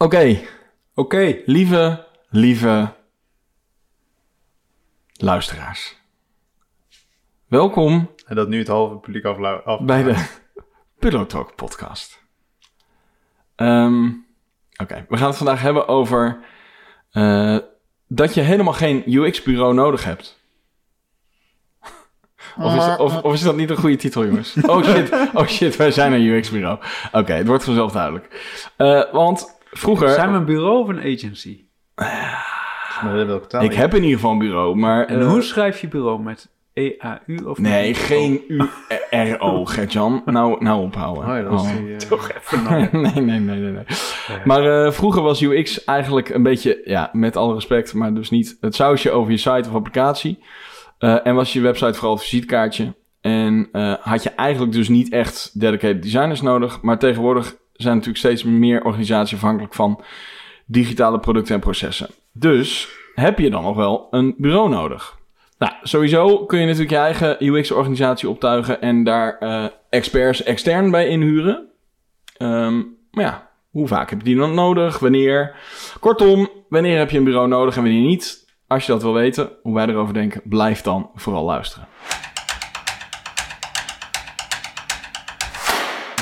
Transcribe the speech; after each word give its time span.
Oké, 0.00 0.40
Oké. 0.94 1.36
lieve, 1.44 2.06
lieve 2.28 2.92
luisteraars. 5.12 5.96
Welkom 7.46 8.10
En 8.26 8.36
dat 8.36 8.48
nu 8.48 8.58
het 8.58 8.68
halve 8.68 8.96
publiek 8.96 9.24
af. 9.24 9.80
bij 9.80 10.02
de 10.02 10.26
Pillow 11.00 11.26
Talk 11.26 11.54
podcast. 11.54 12.22
Ehm, 13.54 14.06
Oké, 14.76 15.04
we 15.08 15.16
gaan 15.16 15.28
het 15.28 15.36
vandaag 15.36 15.60
hebben 15.60 15.88
over 15.88 16.40
eh, 17.10 17.56
dat 18.08 18.34
je 18.34 18.40
helemaal 18.40 18.72
geen 18.72 19.02
UX-bureau 19.14 19.74
nodig 19.74 20.04
hebt. 20.04 20.36
Of 22.58 22.74
is, 22.76 22.96
of, 22.96 23.22
of 23.22 23.32
is 23.34 23.40
dat 23.42 23.56
niet 23.56 23.70
een 23.70 23.76
goede 23.76 23.96
titel, 23.96 24.24
jongens? 24.26 24.54
Oh 24.66 24.84
shit, 24.84 25.10
oh 25.34 25.46
shit, 25.46 25.76
wij 25.76 25.90
zijn 25.90 26.12
een 26.12 26.22
UX-bureau. 26.26 26.78
Oké, 27.12 27.32
het 27.32 27.46
wordt 27.46 27.64
vanzelf 27.64 27.92
duidelijk. 27.92 28.56
Eh, 28.76 29.12
want 29.12 29.57
vroeger... 29.70 30.08
Zijn 30.08 30.30
we 30.30 30.36
een 30.36 30.44
bureau 30.44 30.80
of 30.82 30.88
een 30.88 30.98
agency? 30.98 31.64
Ik 33.60 33.74
heb 33.74 33.94
in 33.94 34.02
ieder 34.02 34.16
geval 34.16 34.32
een 34.32 34.38
bureau, 34.38 34.76
maar... 34.76 35.06
En 35.06 35.20
eh, 35.20 35.28
hoe 35.28 35.42
schrijf 35.42 35.80
je 35.80 35.88
bureau? 35.88 36.22
Met 36.22 36.48
E-A-U 36.72 37.36
of 37.44 37.58
Nee, 37.58 37.94
geen 37.94 38.40
U-R-O, 39.10 39.64
Gertjan. 39.64 40.22
Nou, 40.24 40.64
nou 40.64 40.82
ophouden. 40.82 41.24
Oh 41.24 41.36
ja, 41.36 41.42
dat 41.42 41.52
is 41.52 41.70
Oh. 41.70 41.76
die, 41.76 41.92
eh, 41.92 41.96
Toch 41.96 42.30
even 42.30 42.62
nee, 43.02 43.12
nee, 43.12 43.38
nee, 43.38 43.58
nee. 43.58 43.72
nee. 43.72 43.84
Maar 44.44 44.84
eh, 44.84 44.92
vroeger 44.92 45.22
was 45.22 45.40
UX 45.40 45.84
eigenlijk 45.84 46.28
een 46.28 46.42
beetje, 46.42 46.80
ja, 46.84 47.10
met 47.12 47.36
alle 47.36 47.54
respect, 47.54 47.94
maar 47.94 48.14
dus 48.14 48.30
niet 48.30 48.56
het 48.60 48.74
sausje 48.74 49.10
over 49.10 49.30
je 49.30 49.36
site 49.36 49.68
of 49.68 49.74
applicatie. 49.74 50.38
Eh, 50.98 51.26
en 51.26 51.34
was 51.34 51.52
je 51.52 51.60
website 51.60 51.94
vooral 51.94 52.12
een 52.12 52.18
visitekaartje. 52.18 52.94
En 53.20 53.68
eh, 53.72 53.94
had 54.00 54.22
je 54.22 54.30
eigenlijk 54.30 54.72
dus 54.72 54.88
niet 54.88 55.12
echt 55.12 55.60
dedicated 55.60 56.02
designers 56.02 56.40
nodig. 56.42 56.82
Maar 56.82 56.98
tegenwoordig 56.98 57.56
zijn 57.82 57.94
natuurlijk 57.94 58.24
steeds 58.24 58.42
meer 58.42 58.84
organisaties 58.84 59.36
afhankelijk 59.36 59.74
van 59.74 60.00
digitale 60.66 61.20
producten 61.20 61.54
en 61.54 61.60
processen. 61.60 62.08
Dus 62.32 62.88
heb 63.14 63.38
je 63.38 63.50
dan 63.50 63.62
nog 63.62 63.76
wel 63.76 64.06
een 64.10 64.34
bureau 64.38 64.68
nodig? 64.68 65.16
Nou, 65.58 65.72
sowieso 65.82 66.44
kun 66.46 66.58
je 66.58 66.64
natuurlijk 66.64 66.90
je 66.90 66.96
eigen 66.96 67.36
UX-organisatie 67.46 68.28
optuigen 68.28 68.80
en 68.80 69.04
daar 69.04 69.38
eh, 69.38 69.64
experts 69.90 70.42
extern 70.42 70.90
bij 70.90 71.08
inhuren. 71.08 71.68
Ehm, 72.36 72.82
maar 73.10 73.24
ja, 73.24 73.50
hoe 73.70 73.88
vaak 73.88 74.10
heb 74.10 74.18
je 74.18 74.24
die 74.24 74.36
dan 74.36 74.54
nodig? 74.54 74.98
Wanneer? 74.98 75.56
Kortom, 76.00 76.48
wanneer 76.68 76.98
heb 76.98 77.10
je 77.10 77.18
een 77.18 77.24
bureau 77.24 77.48
nodig 77.48 77.76
en 77.76 77.82
wanneer 77.82 78.06
niet? 78.06 78.46
Als 78.66 78.86
je 78.86 78.92
dat 78.92 79.02
wil 79.02 79.12
weten, 79.12 79.50
hoe 79.62 79.74
wij 79.74 79.86
erover 79.86 80.14
denken, 80.14 80.40
blijf 80.44 80.82
dan 80.82 81.10
vooral 81.14 81.44
luisteren. 81.44 81.88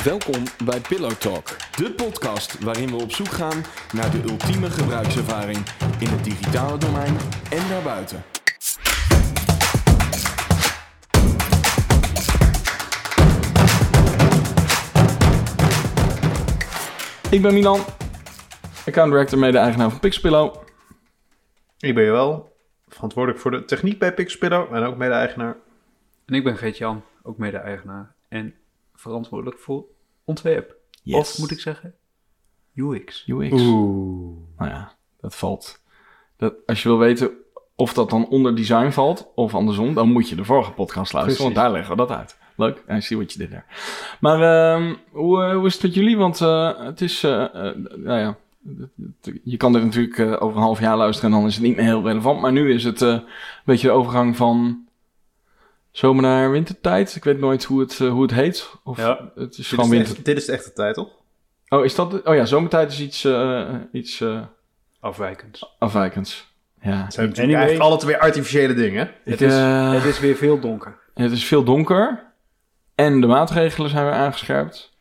Welkom 0.06 0.42
bij 0.64 0.80
Pillow 0.80 1.10
Talk, 1.10 1.46
de 1.76 1.92
podcast 1.96 2.64
waarin 2.64 2.88
we 2.88 2.96
op 2.96 3.10
zoek 3.10 3.28
gaan 3.28 3.62
naar 3.92 4.10
de 4.10 4.22
ultieme 4.22 4.70
gebruikservaring 4.70 5.56
in 5.98 6.06
het 6.06 6.24
digitale 6.24 6.78
domein 6.78 7.16
en 7.50 7.68
daarbuiten. 7.68 8.22
Ik 17.30 17.42
ben 17.42 17.54
Milan, 17.54 17.80
account 18.86 19.10
director 19.10 19.38
mede-eigenaar 19.38 19.90
van 19.90 20.00
Pixpillow. 20.00 20.54
Ik 21.78 21.94
ben 21.94 22.04
je 22.04 22.10
wel 22.10 22.56
verantwoordelijk 22.88 23.42
voor 23.42 23.50
de 23.50 23.64
techniek 23.64 23.98
bij 23.98 24.14
Pixpillow 24.14 24.74
en 24.74 24.82
ook 24.82 24.96
mede-eigenaar. 24.96 25.56
En 26.26 26.34
ik 26.34 26.44
ben 26.44 26.56
Geert-Jan, 26.56 27.02
ook 27.22 27.38
mede-eigenaar. 27.38 28.14
En 28.28 28.54
verantwoordelijk 28.94 29.58
voor 29.58 29.94
ontwerp. 30.26 30.74
Yes. 31.02 31.18
Of 31.18 31.38
moet 31.38 31.50
ik 31.50 31.60
zeggen, 31.60 31.94
UX. 32.74 33.24
UX. 33.26 33.52
Oeh. 33.62 34.36
Nou 34.58 34.70
ja, 34.70 34.92
dat 35.20 35.34
valt. 35.34 35.80
Dat, 36.36 36.54
als 36.66 36.82
je 36.82 36.88
wil 36.88 36.98
weten 36.98 37.30
of 37.74 37.92
dat 37.92 38.10
dan 38.10 38.28
onder 38.28 38.56
design 38.56 38.90
valt 38.90 39.28
of 39.34 39.54
andersom, 39.54 39.94
dan 39.94 40.12
moet 40.12 40.28
je 40.28 40.34
de 40.36 40.44
vorige 40.44 40.72
podcast 40.72 41.12
luisteren, 41.12 41.42
want 41.42 41.54
daar 41.54 41.70
leggen 41.70 41.90
we 41.90 41.96
dat 41.96 42.10
uit. 42.10 42.38
Leuk, 42.56 42.82
en 42.86 43.02
zie 43.02 43.16
wat 43.16 43.32
je 43.32 43.38
dit 43.38 43.50
daar. 43.50 43.66
Maar 44.20 44.40
ehm, 44.42 44.94
hoe, 45.10 45.42
eh, 45.42 45.54
hoe 45.54 45.66
is 45.66 45.72
het 45.72 45.82
met 45.82 45.94
jullie? 45.94 46.16
Want 46.16 46.40
eh, 46.40 46.78
het 46.78 47.00
is, 47.00 47.24
eh, 47.24 47.44
eh, 47.44 47.76
nou 47.96 48.18
ja, 48.18 48.36
je 49.44 49.56
kan 49.56 49.72
dit 49.72 49.82
natuurlijk 49.84 50.18
eh, 50.18 50.42
over 50.42 50.56
een 50.56 50.62
half 50.62 50.80
jaar 50.80 50.96
luisteren 50.96 51.32
en 51.32 51.38
dan 51.38 51.46
is 51.46 51.54
het 51.54 51.64
niet 51.64 51.76
meer 51.76 51.84
heel 51.84 52.02
relevant. 52.02 52.40
Maar 52.40 52.52
nu 52.52 52.74
is 52.74 52.84
het 52.84 53.02
eh, 53.02 53.08
een 53.08 53.22
beetje 53.64 53.86
de 53.86 53.92
overgang 53.92 54.36
van 54.36 54.85
zomer 55.96 56.22
naar 56.22 56.50
wintertijd. 56.50 57.16
Ik 57.16 57.24
weet 57.24 57.38
nooit 57.38 57.64
hoe 57.64 57.80
het, 57.80 58.00
eh, 58.00 58.08
hoe 58.10 58.22
het 58.22 58.30
heet. 58.30 58.70
Of 58.84 58.96
Ja. 58.96 59.30
het 59.34 59.50
is 59.50 59.56
Dit, 59.56 59.66
gewoon 59.66 59.84
is 59.84 59.90
de 59.90 59.96
winter. 59.96 60.10
echte, 60.12 60.22
dit 60.22 60.36
is 60.36 60.44
de 60.44 60.52
echte 60.52 60.72
tijd, 60.72 60.94
toch? 60.94 61.08
Oh, 61.68 61.84
is 61.84 61.94
dat? 61.94 62.22
Oh 62.22 62.34
ja, 62.34 62.44
zomertijd 62.44 62.90
is 62.92 63.00
iets, 63.00 63.24
eh, 63.24 63.74
iets 63.92 64.20
eh, 64.20 64.42
Afwijkend. 65.00 65.70
afwijkends. 65.78 66.54
Ja, 66.80 66.90
Het 67.04 67.14
zijn 67.14 67.26
natuurlijk 67.28 67.38
Anyway. 67.38 67.54
eigenlijk 67.60 67.90
alle 67.90 67.98
twee 67.98 68.16
artificiële 68.16 68.74
dingen. 68.74 69.06
Ik, 69.08 69.14
Het 69.24 69.40
is, 69.40 69.54
het 69.94 70.04
is 70.04 70.20
weer 70.20 70.36
veel 70.36 70.60
donker. 70.60 70.98
het 71.14 71.32
is 71.32 71.44
veel 71.44 71.64
donker. 71.64 72.24
En 72.94 73.20
de 73.20 73.26
maatregelen 73.26 73.90
zijn 73.90 74.04
weer 74.04 74.14
aangescherpt. 74.14 74.94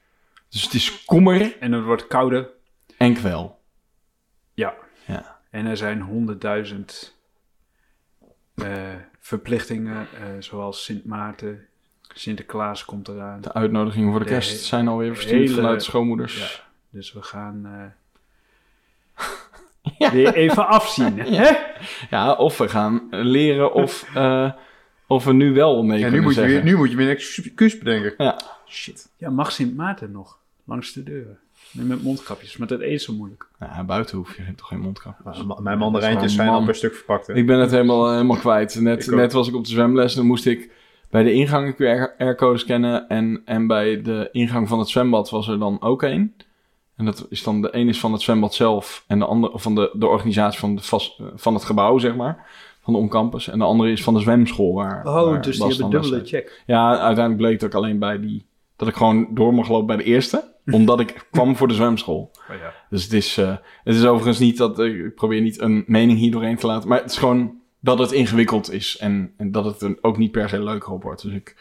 Dus 0.50 0.64
het 0.64 0.74
is 0.74 1.06
kommer 1.06 1.58
En 1.60 1.72
het 1.72 1.84
wordt 1.84 2.08
kouder. 2.08 2.50
en 2.98 3.14
kwel. 3.14 3.60
Ja. 4.54 4.74
Ja. 5.06 5.40
En 5.52 5.66
er 5.66 5.78
zijn 5.78 6.02
honderdduizend 6.02 7.15
verplichtingen, 9.20 10.08
eh, 10.20 10.26
zoals 10.40 10.84
Sint 10.84 11.06
Maarten, 11.06 11.66
Sinterklaas 12.14 12.86
komt 12.86 13.08
eraan. 13.08 13.42
De 13.42 13.54
uitnodigingen 13.54 14.10
voor 14.12 14.20
de 14.20 14.26
De 14.26 14.32
kerst 14.32 14.64
zijn 14.64 14.88
alweer 14.88 15.14
verstuurd 15.14 15.42
hele- 15.42 15.56
vanuit 15.56 15.80
de 15.80 15.86
schoonmoeders. 15.86 16.64
Dus 16.90 17.14
we 17.14 17.22
gaan 17.22 17.66
eh, 17.66 19.26
Ja. 19.98 20.12
weer 20.12 20.34
even 20.34 20.68
afzien. 20.68 21.20
Hè? 21.42 21.52
Ja, 22.10 22.34
of 22.34 22.58
we 22.58 22.68
gaan 22.70 23.08
leren 23.10 23.74
of, 23.74 24.04
eh, 24.16 24.52
of 25.08 25.24
we 25.26 25.34
nu 25.34 25.54
wel 25.54 25.84
mee 25.84 26.00
Ja, 26.00 26.04
nu, 26.06 26.12
kunnen 26.12 26.22
moet 26.24 26.34
je 26.36 26.40
zeggen. 26.42 26.56
weer, 26.64 26.72
nu 26.72 26.78
moet 26.78 26.90
je 26.90 26.96
weer 26.96 27.06
een 27.10 27.16
excuus 27.16 27.78
bedenken. 27.78 28.14
Ja. 28.18 28.40
Shit. 28.68 29.10
Ja, 29.18 29.30
mag 29.30 29.52
Sint 29.52 29.76
Maarten 29.76 30.12
nog? 30.12 30.38
Langs 30.64 30.94
de 30.94 31.04
deur. 31.04 31.38
Nu 31.76 31.84
met 31.84 32.04
mondkapjes, 32.04 32.58
maar 32.58 32.68
dat 32.68 32.80
eet 32.82 33.02
zo 33.02 33.14
moeilijk. 33.14 33.48
Ja, 33.60 33.84
buiten 33.84 34.18
hoef 34.18 34.38
je 34.38 34.44
toch 34.56 34.68
geen 34.68 34.80
mondkap. 34.80 35.16
Maar 35.24 35.62
Mijn 35.62 35.78
mandarijntjes 35.78 36.34
zijn 36.36 36.48
man. 36.48 36.56
al 36.60 36.66
per 36.66 36.76
stuk 36.76 36.96
verpakt. 36.96 37.28
Hè? 37.28 37.34
Ik 37.34 37.46
ben 37.46 37.60
het 37.60 37.72
helemaal, 37.72 38.06
eh, 38.06 38.12
helemaal 38.12 38.38
kwijt. 38.38 38.80
Net, 38.82 39.08
Ik 39.08 39.14
net 39.16 39.34
was 39.34 39.48
ik 39.48 39.56
op 39.56 39.64
de 39.64 39.70
zwemles 39.70 40.12
en 40.12 40.18
dan 40.18 40.28
moest 40.28 40.46
ik 40.46 40.72
bij 41.10 41.24
de 41.24 41.32
ingang 41.34 41.76
een 41.78 42.08
QR-code 42.36 42.58
scannen. 42.58 43.08
En, 43.08 43.42
en 43.46 43.68
bij 43.68 44.02
de 44.02 44.30
ingang 44.32 44.68
van 44.68 44.80
het 44.80 44.90
zwembad 44.90 45.30
was 45.30 45.48
er 45.48 45.60
dan 45.60 45.82
ook 45.82 46.04
één. 46.04 46.34
En 46.96 47.06
dat 47.06 47.26
is 47.30 47.44
dan 47.44 47.62
de 47.62 47.76
een 47.76 47.88
is 47.88 48.00
van 48.00 48.12
het 48.12 48.22
zwembad 48.22 48.54
zelf 48.54 49.04
en 49.08 49.20
de 49.20 49.26
andere 49.26 49.60
van 49.60 49.76
de, 49.76 49.90
de 49.94 50.08
organisatie 50.08 50.60
van, 50.60 50.76
de 50.76 50.82
vast, 50.82 51.20
eh, 51.20 51.26
van 51.36 51.54
het 51.54 51.64
gebouw, 51.64 51.98
zeg 51.98 52.16
maar. 52.16 52.48
Van 52.82 52.94
de 52.94 53.00
oncampus. 53.00 53.48
En 53.48 53.60
de 53.60 53.66
andere 53.66 53.92
is 53.92 54.04
van 54.04 54.14
de 54.14 54.20
zwemschool. 54.20 54.74
Waar, 54.74 55.06
Oh, 55.06 55.24
waar 55.24 55.42
dus 55.42 55.58
die 55.58 55.68
hebben 55.68 55.90
dubbele 55.90 56.26
check. 56.26 56.64
Ja, 56.66 56.90
uiteindelijk 56.90 57.38
bleek 57.38 57.54
het 57.54 57.64
ook 57.64 57.74
alleen 57.74 58.00
bij 58.00 58.20
die... 58.20 58.46
Dat 58.76 58.88
ik 58.88 58.96
gewoon 58.96 59.28
door 59.30 59.54
mag 59.54 59.70
lopen 59.70 59.88
bij 59.88 59.98
de 59.98 60.04
eerste. 60.04 60.54
omdat 60.72 61.00
ik 61.00 61.28
kwam 61.32 61.56
voor 61.56 61.68
de 61.68 61.74
zwemschool. 61.74 62.32
Oh, 62.50 62.56
ja. 62.56 62.74
Dus 62.90 63.04
het 63.04 63.14
is, 63.14 63.38
eh, 63.38 63.56
het 63.84 63.96
is 63.96 64.06
overigens 64.06 64.40
niet 64.40 64.58
dat 64.58 64.80
ik 64.80 65.16
probeer 65.16 65.42
niet 65.42 65.62
een 65.62 65.84
mening 65.88 66.20
hier 66.20 66.32
doorheen 66.32 66.56
te 66.56 66.68
laten, 66.68 66.90
maar 66.90 67.02
het 67.02 67.12
is 67.12 67.18
gewoon 67.18 67.60
dat 67.80 68.00
het 68.00 68.12
ingewikkeld 68.12 68.72
is 68.72 68.98
en, 68.98 69.34
en 69.38 69.52
dat 69.52 69.66
het 69.66 69.82
er 69.82 69.98
ook 70.02 70.18
niet 70.18 70.32
per 70.32 70.50
se 70.50 70.64
leuker 70.64 70.92
op 70.92 71.04
wordt. 71.04 71.22
Dus 71.22 71.34
ik 71.34 71.56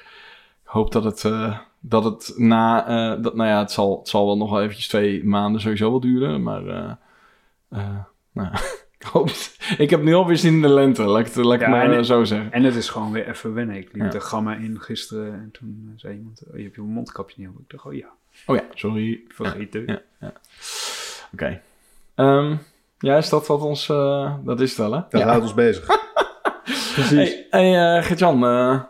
hoop 0.63 0.93
dat 0.93 1.05
het, 1.05 1.25
eh, 1.25 1.59
dat 1.87 2.05
het 2.05 2.33
na, 2.37 2.87
eh, 2.87 3.23
dat, 3.23 3.35
nou 3.35 3.49
ja, 3.49 3.59
het 3.59 3.73
zal, 3.73 3.99
het 3.99 4.09
zal 4.09 4.27
wel 4.27 4.37
nog 4.37 4.51
wel 4.51 4.63
eventjes 4.63 4.89
twee 4.89 5.25
maanden 5.25 5.61
sowieso 5.61 5.91
wel 5.91 6.01
duren, 6.01 6.43
maar 6.43 6.67
eh, 6.67 6.93
eh, 7.69 7.99
nou, 8.33 8.49
ik 9.79 9.91
heb 9.91 10.03
nu 10.03 10.15
alweer 10.15 10.37
zin 10.37 10.53
in 10.55 10.63
de 10.63 10.69
lente, 10.69 11.03
laat 11.03 11.19
ik 11.21 11.27
het, 11.35 11.45
laat 11.45 11.55
ik 11.55 11.61
Ja, 11.61 11.67
het 11.67 11.75
maar 11.77 11.91
en- 11.93 11.99
eh, 11.99 12.05
zo 12.05 12.25
zeggen. 12.25 12.53
En 12.53 12.63
het 12.63 12.75
is 12.75 12.89
gewoon 12.89 13.13
weer 13.13 13.29
even 13.29 13.55
wennen. 13.55 13.77
Ik 13.77 13.89
liep 13.93 14.03
Ja. 14.03 14.09
de 14.11 14.21
gamma 14.21 14.55
in 14.55 14.81
gisteren 14.81 15.33
en 15.33 15.49
toen 15.53 15.85
eh, 15.95 16.01
zei 16.01 16.15
iemand, 16.15 16.43
oh, 16.51 16.57
je 16.57 16.63
hebt 16.63 16.75
je 16.75 16.81
mondkapje 16.83 17.35
niet 17.39 17.49
op. 17.49 17.59
Ik 17.59 17.65
dacht, 17.71 17.85
oh 17.85 17.95
ja, 17.95 18.07
Oh 18.47 18.57
ja, 18.57 18.63
sorry. 18.75 19.21
vergeten. 19.29 20.01
Ja. 20.21 20.33
Oké. 21.33 21.61
Ehm, 22.15 22.55
ja, 22.99 23.17
is 23.17 23.29
dat 23.29 23.47
wat 23.47 23.61
ons, 23.63 23.89
eh, 23.89 24.35
dat 24.45 24.61
is 24.61 24.69
het 24.69 24.79
wel 24.79 24.93
hè? 24.93 25.01
Dat 25.11 25.21
ja. 25.21 25.27
houdt 25.27 25.43
ons 25.43 25.55
bezig. 25.55 25.87
Hey, 26.95 27.47
hey 27.51 27.97
uh, 27.99 28.03
Gert-Jan, 28.05 28.45
uh, 28.45 28.81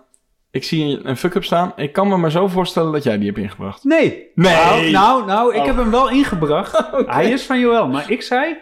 ik 0.50 0.64
zie 0.64 1.00
een 1.04 1.16
fuck-up 1.16 1.44
staan. 1.44 1.72
Ik 1.76 1.92
kan 1.92 2.08
me 2.08 2.16
maar 2.16 2.30
zo 2.30 2.48
voorstellen 2.48 2.92
dat 2.92 3.02
jij 3.02 3.16
die 3.18 3.26
hebt 3.26 3.38
ingebracht. 3.38 3.84
Nee. 3.84 4.30
Nee. 4.34 4.52
Nou, 4.54 4.90
nou, 4.90 5.26
nou 5.26 5.54
ik 5.54 5.60
Oh. 5.60 5.66
heb 5.66 5.76
hem 5.76 5.90
wel 5.90 6.10
ingebracht. 6.10 6.82
Hij 7.06 7.30
is 7.30 7.42
van 7.42 7.58
Joël, 7.58 7.88
maar 7.88 8.10
ik 8.10 8.22
zei... 8.22 8.56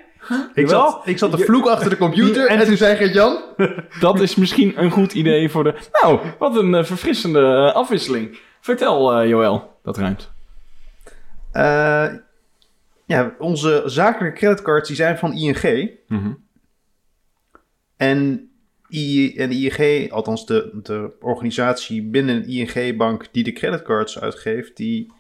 Ik 0.55 0.69
zat, 0.69 1.01
ik 1.05 1.19
zat 1.19 1.31
te 1.31 1.39
vloek 1.39 1.67
achter 1.67 1.91
de 1.91 1.97
computer 1.97 2.47
En 2.47 2.59
en 2.59 2.67
toen 2.67 2.77
zei 2.77 2.97
Gert-Jan... 2.97 3.43
Dat 4.01 4.21
is 4.21 4.35
misschien 4.35 4.83
een 4.83 4.91
goed 4.91 5.13
idee 5.13 5.49
voor 5.49 5.65
de... 5.65 5.75
Nou, 6.01 6.21
wat 6.39 6.57
een 6.57 6.75
uh, 6.75 6.85
verfrissende 6.85 7.41
uh, 7.41 7.75
afwisseling. 7.75 8.39
Vertel, 8.61 9.23
uh, 9.23 9.29
Joël. 9.29 9.77
Dat 9.83 9.97
ruimt. 9.97 10.31
Uh, 11.53 12.09
ja, 13.05 13.35
onze 13.39 13.83
zakelijke 13.87 14.39
creditcards 14.39 14.89
die 14.89 14.97
zijn 14.97 15.19
van 15.19 15.33
ING. 15.33 15.91
Mm 16.09 16.19
-hmm. 16.19 16.45
En, 17.97 18.51
I, 18.89 19.37
en 19.37 19.51
ING, 19.51 20.11
althans 20.13 20.47
de, 20.47 20.81
de 20.83 21.11
organisatie 21.21 22.03
binnen 22.03 22.47
ING-bank 22.47 23.29
die 23.33 23.45
de 23.45 23.53
creditcards 23.53 24.21
uitgeeft, 24.21 24.77
die 24.77 25.13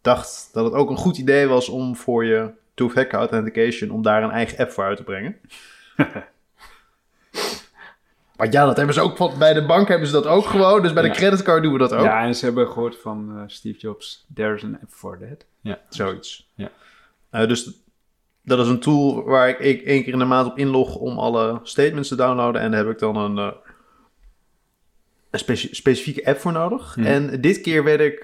dacht 0.00 0.48
dat 0.52 0.64
het 0.64 0.74
ook 0.74 0.90
een 0.90 0.96
goed 0.96 1.18
idee 1.18 1.46
was 1.46 1.68
om 1.68 1.96
voor 1.96 2.24
je 2.24 2.50
two-factor 2.76 3.18
authentication 3.18 3.90
om 3.90 4.02
daar 4.02 4.22
een 4.22 4.30
eigen 4.30 4.58
app 4.58 4.70
voor 4.70 4.84
uit 4.84 4.96
te 4.96 5.02
brengen. 5.02 5.36
maar 8.36 8.50
ja, 8.50 8.64
dat 8.66 8.76
hebben 8.76 8.94
ze 8.94 9.00
ook 9.00 9.16
van, 9.16 9.32
bij 9.38 9.52
de 9.54 9.66
bank 9.66 9.88
hebben 9.88 10.06
ze 10.06 10.12
dat 10.12 10.26
ook 10.26 10.44
gewoon. 10.46 10.82
Dus 10.82 10.92
bij 10.92 11.02
de 11.02 11.08
Ja. 11.08 11.14
creditcard 11.14 11.62
doen 11.62 11.72
we 11.72 11.78
dat 11.78 11.92
ook. 11.92 12.04
Ja, 12.04 12.22
en 12.24 12.34
ze 12.34 12.44
hebben 12.44 12.68
gehoord 12.68 12.96
van 13.00 13.32
eh, 13.36 13.42
Steve 13.46 13.78
Jobs, 13.78 14.26
there's 14.34 14.64
an 14.64 14.78
app 14.82 14.90
for 14.90 15.18
that. 15.18 15.76
Zoiets. 15.88 16.50
Ja. 16.54 16.70
Eh, 17.30 17.48
dus 17.48 17.70
dat 18.42 18.58
is 18.58 18.68
een 18.68 18.80
tool 18.80 19.24
waar 19.24 19.48
ik, 19.48 19.58
ik 19.58 19.82
één 19.82 20.02
keer 20.04 20.12
in 20.12 20.18
de 20.18 20.24
maand 20.24 20.46
op 20.50 20.58
inlog 20.58 20.94
om 20.96 21.18
alle 21.18 21.60
statements 21.62 22.08
te 22.08 22.16
downloaden. 22.16 22.60
En 22.60 22.70
daar 22.70 22.84
heb 22.84 22.92
ik 22.92 22.98
dan 22.98 23.16
een, 23.16 23.38
eh, 23.38 23.52
een 25.30 25.38
speci- 25.38 25.74
specifieke 25.74 26.26
app 26.26 26.38
voor 26.38 26.52
nodig. 26.52 26.94
Hmm. 26.94 27.04
En 27.04 27.40
dit 27.40 27.60
keer 27.60 27.84
werd 27.84 28.00
ik 28.00 28.18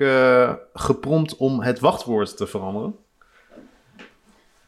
geprompt 0.75 1.37
om 1.37 1.61
het 1.61 1.81
wachtwoord 1.81 2.37
te 2.37 2.47
veranderen. 2.47 2.95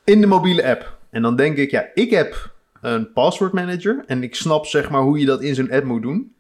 In 0.04 0.20
de 0.20 0.26
mobiele 0.26 0.64
app. 0.64 0.98
En 1.10 1.22
dan 1.22 1.36
denk 1.36 1.56
ik, 1.56 1.70
ja, 1.70 1.86
ik 1.94 2.10
heb 2.10 2.52
een 2.80 3.12
password 3.12 3.52
manager. 3.52 4.04
En 4.06 4.22
ik 4.22 4.34
snap 4.34 4.66
zeg 4.66 4.90
maar 4.90 5.00
hoe 5.02 5.18
je 5.18 5.26
dat 5.26 5.42
in 5.42 5.54
zo'n 5.54 5.70
app 5.72 5.84
moet 5.84 6.02
doen. 6.02 6.34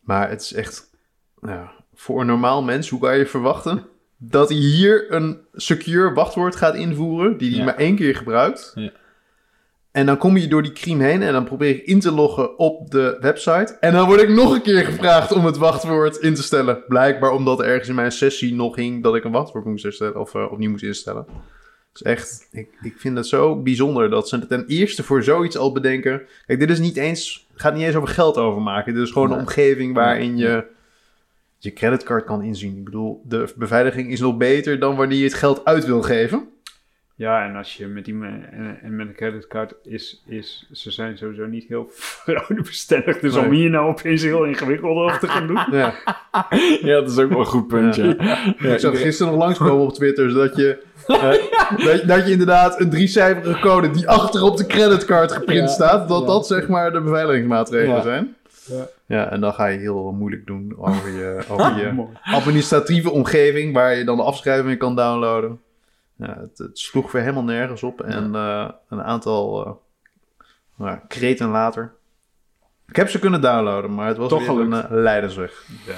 Maar 0.00 0.28
het 0.30 0.40
is 0.40 0.52
echt, 0.52 0.90
ja, 1.42 1.70
voor 1.94 2.20
een 2.20 2.26
normaal 2.26 2.62
mens, 2.62 2.88
hoe 2.88 3.00
kan 3.00 3.18
je 3.18 3.26
verwachten 3.26 3.84
dat 4.16 4.48
hij 4.48 4.58
hier 4.58 5.12
een 5.12 5.38
secure 5.54 6.12
wachtwoord 6.12 6.56
gaat 6.56 6.74
invoeren, 6.74 7.36
die 7.38 7.48
hij 7.50 7.58
Ja. 7.58 7.64
maar 7.64 7.76
één 7.76 7.96
keer 7.96 8.16
gebruikt. 8.16 8.72
Ja. 8.74 8.90
En 9.90 10.06
dan 10.06 10.16
kom 10.16 10.36
je 10.36 10.48
door 10.48 10.62
die 10.62 10.72
crime 10.72 11.04
heen 11.04 11.22
en 11.22 11.32
dan 11.32 11.44
probeer 11.44 11.70
ik 11.70 11.82
in 11.86 12.00
te 12.00 12.12
loggen 12.12 12.58
op 12.58 12.90
de 12.90 13.16
website. 13.20 13.76
En 13.80 13.92
dan 13.92 14.06
word 14.06 14.22
ik 14.22 14.28
nog 14.28 14.54
een 14.54 14.62
keer 14.62 14.84
gevraagd 14.84 15.32
om 15.32 15.44
het 15.44 15.56
wachtwoord 15.56 16.16
in 16.16 16.34
te 16.34 16.42
stellen. 16.42 16.82
Blijkbaar 16.88 17.30
omdat 17.30 17.58
er 17.60 17.66
ergens 17.66 17.88
in 17.88 17.94
mijn 17.94 18.12
sessie 18.12 18.54
nog 18.54 18.76
hing 18.76 19.02
dat 19.02 19.14
ik 19.14 19.24
een 19.24 19.32
wachtwoord 19.32 19.64
moest 19.64 19.84
instellen 19.84 20.20
of 20.20 20.34
eh, 20.34 20.52
opnieuw 20.52 20.70
moest 20.70 20.82
instellen. 20.84 21.26
Dus 22.02 22.12
echt, 22.12 22.48
ik, 22.52 22.68
ik 22.82 22.94
vind 22.96 23.16
het 23.16 23.26
zo 23.26 23.56
bijzonder 23.62 24.10
dat 24.10 24.28
ze 24.28 24.46
ten 24.46 24.64
eerste 24.66 25.02
voor 25.02 25.22
zoiets 25.22 25.56
al 25.56 25.72
bedenken. 25.72 26.22
Kijk, 26.46 26.58
dit 26.60 26.70
is 26.70 26.78
niet 26.78 26.96
eens, 26.96 27.46
gaat 27.54 27.74
niet 27.74 27.84
eens 27.86 27.94
over 27.96 28.08
geld 28.08 28.36
overmaken. 28.36 28.94
Dit 28.94 29.02
is 29.02 29.10
gewoon 29.10 29.28
Nee. 29.28 29.36
een 29.38 29.42
omgeving 29.44 29.94
waarin 29.94 30.36
je 30.36 30.64
je 31.58 31.72
creditcard 31.72 32.24
kan 32.24 32.42
inzien. 32.42 32.76
Ik 32.76 32.84
bedoel, 32.84 33.22
de 33.24 33.52
beveiliging 33.56 34.10
is 34.10 34.20
nog 34.20 34.36
beter 34.36 34.78
dan 34.78 34.96
wanneer 34.96 35.18
je 35.18 35.24
het 35.24 35.34
geld 35.34 35.64
uit 35.64 35.84
wil 35.86 36.02
geven. 36.02 36.48
Ja, 37.14 37.44
en 37.48 37.56
als 37.56 37.76
je 37.76 37.86
met 37.86 38.04
die 38.04 38.14
en, 38.14 38.78
en 38.82 38.96
met 38.96 39.06
een 39.08 39.14
creditcard 39.14 39.74
is, 39.82 40.22
is, 40.26 40.68
ze 40.72 40.90
zijn 40.90 41.18
sowieso 41.18 41.46
niet 41.46 41.64
heel 41.68 41.88
fraudebestendig. 41.92 43.18
Dus 43.18 43.34
Nee. 43.34 43.44
om 43.44 43.50
hier 43.50 43.70
nou 43.70 43.88
opeens 43.88 44.22
heel 44.22 44.44
ingewikkeld 44.44 44.96
over 44.96 45.18
te 45.18 45.28
gaan 45.28 45.46
doen. 45.46 45.60
Ja. 45.78 45.94
Ja, 46.82 47.00
dat 47.00 47.10
is 47.10 47.18
ook 47.18 47.28
wel 47.30 47.38
een 47.38 47.46
goed 47.46 47.66
punt, 47.66 47.96
ja. 47.96 48.14
ja. 48.58 48.72
ik 48.72 48.78
zag 48.78 49.00
gisteren 49.00 49.32
nog 49.32 49.42
langskomen 49.42 49.84
op 49.86 49.92
Twitter, 49.94 50.30
zodat 50.30 50.56
je, 50.56 50.82
eh, 51.06 51.30
dat, 51.84 52.02
dat 52.06 52.26
je 52.26 52.30
inderdaad 52.32 52.80
een 52.80 52.90
driecijferige 52.90 53.60
code 53.60 53.90
die 53.90 54.08
achter 54.08 54.42
op 54.42 54.56
de 54.56 54.66
creditcard 54.66 55.32
geprint 55.32 55.68
Ja. 55.68 55.74
staat, 55.74 56.08
dat 56.08 56.20
Ja. 56.20 56.26
dat 56.26 56.46
zeg 56.46 56.68
maar 56.68 56.92
de 56.92 57.00
beveiligingsmaatregelen 57.00 57.96
Ja. 57.96 58.02
zijn. 58.02 58.34
Ja. 58.66 58.86
Ja, 59.06 59.30
en 59.30 59.40
dan 59.40 59.52
ga 59.52 59.66
je 59.66 59.78
heel 59.78 60.12
moeilijk 60.12 60.46
doen 60.46 60.74
over 60.78 61.10
je, 61.10 61.40
over 61.50 61.76
je 61.76 62.04
administratieve 62.22 63.10
omgeving, 63.10 63.74
waar 63.74 63.94
je 63.94 64.04
dan 64.04 64.16
de 64.16 64.22
afschrijving 64.22 64.78
kan 64.78 64.96
downloaden. 64.96 65.60
Ja, 66.16 66.36
het, 66.40 66.58
het 66.58 66.78
sloeg 66.78 67.12
weer 67.12 67.22
helemaal 67.22 67.42
nergens 67.44 67.82
op. 67.82 68.00
En 68.00 68.34
eh, 68.34 68.68
een 68.88 69.02
aantal 69.02 69.66
uh, 69.66 69.72
nou, 70.76 70.98
kreten 71.08 71.48
later. 71.48 71.92
Ik 72.88 72.96
heb 72.96 73.08
ze 73.08 73.18
kunnen 73.18 73.40
downloaden, 73.40 73.94
maar 73.94 74.06
het 74.08 74.16
was 74.16 74.28
Toch 74.28 74.46
weer 74.46 74.60
een 74.60 74.72
uh, 74.72 74.84
leidersweg. 74.88 75.64
Ja, 75.86 75.94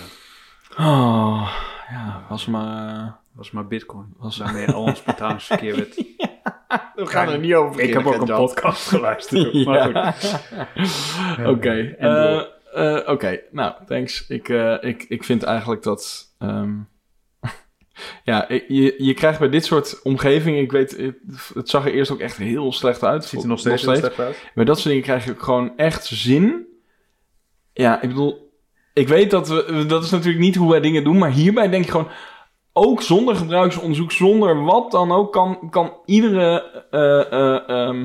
Oh, 0.79 1.53
ja, 1.91 2.23
was 2.29 2.47
maar... 2.47 3.17
was 3.35 3.51
maar 3.51 3.67
bitcoin. 3.67 4.15
Was- 4.17 4.39
Waarmee 4.39 4.71
al 4.71 4.83
ons 4.83 5.03
betalingsverkeer 5.03 5.77
werd. 5.77 5.95
We 6.95 7.07
gaan 7.07 7.29
er 7.29 7.39
niet 7.39 7.55
over 7.55 7.81
Ik 7.81 7.93
heb 7.93 8.07
ook 8.07 8.15
een 8.21 8.37
podcast 8.37 8.89
geluisterd. 8.89 9.53
Maar 9.67 10.15
goed. 10.15 10.41
Oké. 11.55 11.95
Eh, 11.99 12.43
eh, 12.73 13.09
Oké, 13.09 13.41
nou, 13.51 13.75
thanks. 13.87 14.27
Ik, 14.29 14.49
eh, 14.49 14.77
ik, 14.81 15.05
ik 15.09 15.25
vind 15.25 15.43
eigenlijk 15.43 15.83
dat... 15.83 16.35
ehm, 16.39 16.73
ja, 18.25 18.45
je, 18.49 18.95
je 18.99 19.15
krijgt 19.15 19.39
bij 19.39 19.49
dit 19.49 19.65
soort 19.65 20.03
omgevingen... 20.03 20.61
Ik 20.63 20.73
weet, 20.73 20.97
het, 20.97 21.17
het 21.55 21.69
zag 21.69 21.87
er 21.87 21.93
eerst 21.93 22.11
ook 22.11 22.21
echt 22.21 22.37
heel 22.37 22.73
slecht 22.73 23.03
uit. 23.05 23.21
Het 23.21 23.31
ziet 23.31 23.43
er 23.43 23.49
nog 23.49 23.59
steeds, 23.59 23.83
heel 23.83 23.95
slecht 23.97 24.19
uit. 24.19 24.51
Bij 24.55 24.65
dat 24.65 24.77
soort 24.77 24.89
dingen 24.89 25.03
krijg 25.03 25.25
je 25.25 25.35
gewoon 25.39 25.77
echt 25.77 26.05
zin. 26.05 26.67
Ja, 27.73 28.03
ik 28.03 28.09
bedoel... 28.09 28.51
Ik 28.93 29.09
weet 29.09 29.31
dat 29.31 29.49
we... 29.49 29.85
Dat 29.87 30.05
is 30.05 30.11
natuurlijk 30.11 30.45
niet 30.45 30.57
hoe 30.57 30.71
wij 30.71 30.81
dingen 30.81 31.05
doen. 31.05 31.19
Maar 31.19 31.31
hierbij 31.31 31.69
denk 31.69 31.85
je 31.85 31.91
gewoon... 31.91 32.09
Ook 32.73 33.03
zonder 33.03 33.37
gebruiksonderzoek, 33.37 34.13
zonder 34.13 34.65
wat 34.65 34.91
dan 34.91 35.13
ook... 35.13 35.33
kan, 35.33 35.59
kan 35.71 35.93
iedere... 36.05 36.63
eh, 36.91 37.21
eh, 37.33 37.69
ehm, 37.69 38.01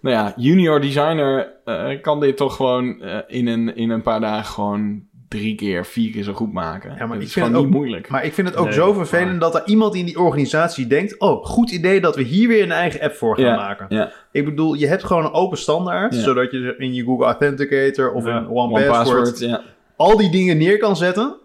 nou 0.00 0.16
ja, 0.16 0.32
junior 0.36 0.80
designer... 0.80 1.52
eh, 1.64 2.00
kan 2.02 2.20
dit 2.20 2.36
toch 2.36 2.56
gewoon 2.56 3.00
eh, 3.02 3.18
in, 3.26 3.46
een, 3.46 3.76
in 3.76 3.90
een 3.90 4.02
paar 4.02 4.20
dagen... 4.20 4.44
gewoon 4.44 5.02
drie 5.28 5.54
keer, 5.54 5.86
vier 5.86 6.10
keer 6.12 6.22
zo 6.22 6.32
goed 6.32 6.52
maken. 6.52 6.90
Ja, 6.90 6.98
maar 6.98 7.08
dat 7.08 7.16
ik 7.16 7.22
is 7.22 7.32
vind 7.32 7.46
gewoon 7.46 7.60
het 7.62 7.70
niet 7.70 7.80
moeilijk. 7.80 8.08
Maar 8.08 8.24
ik 8.24 8.32
vind 8.34 8.48
het 8.48 8.56
ook 8.56 8.64
Nee, 8.64 8.74
zo 8.74 8.92
vervelend 8.92 9.30
maar- 9.30 9.38
dat 9.40 9.54
er 9.54 9.62
iemand 9.66 9.94
in 9.94 10.04
die 10.04 10.18
organisatie 10.20 10.86
denkt... 10.86 11.20
oh, 11.20 11.44
goed 11.44 11.70
idee 11.70 12.00
dat 12.00 12.16
we 12.16 12.22
hier 12.22 12.48
weer 12.48 12.62
een 12.62 12.72
eigen 12.72 13.00
app 13.00 13.14
voor 13.14 13.36
gaan 13.36 13.44
Ja, 13.44 13.56
maken. 13.56 13.86
ja. 13.88 14.10
Ik 14.32 14.44
bedoel, 14.44 14.74
je 14.74 14.86
hebt 14.86 15.04
gewoon 15.04 15.24
een 15.24 15.32
open 15.32 15.58
standaard... 15.58 16.14
Ja. 16.14 16.20
zodat 16.20 16.50
je 16.50 16.74
in 16.78 16.94
je 16.94 17.04
Google 17.04 17.24
Authenticator 17.26 18.12
of 18.12 18.26
Ja, 18.26 18.38
in 18.38 18.48
One, 18.48 18.86
Password... 18.86 19.38
ja. 19.38 19.62
al 19.96 20.16
die 20.16 20.30
dingen 20.30 20.56
neer 20.58 20.78
kan 20.78 20.96
zetten. 20.96 21.36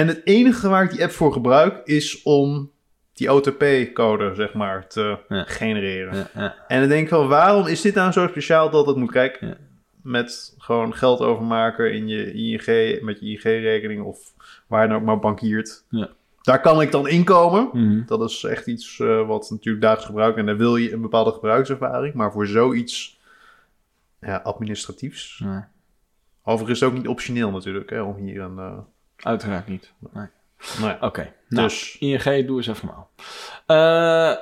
En 0.00 0.06
het 0.06 0.20
enige 0.24 0.68
waar 0.68 0.84
ik 0.84 0.90
die 0.90 1.02
app 1.02 1.10
voor 1.12 1.32
gebruik... 1.32 1.80
is 1.84 2.22
om 2.22 2.70
die 3.12 3.32
OTP-code, 3.32 4.34
zeg 4.34 4.54
maar, 4.54 4.88
te 4.88 5.18
Ja. 5.28 5.44
genereren. 5.44 6.16
Ja, 6.16 6.30
ja. 6.34 6.54
En 6.68 6.80
dan 6.80 6.88
denk 6.88 7.02
ik 7.02 7.08
van, 7.08 7.28
waarom 7.28 7.66
is 7.66 7.80
dit 7.80 7.94
nou 7.94 8.12
zo 8.12 8.26
speciaal 8.26 8.70
dat 8.70 8.86
het 8.86 8.96
moet? 8.96 9.10
Kijk, 9.10 9.40
met 10.02 10.54
gewoon 10.58 10.94
geld 10.94 11.20
overmaken 11.20 11.92
in 11.94 12.08
je 12.08 12.32
ING, 12.32 13.02
met 13.02 13.20
je 13.20 13.26
ING-rekening 13.26 14.02
of 14.02 14.18
waar 14.66 14.82
je 14.82 14.88
dan 14.88 14.96
ook 14.96 15.04
maar 15.04 15.18
bankiert. 15.18 15.84
Ja. 15.88 16.08
Daar 16.42 16.60
kan 16.60 16.80
ik 16.80 16.90
dan 16.92 17.08
inkomen. 17.08 17.68
Mhm. 17.72 18.02
Dat 18.06 18.30
is 18.30 18.44
echt 18.44 18.66
iets 18.66 19.00
eh, 19.00 19.26
wat 19.26 19.50
natuurlijk 19.50 19.82
dagelijks 19.84 20.06
gebruikt 20.10 20.38
en 20.38 20.46
dan 20.46 20.56
wil 20.56 20.76
je 20.76 20.92
een 20.92 21.00
bepaalde 21.00 21.32
gebruikservaring. 21.32 22.14
Maar 22.14 22.32
voor 22.32 22.46
zoiets 22.46 23.20
ja, 24.20 24.36
administratiefs. 24.36 25.44
Overigens 26.44 26.82
ook 26.82 26.92
niet 26.92 27.08
optioneel 27.08 27.50
natuurlijk, 27.50 27.90
hè, 27.90 28.00
om 28.02 28.16
hier 28.16 28.40
een... 28.40 28.58
eh, 28.58 28.78
uiteraard 29.20 29.68
niet. 29.68 29.92
Nee. 30.12 30.26
ja, 30.80 30.98
Oké, 31.00 31.32
nou, 31.48 31.68
dus... 31.68 31.96
ING, 31.98 32.46
doe 32.46 32.56
eens 32.56 32.66
even 32.66 32.86
normaal. 32.86 33.10
Eh, 33.66 34.36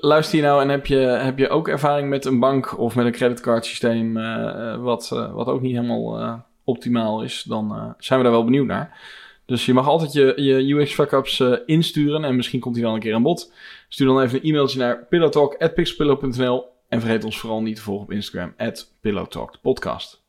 luister 0.00 0.38
je 0.38 0.44
nou 0.44 0.62
en 0.62 0.68
heb 0.68 0.86
je, 0.86 0.96
heb 0.96 1.38
je 1.38 1.48
ook 1.48 1.68
ervaring 1.68 2.08
met 2.08 2.24
een 2.24 2.40
bank 2.40 2.78
of 2.78 2.94
met 2.94 3.06
een 3.06 3.12
creditcardsysteem 3.12 4.16
eh, 4.16 4.76
wat, 4.76 5.08
wat 5.08 5.46
ook 5.46 5.60
niet 5.60 5.74
helemaal 5.74 6.44
optimaal 6.64 7.22
is, 7.22 7.42
dan 7.42 7.94
zijn 7.98 8.18
we 8.18 8.24
daar 8.24 8.34
wel 8.34 8.44
benieuwd 8.44 8.66
naar. 8.66 8.98
Dus 9.46 9.66
je 9.66 9.74
mag 9.74 9.88
altijd 9.88 10.12
je, 10.12 10.34
je 10.36 10.74
UX 10.74 10.94
fuck-ups 10.94 11.40
eh, 11.40 11.52
insturen 11.66 12.24
en 12.24 12.36
misschien 12.36 12.60
komt 12.60 12.74
die 12.74 12.84
wel 12.84 12.94
een 12.94 13.00
keer 13.00 13.14
aan 13.14 13.22
bod. 13.22 13.52
Stuur 13.88 14.06
dan 14.06 14.20
even 14.20 14.38
een 14.38 14.44
e-mailtje 14.44 14.78
naar 14.78 15.06
pillowtalk.pixpillow.nl 15.08 16.64
en 16.88 17.00
vergeet 17.00 17.24
ons 17.24 17.38
vooral 17.38 17.62
niet 17.62 17.76
te 17.76 17.82
volgen 17.82 18.04
op 18.04 18.12
Instagram, 18.12 18.54
at 18.56 18.92
pillowtalkpodcast. 19.00 20.22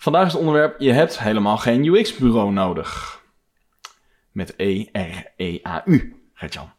Vandaag 0.00 0.26
is 0.26 0.32
het 0.32 0.40
onderwerp, 0.40 0.80
je 0.80 0.92
hebt 0.92 1.18
helemaal 1.18 1.56
geen 1.56 1.84
UX-bureau 1.84 2.52
nodig. 2.52 3.22
Met 4.32 4.54
E-R-E-A-U, 4.56 6.22
Gertjan. 6.34 6.72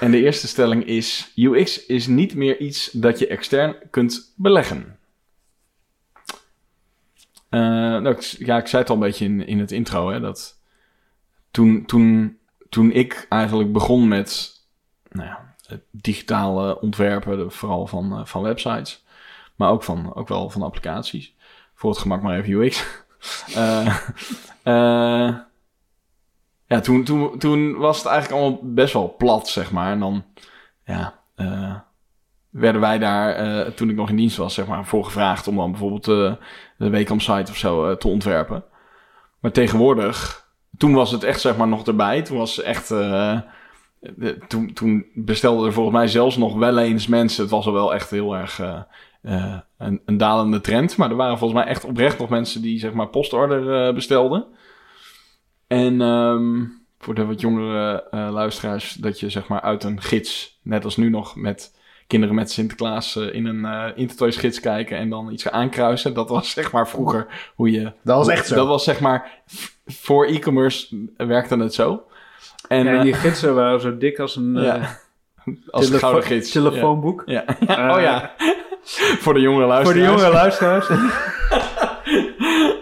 En 0.00 0.10
de 0.10 0.22
eerste 0.22 0.48
stelling 0.48 0.84
is: 0.84 1.32
UX 1.34 1.86
is 1.86 2.06
niet 2.06 2.34
meer 2.34 2.58
iets 2.58 2.90
dat 2.90 3.18
je 3.18 3.26
extern 3.26 3.76
kunt 3.90 4.32
beleggen. 4.36 4.98
Eh, 7.48 7.60
nou, 7.60 8.08
ik, 8.08 8.20
ja, 8.20 8.56
ik 8.56 8.66
zei 8.66 8.82
het 8.82 8.90
al 8.90 8.96
een 8.96 9.02
beetje 9.02 9.24
in, 9.24 9.46
in 9.46 9.58
het 9.58 9.72
intro, 9.72 10.10
hè, 10.10 10.20
dat 10.20 10.60
toen, 11.50 11.86
toen, 11.86 12.38
toen 12.68 12.92
ik 12.92 13.26
eigenlijk 13.28 13.72
begon 13.72 14.08
met 14.08 14.60
nou 15.10 15.28
ja, 15.28 15.54
digitale 15.90 16.80
ontwerpen, 16.80 17.52
vooral 17.52 17.86
van, 17.86 18.12
eh, 18.12 18.24
van 18.24 18.42
websites, 18.42 19.04
maar 19.54 19.70
ook, 19.70 19.82
van, 19.82 20.14
ook 20.14 20.28
wel 20.28 20.50
van 20.50 20.62
applicaties, 20.62 21.34
voor 21.76 21.90
het 21.90 21.98
gemak 21.98 22.22
maar 22.22 22.38
even 22.38 22.52
UX. 22.52 22.84
Eh, 23.54 23.86
eh, 24.62 25.34
ja, 26.66 26.80
toen, 26.82 27.04
toen, 27.04 27.38
toen 27.38 27.76
was 27.76 27.98
het 27.98 28.06
eigenlijk 28.06 28.42
allemaal 28.42 28.60
best 28.62 28.92
wel 28.92 29.14
plat, 29.18 29.48
zeg 29.48 29.72
maar. 29.72 29.92
En 29.92 30.00
dan, 30.00 30.24
ja, 30.84 31.14
eh, 31.34 31.74
werden 32.50 32.80
wij 32.80 32.98
daar, 32.98 33.74
toen 33.74 33.90
ik 33.90 33.96
nog 33.96 34.08
in 34.08 34.16
dienst 34.16 34.36
was, 34.36 34.54
zeg 34.54 34.66
maar, 34.66 34.86
voor 34.86 35.04
gevraagd 35.04 35.48
om 35.48 35.56
dan 35.56 35.70
bijvoorbeeld 35.70 36.04
de 36.04 36.90
Wacom 36.90 37.20
site 37.20 37.50
of 37.50 37.56
zo 37.56 37.96
te 37.96 38.08
ontwerpen. 38.08 38.64
Maar 39.40 39.52
tegenwoordig, 39.52 40.48
toen 40.76 40.94
was 40.94 41.10
het 41.10 41.24
echt, 41.24 41.40
zeg 41.40 41.56
maar, 41.56 41.68
nog 41.68 41.86
erbij. 41.86 42.22
Toen 42.22 42.38
was 42.38 42.62
echt, 42.62 42.88
toen, 44.48 44.72
toen 44.74 45.06
bestelden 45.14 45.66
er 45.66 45.72
volgens 45.72 45.96
mij 45.96 46.08
zelfs 46.08 46.36
nog 46.36 46.54
wel 46.54 46.78
eens 46.78 47.06
mensen. 47.06 47.42
Het 47.42 47.50
was 47.50 47.66
al 47.66 47.72
wel 47.72 47.94
echt 47.94 48.10
heel 48.10 48.36
erg 48.36 48.60
eh, 49.26 49.58
een, 49.78 50.00
een 50.04 50.16
dalende 50.16 50.60
trend. 50.60 50.96
Maar 50.96 51.10
er 51.10 51.16
waren 51.16 51.38
volgens 51.38 51.60
mij 51.60 51.68
echt 51.68 51.84
oprecht 51.84 52.18
nog 52.18 52.28
mensen 52.28 52.62
die, 52.62 52.78
zeg 52.78 52.92
maar, 52.92 53.08
postorder 53.08 53.86
eh, 53.86 53.94
bestelden. 53.94 54.46
En 55.66 56.00
ehm, 56.00 56.64
voor 56.98 57.14
de 57.14 57.24
wat 57.24 57.40
jongere 57.40 58.08
eh, 58.10 58.28
luisteraars, 58.32 58.92
dat 58.92 59.20
je 59.20 59.30
zeg 59.30 59.48
maar 59.48 59.60
uit 59.60 59.84
een 59.84 60.00
gids, 60.00 60.58
net 60.62 60.84
als 60.84 60.96
nu 60.96 61.10
nog 61.10 61.36
met 61.36 61.74
kinderen 62.06 62.34
met 62.34 62.50
Sinterklaas 62.50 63.16
in 63.16 63.46
een 63.46 63.64
eh 63.64 63.92
Intertoys 63.94 64.36
gids 64.36 64.60
kijken 64.60 64.96
en 64.98 65.10
dan 65.10 65.32
iets 65.32 65.50
aankruisen. 65.50 66.14
Dat 66.14 66.28
was 66.28 66.50
zeg 66.50 66.72
maar 66.72 66.88
vroeger 66.88 67.52
hoe 67.54 67.70
je... 67.70 67.92
Dat 68.02 68.16
was 68.16 68.28
echt 68.28 68.46
zo. 68.46 68.54
Dat 68.54 68.66
was 68.66 68.84
zeg 68.84 69.00
maar, 69.00 69.42
voor 69.86 70.26
e-commerce 70.26 71.08
werkte 71.16 71.56
het 71.56 71.74
zo. 71.74 72.02
En 72.68 72.84
ja, 72.84 72.92
en 72.92 73.02
die 73.02 73.14
gidsen 73.14 73.54
waren 73.54 73.80
zo 73.80 73.96
dik 73.96 74.18
als 74.18 74.36
een 74.36 74.54
Ja. 74.62 74.76
eh, 74.76 74.90
als 75.70 75.90
een 75.90 75.98
gouden 75.98 76.24
gids. 76.24 76.50
telefoonboek. 76.50 77.22
Ja. 77.26 77.44
ja. 77.66 77.94
oh 77.96 78.00
ja, 78.00 78.34
voor 79.22 79.34
de 79.34 79.40
jongere 79.40 79.64
Voor 79.64 79.72
luisteraars. 79.72 80.16
de 80.16 80.22
jonge 80.22 80.32
luisteraars. 80.32 80.88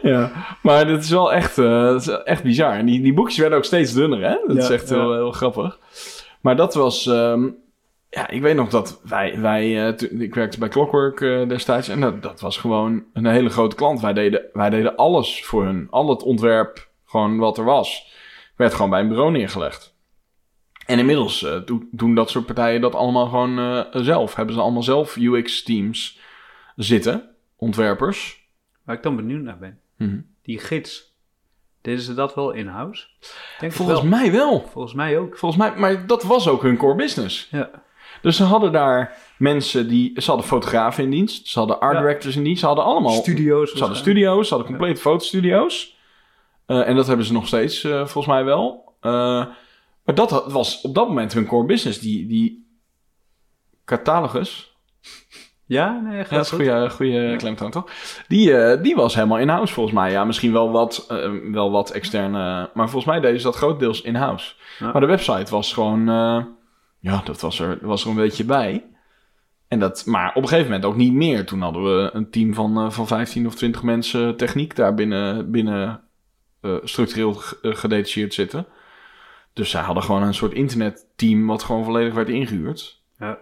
Ja, 0.02 0.30
maar 0.62 0.86
dit 0.86 1.02
is 1.02 1.10
wel 1.10 1.32
echt, 1.32 1.58
eh, 1.58 1.94
is 1.94 2.08
echt 2.08 2.42
bizar. 2.42 2.72
En 2.72 2.86
die, 2.86 3.00
die 3.00 3.14
boekjes 3.14 3.38
werden 3.38 3.58
ook 3.58 3.64
steeds 3.64 3.92
dunner, 3.92 4.20
hè? 4.20 4.36
Dat 4.46 4.56
is 4.56 4.68
echt 4.68 4.88
heel, 4.88 5.10
ja. 5.10 5.16
heel 5.16 5.32
grappig. 5.32 5.78
Maar 6.40 6.56
dat 6.56 6.74
was... 6.74 7.06
ehm, 7.06 7.48
ja, 8.10 8.28
ik 8.28 8.42
weet 8.42 8.56
nog 8.56 8.68
dat 8.68 9.00
wij... 9.04 9.40
wij 9.40 9.86
eh, 9.88 10.20
ik 10.20 10.34
werkte 10.34 10.58
bij 10.58 10.68
Clockwork 10.68 11.20
eh, 11.20 11.48
destijds. 11.48 11.88
En 11.88 12.00
dat, 12.00 12.22
dat 12.22 12.40
was 12.40 12.56
gewoon 12.56 13.04
een 13.12 13.26
hele 13.26 13.48
grote 13.48 13.76
klant. 13.76 14.00
Wij 14.00 14.12
deden, 14.12 14.42
wij 14.52 14.70
deden 14.70 14.96
alles 14.96 15.44
voor 15.44 15.64
hun. 15.64 15.86
Al 15.90 16.08
het 16.08 16.22
ontwerp, 16.22 16.88
gewoon 17.04 17.38
wat 17.38 17.58
er 17.58 17.64
was, 17.64 18.12
werd 18.56 18.74
gewoon 18.74 18.90
bij 18.90 19.00
een 19.00 19.08
bureau 19.08 19.30
neergelegd. 19.30 19.93
En 20.86 20.98
inmiddels 20.98 21.42
eh, 21.42 21.56
doen- 21.64 21.88
doen 21.90 22.14
dat 22.14 22.30
soort 22.30 22.46
partijen 22.46 22.80
dat 22.80 22.94
allemaal 22.94 23.26
gewoon 23.26 23.58
eh, 23.58 23.80
zelf. 24.02 24.34
Hebben 24.34 24.54
ze 24.54 24.60
allemaal 24.60 24.82
zelf 24.82 25.16
UX-teams 25.16 26.18
zitten, 26.76 27.30
ontwerpers. 27.56 28.42
Waar 28.84 28.96
ik 28.96 29.02
dan 29.02 29.16
benieuwd 29.16 29.42
naar 29.42 29.58
ben. 29.58 29.78
Mhm. 29.96 30.18
Die 30.42 30.58
gids. 30.58 31.12
Deden 31.82 32.00
ze 32.00 32.14
dat 32.14 32.34
wel 32.34 32.50
in-house? 32.50 33.06
Volgens 33.58 34.00
wel. 34.00 34.08
mij 34.08 34.32
wel. 34.32 34.68
Volgens 34.72 34.94
mij 34.94 35.18
ook. 35.18 35.38
Volgens 35.38 35.60
mij, 35.62 35.74
maar 35.76 36.06
dat 36.06 36.22
was 36.22 36.48
ook 36.48 36.62
hun 36.62 36.76
core 36.76 36.94
business. 36.94 37.48
Ja. 37.50 37.70
Dus 38.22 38.36
ze 38.36 38.44
hadden 38.44 38.72
daar 38.72 39.16
mensen 39.38 39.88
die... 39.88 40.20
Ze 40.20 40.26
hadden 40.26 40.46
fotografen 40.46 41.04
in 41.04 41.10
dienst. 41.10 41.46
Ze 41.46 41.58
hadden 41.58 41.80
art 41.80 41.94
Ja. 41.94 42.00
directors 42.00 42.36
in 42.36 42.44
dienst. 42.44 42.60
Ze 42.60 42.66
hadden 42.66 42.84
allemaal... 42.84 43.12
Studio's. 43.12 43.72
Ze 43.72 43.78
hadden 43.78 43.96
studio's. 43.96 44.48
Ze 44.48 44.54
hadden 44.54 44.72
complete 44.72 45.00
fotostudio's. 45.00 45.96
Eh, 46.66 46.88
en 46.88 46.96
dat 46.96 47.06
hebben 47.06 47.26
ze 47.26 47.32
nog 47.32 47.46
steeds, 47.46 47.80
volgens 47.80 48.26
mij 48.26 48.44
wel. 48.44 48.92
Maar 50.04 50.14
dat 50.14 50.52
was 50.52 50.80
op 50.80 50.94
dat 50.94 51.08
moment 51.08 51.32
hun 51.32 51.46
core 51.46 51.66
business. 51.66 51.98
Die, 51.98 52.26
die 52.26 52.68
catalogus... 53.84 54.72
Ja, 55.66 56.00
nee, 56.00 56.16
Ja, 56.16 56.24
dat 56.28 56.44
is 56.44 56.50
goede, 56.50 56.90
goede 56.90 57.34
klemtoon, 57.36 57.70
toch? 57.70 57.90
Die, 58.28 58.56
eh, 58.56 58.82
die 58.82 58.94
was 58.94 59.14
helemaal 59.14 59.38
in-house 59.38 59.72
volgens 59.72 59.94
mij. 59.94 60.10
Ja, 60.10 60.24
misschien 60.24 60.52
wel 60.52 60.70
wat, 60.70 61.06
eh, 61.08 61.30
wel 61.52 61.70
wat 61.70 61.90
externe... 61.90 62.70
Maar 62.74 62.88
volgens 62.88 63.04
mij 63.04 63.20
deden 63.20 63.40
ze 63.40 63.46
dat 63.46 63.56
grotendeels 63.56 64.00
in-house. 64.02 64.54
Ja. 64.78 64.92
Maar 64.92 65.00
de 65.00 65.06
website 65.06 65.50
was 65.50 65.72
gewoon... 65.72 66.08
eh, 66.08 66.44
ja, 66.98 67.20
dat 67.24 67.40
was 67.40 67.60
er, 67.60 67.78
was 67.82 68.04
er 68.04 68.10
een 68.10 68.16
beetje 68.16 68.44
bij. 68.44 68.84
En 69.68 69.78
dat, 69.78 70.06
maar 70.06 70.28
op 70.28 70.42
een 70.42 70.48
gegeven 70.48 70.70
moment 70.70 70.84
ook 70.84 70.96
niet 70.96 71.12
meer. 71.12 71.46
Toen 71.46 71.60
hadden 71.60 71.82
we 71.84 72.10
een 72.12 72.30
team 72.30 72.54
van, 72.54 72.92
van 72.92 73.06
15 73.06 73.46
of 73.46 73.54
20 73.54 73.82
mensen 73.82 74.36
techniek 74.36 74.76
daar 74.76 74.94
binnen, 74.94 75.50
binnen 75.50 76.00
structureel 76.82 77.34
gedetacheerd 77.62 78.34
zitten. 78.34 78.66
Dus 79.54 79.70
zij 79.70 79.82
hadden 79.82 80.02
gewoon 80.02 80.22
een 80.22 80.34
soort 80.34 80.52
internetteam 80.52 81.46
wat 81.46 81.62
gewoon 81.62 81.84
volledig 81.84 82.14
werd 82.14 82.28
ingehuurd. 82.28 83.02
Ja. 83.18 83.38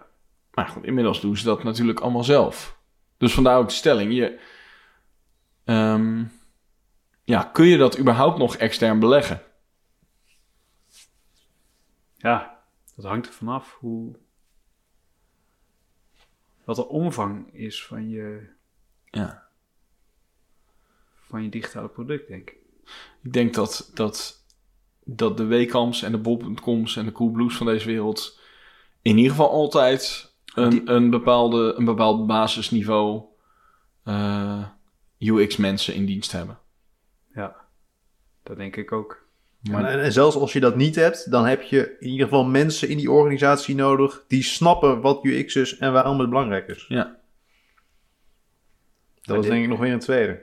Maar 0.54 0.69
goed, 0.69 0.85
inmiddels 0.85 1.21
doen 1.21 1.37
ze 1.37 1.45
dat 1.45 1.62
natuurlijk 1.64 2.00
allemaal 2.00 2.25
zelf. 2.25 2.78
Dus 3.16 3.35
vandaar 3.35 3.59
ook 3.59 3.69
de 3.69 3.75
stelling. 3.75 4.14
Je, 4.14 4.40
ehm, 5.64 6.25
ja, 7.25 7.42
kun 7.42 7.66
je 7.66 7.76
dat 7.78 7.99
überhaupt 7.99 8.38
nog 8.38 8.57
extern 8.57 8.99
beleggen? 8.99 9.42
Ja, 12.16 12.62
dat 12.97 13.04
hangt 13.04 13.26
er 13.26 13.33
vanaf 13.33 13.76
hoe... 13.81 14.16
Wat 16.64 16.76
de 16.76 16.88
omvang 16.88 17.54
is 17.54 17.87
van 17.87 18.09
je, 18.09 18.49
Ja. 19.04 19.49
van 21.14 21.42
je 21.42 21.49
digitale 21.49 21.88
product, 21.88 22.28
denk 22.28 22.50
ik. 22.50 22.57
Ik 23.23 23.33
denk 23.33 23.54
dat, 23.54 23.90
dat, 23.95 24.41
dat 25.04 25.37
de 25.37 25.44
Wekams 25.44 26.02
en 26.02 26.12
de 26.12 26.18
Bob.coms 26.18 26.97
en 26.97 27.04
de 27.04 27.12
Coolblues 27.12 27.56
van 27.56 27.66
deze 27.66 27.87
wereld 27.87 28.40
in 29.02 29.16
ieder 29.16 29.30
geval 29.30 29.50
altijd 29.50 30.32
een, 30.54 30.92
een, 30.94 31.11
bepaalde, 31.11 31.75
een 31.76 31.85
bepaald 31.85 32.26
basisniveau 32.26 33.23
eh, 34.04 34.64
UX-mensen 35.18 35.94
in 35.94 36.06
dienst 36.06 36.32
hebben. 36.32 36.59
Ja, 37.35 37.56
dat 38.42 38.56
denk 38.56 38.76
ik 38.76 38.92
ook. 38.92 39.21
Maar, 39.61 39.85
En, 39.85 40.02
en 40.02 40.12
zelfs 40.12 40.37
als 40.37 40.52
je 40.52 40.61
dat 40.61 40.76
niet 40.76 40.94
hebt, 40.94 41.30
dan 41.30 41.47
heb 41.47 41.62
je 41.62 41.97
in 42.00 42.09
ieder 42.09 42.26
geval 42.26 42.44
mensen 42.44 42.88
in 42.88 42.97
die 42.97 43.11
organisatie 43.11 43.75
nodig 43.75 44.25
die 44.28 44.42
snappen 44.42 45.00
wat 45.00 45.25
UX 45.25 45.56
is 45.56 45.78
en 45.78 45.92
waarom 45.92 46.18
het 46.18 46.28
belangrijk 46.28 46.68
is. 46.68 46.85
Ja. 46.88 47.21
Dat 49.23 49.44
is 49.44 49.50
denk 49.50 49.62
ik 49.62 49.68
nog 49.68 49.78
weer 49.78 49.92
een 49.92 49.99
tweede. 49.99 50.42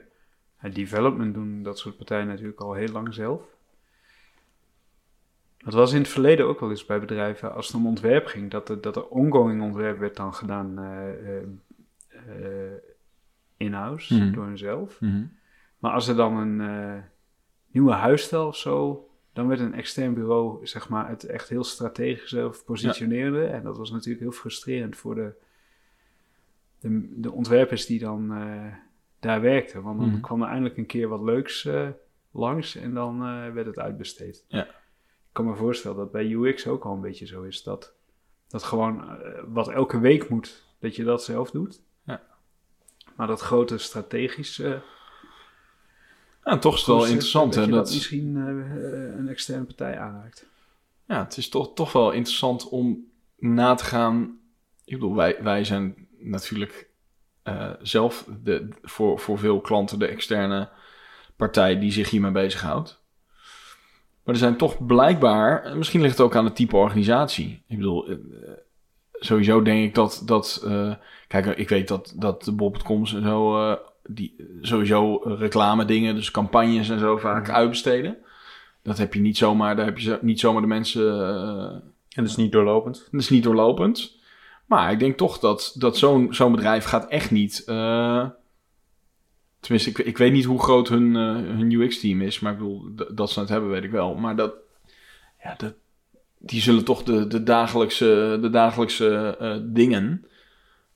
Het 0.56 0.74
development 0.74 1.34
doen 1.34 1.62
dat 1.62 1.78
soort 1.78 1.96
partijen 1.96 2.26
natuurlijk 2.26 2.60
al 2.60 2.72
heel 2.72 2.92
lang 2.92 3.14
zelf. 3.14 3.42
Dat 5.64 5.74
was 5.74 5.92
in 5.92 5.98
het 6.00 6.08
verleden 6.08 6.46
ook 6.46 6.60
wel 6.60 6.70
eens 6.70 6.86
bij 6.86 7.00
bedrijven 7.00 7.54
als 7.54 7.66
het 7.66 7.76
om 7.76 7.86
ontwerp 7.86 8.26
ging, 8.26 8.50
dat 8.50 8.68
er, 8.68 8.80
dat 8.80 8.96
er 8.96 9.06
ongoing 9.08 9.62
ontwerp 9.62 9.98
werd 9.98 10.16
dan 10.16 10.34
gedaan 10.34 10.78
eh, 10.78 11.36
eh, 11.38 11.42
eh, 12.08 12.72
in-house 13.56 14.14
Mhm. 14.14 14.32
door 14.32 14.44
hunzelf. 14.44 15.00
Mhm. 15.00 15.24
Maar 15.78 15.92
als 15.92 16.08
er 16.08 16.16
dan 16.16 16.36
een 16.36 17.02
nieuwe 17.70 17.92
huisstijl 17.92 18.46
of 18.46 18.56
zo, 18.56 19.08
dan 19.32 19.48
werd 19.48 19.60
een 19.60 19.74
extern 19.74 20.14
bureau 20.14 20.66
zeg 20.66 20.88
maar, 20.88 21.08
het 21.08 21.24
echt 21.24 21.48
heel 21.48 21.64
strategisch 21.64 22.30
zelf 22.30 22.64
positioneerde. 22.64 23.44
En 23.46 23.62
dat 23.62 23.76
was 23.76 23.90
natuurlijk 23.90 24.20
heel 24.20 24.32
frustrerend 24.32 24.96
voor 24.96 25.14
de, 25.14 25.32
de, 26.80 27.08
de 27.20 27.32
ontwerpers 27.32 27.86
die 27.86 27.98
dan 27.98 28.28
daar 29.20 29.40
werkten. 29.40 29.82
Want 29.82 30.00
dan 30.00 30.08
Mhm. 30.08 30.20
kwam 30.20 30.42
er 30.42 30.48
eindelijk 30.48 30.76
een 30.76 30.86
keer 30.86 31.08
wat 31.08 31.22
leuks 31.22 31.68
langs 32.30 32.76
en 32.76 32.94
dan 32.94 33.18
werd 33.54 33.66
het 33.66 33.78
uitbesteed. 33.78 34.44
Ja. 34.48 34.66
Ik 35.30 35.36
kan 35.36 35.44
me 35.44 35.54
voorstellen 35.54 35.96
dat 35.96 36.12
bij 36.12 36.30
UX 36.30 36.66
ook 36.66 36.84
al 36.84 36.92
een 36.92 37.00
beetje 37.00 37.26
zo 37.26 37.42
is. 37.42 37.62
Dat, 37.62 37.92
dat 38.48 38.62
gewoon 38.62 39.08
eh, 39.08 39.42
wat 39.46 39.68
elke 39.68 39.98
week 39.98 40.28
moet, 40.28 40.64
dat 40.78 40.96
je 40.96 41.04
dat 41.04 41.24
zelf 41.24 41.50
doet. 41.50 41.80
Ja. 42.04 42.22
Maar 43.16 43.26
dat 43.26 43.40
grote 43.40 43.78
strategische... 43.78 44.82
Ja, 46.44 46.58
toch 46.58 46.74
is 46.74 46.80
het 46.80 46.88
wel 46.88 47.04
interessant. 47.04 47.54
Hè, 47.54 47.60
dat 47.60 47.70
dat, 47.70 47.94
misschien 47.94 48.36
eh, 48.36 48.50
eh, 48.50 49.18
een 49.18 49.28
externe 49.28 49.64
partij 49.64 49.98
aanraakt. 49.98 50.46
ja, 51.06 51.24
het 51.24 51.36
is 51.36 51.48
toch, 51.48 51.74
toch 51.74 51.92
wel 51.92 52.10
interessant 52.10 52.68
om 52.68 53.10
na 53.38 53.74
te 53.74 53.84
gaan. 53.84 54.38
Ik 54.84 54.94
bedoel, 54.94 55.14
wij, 55.14 55.42
wij 55.42 55.64
zijn 55.64 56.08
natuurlijk 56.18 56.90
eh, 57.42 57.70
zelf 57.82 58.28
de, 58.42 58.68
voor, 58.82 59.18
voor 59.18 59.38
veel 59.38 59.60
klanten 59.60 59.98
de 59.98 60.06
externe 60.06 60.68
partij 61.36 61.78
die 61.78 61.92
zich 61.92 62.10
hiermee 62.10 62.30
bezighoudt. 62.30 62.99
Maar 64.24 64.34
er 64.34 64.40
zijn 64.40 64.56
toch 64.56 64.86
blijkbaar, 64.86 65.62
en 65.62 65.78
misschien 65.78 66.00
ligt 66.00 66.16
het 66.16 66.26
ook 66.26 66.36
aan 66.36 66.44
het 66.44 66.56
type 66.56 66.76
organisatie. 66.76 67.62
Ik 67.68 67.76
bedoel, 67.76 68.06
eh, 68.06 68.12
eh, 68.12 68.18
sowieso 69.20 69.62
denk 69.62 69.84
ik 69.84 69.94
dat, 69.94 70.22
dat 70.24 70.62
eh, 70.66 70.94
kijk, 71.28 71.46
ik 71.46 71.68
weet 71.68 71.88
dat, 71.88 72.14
dat 72.16 72.44
de 72.44 72.52
Bob.coms 72.52 73.14
en 73.14 73.22
zo, 73.22 73.70
eh, 73.70 73.76
die 74.04 74.36
sowieso 74.60 75.20
reclame 75.24 75.84
dingen, 75.84 76.14
dus 76.14 76.30
campagnes 76.30 76.88
en 76.88 76.98
zo 76.98 77.16
vaak 77.16 77.50
uitbesteden. 77.50 78.16
Dat 78.82 78.98
heb 78.98 79.14
je 79.14 79.20
niet 79.20 79.36
zomaar, 79.36 79.76
daar 79.76 79.84
heb 79.84 79.98
je 79.98 80.18
niet 80.20 80.40
zomaar 80.40 80.60
de 80.60 80.68
mensen 80.68 81.02
eh, 81.02 81.74
En 82.10 82.22
dat 82.22 82.28
is 82.28 82.36
niet 82.36 82.52
doorlopend. 82.52 83.08
dat 83.10 83.20
is 83.20 83.30
niet 83.30 83.42
doorlopend. 83.42 84.18
Maar 84.66 84.92
ik 84.92 84.98
denk 84.98 85.16
toch 85.16 85.38
dat, 85.38 85.74
dat 85.78 85.96
zo'n 85.96 86.34
zo'n 86.34 86.52
bedrijf 86.52 86.84
gaat 86.84 87.08
echt 87.08 87.30
niet... 87.30 87.64
tenminste, 89.60 89.90
ik, 89.90 89.98
ik 89.98 90.18
weet 90.18 90.32
niet 90.32 90.44
hoe 90.44 90.62
groot 90.62 90.88
hun, 90.88 91.16
eh, 91.16 91.22
hun 91.56 91.72
UX-team 91.72 92.20
is. 92.20 92.40
Maar 92.40 92.52
ik 92.52 92.58
bedoel, 92.58 92.84
dat 93.14 93.30
ze 93.30 93.40
het 93.40 93.48
hebben, 93.48 93.70
weet 93.70 93.84
ik 93.84 93.90
wel. 93.90 94.14
Maar 94.14 94.36
dat, 94.36 94.52
ja, 95.42 95.54
dat, 95.56 95.72
die 96.38 96.60
zullen 96.60 96.84
toch 96.84 97.02
de, 97.02 97.26
de 97.26 97.42
dagelijkse, 97.42 98.38
de 98.40 98.50
dagelijkse 98.50 99.36
eh, 99.40 99.56
dingen... 99.62 100.24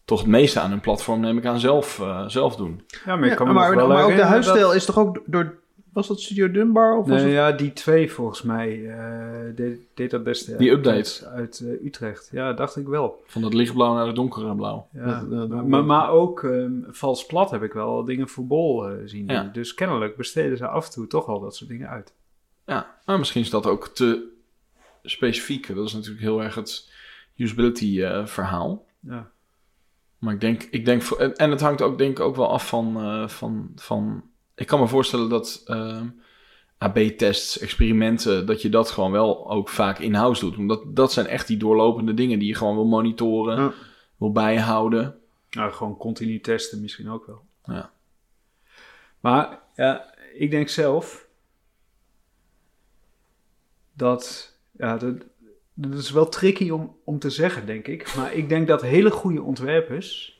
toch 0.04 0.18
het 0.20 0.28
meeste 0.28 0.60
aan 0.60 0.70
hun 0.70 0.80
platform, 0.80 1.20
neem 1.20 1.38
ik 1.38 1.46
aan, 1.46 1.60
zelf, 1.60 2.00
eh, 2.00 2.28
zelf 2.28 2.56
doen. 2.56 2.82
Ja, 3.04 3.16
maar 3.16 3.28
ik 3.28 3.36
kan 3.36 3.46
maar 3.46 3.66
nog 3.66 3.74
wel 3.74 3.88
maar 3.88 4.04
ook 4.04 4.16
de 4.16 4.22
huisstijl 4.22 4.66
dat- 4.66 4.74
is 4.74 4.84
toch 4.84 4.98
ook 4.98 5.22
door... 5.26 5.62
Was 5.94 6.06
dat 6.08 6.20
Studio 6.20 6.50
Dunbar? 6.50 6.96
Of 6.96 7.06
was 7.08 7.16
Nee, 7.22 7.24
het... 7.24 7.32
ja, 7.34 7.52
die 7.52 7.72
twee 7.72 8.12
volgens 8.12 8.42
mij 8.42 8.90
eh, 8.90 9.56
deed, 9.56 9.78
deed 9.94 10.10
dat 10.10 10.24
best. 10.24 10.58
Die 10.58 10.70
update. 10.70 10.96
Uit, 10.98 11.26
uit, 11.34 11.60
eh, 11.60 11.86
Utrecht. 11.86 12.28
Ja, 12.32 12.52
dacht 12.52 12.76
ik 12.76 12.86
wel. 12.86 13.22
Van 13.26 13.42
dat 13.42 13.54
lichtblauw 13.54 13.94
naar 13.94 14.06
het 14.06 14.16
donkere 14.16 14.54
blauw. 14.54 14.88
Ja. 14.92 15.20
Dat- 15.20 15.30
dat- 15.30 15.48
maar, 15.48 15.64
maar, 15.66 15.84
maar 15.84 16.10
ook 16.10 16.42
ehm, 16.44 16.72
vals 16.88 17.26
plat 17.26 17.50
heb 17.50 17.62
ik 17.62 17.72
wel 17.72 18.04
dingen 18.04 18.28
voor 18.28 18.46
bol 18.46 18.88
eh, 18.88 18.96
zien 19.04 19.26
Ja. 19.26 19.50
Dus 19.52 19.74
kennelijk 19.74 20.16
besteden 20.16 20.56
ze 20.56 20.66
af 20.66 20.86
en 20.86 20.92
toe 20.92 21.06
toch 21.06 21.26
wel 21.26 21.40
dat 21.40 21.56
soort 21.56 21.70
dingen 21.70 21.88
uit. 21.88 22.12
Ja, 22.66 22.94
maar 23.06 23.18
misschien 23.18 23.42
is 23.42 23.50
dat 23.50 23.66
ook 23.66 23.88
te 23.88 24.32
specifiek. 25.02 25.74
Dat 25.74 25.86
is 25.86 25.92
natuurlijk 25.92 26.22
heel 26.22 26.42
erg 26.42 26.54
het 26.54 26.90
usability 27.36 28.02
eh, 28.02 28.26
verhaal. 28.26 28.84
Ja. 29.00 29.30
Maar 30.18 30.34
ik 30.34 30.40
denk, 30.40 30.62
ik 30.62 30.84
denk 30.84 31.02
en, 31.02 31.34
en 31.36 31.50
het 31.50 31.60
hangt 31.60 31.82
ook 31.82 31.98
denk 31.98 32.18
ik 32.18 32.24
ook 32.24 32.36
wel 32.36 32.50
af 32.50 32.68
van, 32.68 32.96
eh, 32.96 33.28
van, 33.28 33.72
van 33.76 34.22
ik 34.54 34.66
kan 34.66 34.80
me 34.80 34.86
voorstellen 34.88 35.28
dat 35.28 35.62
ehm, 35.66 36.06
AB-tests, 36.78 37.58
experimenten, 37.58 38.46
dat 38.46 38.62
je 38.62 38.68
dat 38.68 38.90
gewoon 38.90 39.12
wel 39.12 39.50
ook 39.50 39.68
vaak 39.68 39.98
in-house 39.98 40.40
doet. 40.40 40.56
Omdat 40.56 40.96
dat 40.96 41.12
zijn 41.12 41.26
echt 41.26 41.46
die 41.46 41.56
doorlopende 41.56 42.14
dingen 42.14 42.38
die 42.38 42.48
je 42.48 42.54
gewoon 42.54 42.74
wil 42.74 42.86
monitoren, 42.86 43.60
Ja. 43.60 43.72
wil 44.16 44.32
bijhouden. 44.32 45.18
Nou, 45.50 45.72
gewoon 45.72 45.96
continu 45.96 46.40
testen 46.40 46.80
misschien 46.80 47.10
ook 47.10 47.26
wel. 47.26 47.42
Ja. 47.64 47.90
Maar 49.20 49.58
ja, 49.74 50.14
ik 50.34 50.50
denk 50.50 50.68
zelf 50.68 51.26
dat, 53.92 54.52
ja, 54.78 54.96
dat, 54.96 55.14
dat 55.74 55.94
is 55.98 56.10
wel 56.10 56.28
tricky 56.28 56.70
om, 56.70 56.96
om 57.04 57.18
te 57.18 57.30
zeggen, 57.30 57.66
denk 57.66 57.86
ik. 57.86 58.14
Maar 58.16 58.32
ik 58.34 58.48
denk 58.48 58.66
dat 58.68 58.82
hele 58.82 59.10
goede 59.10 59.42
ontwerpers, 59.42 60.38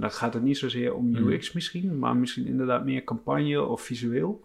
en 0.00 0.06
dan 0.06 0.16
gaat 0.18 0.34
het 0.34 0.42
niet 0.42 0.58
zozeer 0.58 0.94
om 0.94 1.10
Mhm. 1.10 1.28
UX 1.28 1.52
misschien, 1.52 1.98
maar 1.98 2.16
misschien 2.16 2.46
inderdaad 2.46 2.84
meer 2.84 3.04
campagne 3.04 3.62
of 3.62 3.82
visueel. 3.82 4.44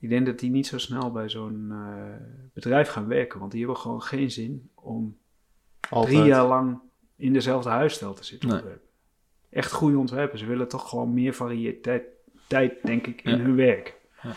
Ik 0.00 0.08
denk 0.08 0.26
dat 0.26 0.38
die 0.38 0.50
niet 0.50 0.66
zo 0.66 0.78
snel 0.78 1.12
bij 1.12 1.28
zo'n 1.28 1.66
eh, 1.70 2.04
bedrijf 2.52 2.88
gaan 2.88 3.06
werken, 3.06 3.38
want 3.38 3.50
die 3.50 3.60
hebben 3.60 3.80
gewoon 3.80 4.02
geen 4.02 4.30
zin 4.30 4.70
om 4.74 5.16
Altijd. 5.90 6.14
drie 6.14 6.26
jaar 6.28 6.46
lang 6.46 6.78
in 7.16 7.32
dezelfde 7.32 7.68
huisstijl 7.70 8.14
te 8.14 8.24
zitten 8.24 8.48
Nee. 8.48 8.58
ontwerpen. 8.58 8.86
Echt 9.50 9.72
goede 9.72 9.98
ontwerpers 9.98 10.42
willen 10.42 10.68
toch 10.68 10.88
gewoon 10.88 11.14
meer 11.14 11.32
variëteit, 11.34 12.02
tijd, 12.46 12.74
denk 12.82 13.06
ik, 13.06 13.22
in 13.22 13.30
Ja. 13.36 13.42
hun 13.42 13.54
werk. 13.56 13.96
Ja. 14.22 14.32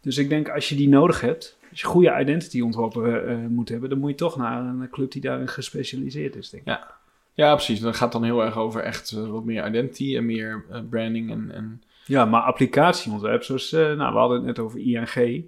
Dus 0.00 0.18
ik 0.18 0.28
denk, 0.28 0.48
als 0.48 0.68
je 0.68 0.74
die 0.76 0.88
nodig 0.88 1.20
hebt, 1.20 1.58
als 1.70 1.80
je 1.80 1.86
goede 1.86 2.20
identity 2.20 2.60
ontworpen 2.60 3.28
eh, 3.28 3.46
moet 3.46 3.68
hebben, 3.68 3.88
dan 3.90 3.98
moet 3.98 4.10
je 4.10 4.16
toch 4.16 4.36
naar 4.36 4.64
een 4.64 4.90
club 4.90 5.10
die 5.10 5.20
daarin 5.22 5.48
gespecialiseerd 5.48 6.36
is, 6.36 6.50
denk 6.50 6.62
ik. 6.62 6.68
Ja. 6.68 7.00
Ja, 7.34 7.54
precies. 7.54 7.80
Dat 7.80 7.96
gaat 7.96 8.12
dan 8.12 8.24
heel 8.24 8.44
erg 8.44 8.56
over 8.58 8.80
echt 8.82 9.10
eh, 9.10 9.26
wat 9.26 9.44
meer 9.44 9.66
identity 9.68 10.16
en 10.16 10.26
meer 10.26 10.64
eh, 10.70 10.80
branding 10.90 11.30
en... 11.30 11.50
en... 11.52 11.82
Ja, 12.06 12.24
maar 12.24 12.40
applicatieontwerp, 12.42 13.42
zoals, 13.42 13.72
eh, 13.72 13.80
nou, 13.96 14.12
we 14.12 14.18
hadden 14.18 14.36
het 14.36 14.46
net 14.46 14.58
over 14.58 14.78
ING. 14.80 15.44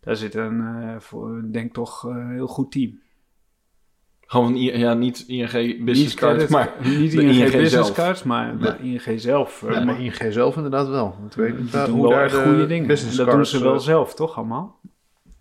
Daar 0.00 0.16
zit 0.16 0.34
een, 0.34 0.60
eh, 0.60 0.94
voor, 1.00 1.42
denk 1.52 1.66
ik 1.66 1.72
toch, 1.72 2.08
eh, 2.08 2.28
heel 2.30 2.46
goed 2.46 2.72
team. 2.72 2.98
Gewoon 4.26 4.56
ja, 4.56 4.94
niet 4.94 5.24
ING 5.26 5.50
business 5.84 6.00
niet 6.00 6.14
card, 6.14 6.32
credit- 6.32 6.50
maar 6.50 6.74
niet 6.82 7.12
ING, 7.14 7.22
ING 7.30 7.42
business 7.44 7.70
zelf. 7.70 7.92
cards, 7.94 8.22
maar 8.22 8.56
Nee. 8.56 9.00
ING 9.00 9.20
zelf. 9.20 9.60
Ja, 9.60 9.68
maar- 9.68 9.84
maar 9.84 10.00
ING 10.00 10.32
zelf 10.32 10.56
inderdaad 10.56 10.88
wel. 10.88 11.16
Want 11.20 11.34
weet 11.34 11.46
die 11.48 11.56
inderdaad 11.58 11.86
doen 11.86 11.94
hoe 11.96 12.08
wel 12.08 12.16
daar 12.16 12.24
echt 12.24 12.34
goede 12.36 12.66
dingen. 12.66 12.88
Dat 12.88 13.00
doen 13.16 13.26
cards, 13.26 13.50
ze 13.50 13.62
wel 13.62 13.80
zelf, 13.80 14.14
toch 14.14 14.36
allemaal? 14.36 14.80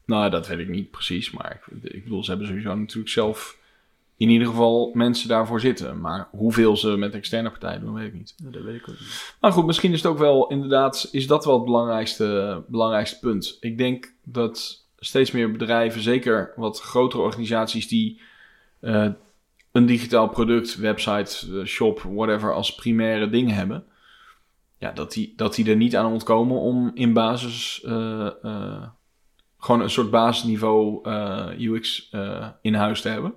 Nou, 0.06 0.30
dat 0.30 0.48
weet 0.48 0.60
ik 0.60 0.70
niet 0.70 0.92
precies. 0.92 1.32
Maar 1.32 1.62
ik, 1.72 1.92
ik 1.92 2.04
bedoel, 2.04 2.24
ze 2.24 2.30
hebben 2.30 2.48
sowieso 2.48 2.76
natuurlijk 2.76 3.10
zelf 3.10 3.58
in 4.18 4.30
ieder 4.30 4.48
geval 4.48 4.92
mensen 4.94 5.28
daarvoor 5.28 5.60
zitten. 5.60 6.02
Maar 6.02 6.28
hoeveel 6.32 6.78
ze 6.78 6.98
met 6.98 7.14
externe 7.14 7.50
partijen 7.50 7.82
doen, 7.82 7.94
weet 7.94 8.08
ik 8.08 8.14
niet. 8.14 8.34
Ja, 8.38 8.50
dat 8.50 8.64
weet 8.64 8.76
ik 8.76 8.90
ook 8.90 9.00
niet. 9.00 9.36
Maar 9.42 9.52
goed, 9.52 9.66
misschien 9.66 9.92
is 9.92 10.02
het 10.02 10.12
ook 10.12 10.18
wel 10.18 10.48
inderdaad, 10.48 11.08
is 11.12 11.28
dat 11.28 11.46
wel 11.46 11.56
het 11.56 11.66
belangrijkste, 11.66 12.64
belangrijkste 12.68 13.20
punt. 13.20 13.58
Ik 13.60 13.78
denk 13.78 14.14
dat 14.24 14.86
steeds 14.98 15.32
meer 15.32 15.52
bedrijven, 15.52 16.02
zeker 16.02 16.54
wat 16.56 16.82
grotere 16.82 17.22
organisaties 17.22 17.88
die 17.88 18.22
eh, 18.80 19.08
een 19.72 19.86
digitaal 19.86 20.28
product, 20.30 20.76
website, 20.76 21.60
eh, 21.60 21.66
shop, 21.66 22.02
whatever, 22.02 22.54
als 22.54 22.76
primaire 22.76 23.30
ding 23.30 23.52
hebben. 23.52 23.86
Ja, 24.78 24.92
dat 24.92 25.12
die, 25.12 25.34
dat 25.36 25.56
die 25.56 25.70
er 25.70 25.76
niet 25.76 25.96
aan 25.96 26.12
ontkomen 26.12 26.60
om 26.60 26.92
in 26.94 27.14
basis 27.14 27.84
eh, 27.84 28.28
gewoon 29.58 29.82
een 29.82 29.90
soort 29.90 30.10
basisniveau 30.10 31.10
UX 31.58 32.12
in 32.62 32.74
huis 32.74 33.02
te 33.02 33.10
hebben. 33.10 33.34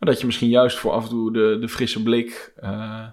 Maar 0.00 0.08
dat 0.08 0.20
je 0.20 0.26
misschien 0.26 0.48
juist 0.48 0.78
voor 0.78 0.92
af 0.92 1.02
en 1.02 1.08
toe 1.08 1.32
de, 1.32 1.56
de 1.60 1.68
frisse 1.68 2.02
blik 2.02 2.52
eh, 2.56 3.06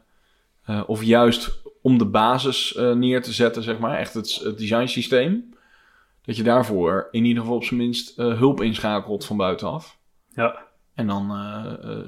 eh, 0.64 0.84
of 0.86 1.04
juist 1.04 1.62
om 1.82 1.98
de 1.98 2.06
basis 2.06 2.76
eh, 2.76 2.92
neer 2.92 3.22
te 3.22 3.34
zetten, 3.34 3.64
zeg 3.64 3.80
maar, 3.80 3.98
echt 3.98 4.14
het, 4.14 4.36
het 4.44 4.58
designsysteem. 4.58 5.56
Dat 6.26 6.38
je 6.38 6.44
daarvoor 6.44 7.08
in 7.12 7.26
ieder 7.26 7.42
geval 7.42 7.58
op 7.58 7.64
zijn 7.64 7.80
minst 7.80 8.16
hulp 8.16 8.62
inschakelt 8.62 9.26
van 9.26 9.38
buitenaf. 9.38 9.98
Ja. 10.36 10.66
En 10.94 11.08
dan 11.08 11.32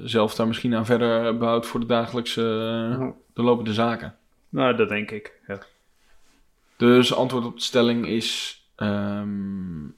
zelf 0.04 0.34
daar 0.34 0.46
misschien 0.46 0.74
aan 0.74 0.86
verder 0.86 1.36
bouwt 1.36 1.66
voor 1.66 1.80
de 1.80 1.86
dagelijkse, 1.86 2.42
de 3.32 3.42
lopende 3.42 3.72
zaken. 3.72 4.16
Nou, 4.48 4.76
dat 4.76 4.88
denk 4.88 5.10
ik. 5.10 5.40
Ja. 5.46 5.58
Dus 6.76 7.14
antwoord 7.14 7.44
op 7.44 7.56
de 7.56 7.62
stelling 7.62 8.06
is... 8.06 8.60
ehm, 8.76 9.88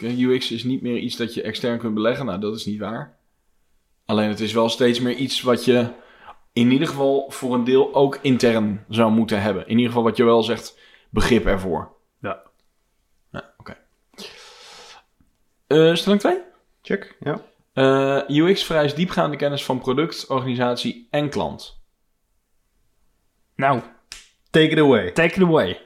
UX 0.00 0.50
is 0.50 0.64
niet 0.64 0.82
meer 0.82 0.98
iets 0.98 1.16
dat 1.16 1.34
je 1.34 1.42
extern 1.42 1.78
kunt 1.78 1.94
beleggen. 1.94 2.26
Nou, 2.26 2.40
dat 2.40 2.54
is 2.54 2.66
niet 2.66 2.80
waar. 2.80 3.17
Alleen 4.08 4.28
het 4.28 4.40
is 4.40 4.52
wel 4.52 4.68
steeds 4.68 5.00
meer 5.00 5.14
iets 5.14 5.40
wat 5.42 5.64
je 5.64 5.88
in 6.52 6.70
ieder 6.70 6.88
geval 6.88 7.30
voor 7.30 7.54
een 7.54 7.64
deel 7.64 7.94
ook 7.94 8.18
intern 8.22 8.84
zou 8.88 9.12
moeten 9.12 9.42
hebben. 9.42 9.62
In 9.62 9.70
ieder 9.76 9.86
geval 9.86 10.02
wat 10.02 10.16
je 10.16 10.24
wel 10.24 10.42
zegt, 10.42 10.78
begrip 11.10 11.46
ervoor. 11.46 11.92
Ja. 12.20 12.42
Ja, 13.32 13.54
oké. 13.58 13.76
Eh, 15.66 15.94
stelling 15.94 16.20
2. 16.20 16.38
Check, 16.82 17.16
ja. 17.20 17.40
Eh, 17.72 18.36
UX 18.36 18.64
vereist 18.64 18.96
diepgaande 18.96 19.36
kennis 19.36 19.64
van 19.64 19.78
product, 19.78 20.26
organisatie 20.26 21.08
en 21.10 21.28
klant. 21.30 21.80
Nou, 23.56 23.80
Take 24.50 24.68
it 24.68 24.78
away. 24.78 25.10
take 25.12 25.34
it 25.34 25.42
away. 25.42 25.80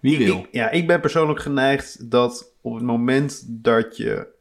Wie 0.00 0.18
wil? 0.18 0.38
ik- 0.38 0.48
ja, 0.52 0.70
ik 0.70 0.86
ben 0.86 1.00
persoonlijk 1.00 1.40
geneigd 1.40 2.10
dat 2.10 2.52
op 2.60 2.74
het 2.74 2.82
moment 2.82 3.44
dat 3.48 3.96
je 3.96 4.36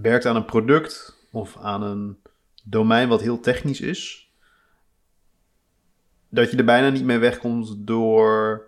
werkt 0.00 0.26
aan 0.26 0.36
een 0.36 0.44
product 0.44 1.18
of 1.32 1.56
aan 1.60 1.82
een 1.82 2.16
domein 2.64 3.08
wat 3.08 3.20
heel 3.20 3.40
technisch 3.40 3.80
is, 3.80 4.30
dat 6.28 6.50
je 6.50 6.56
er 6.56 6.64
bijna 6.64 6.88
niet 6.88 7.04
mee 7.04 7.18
wegkomt 7.18 7.86
door 7.86 8.66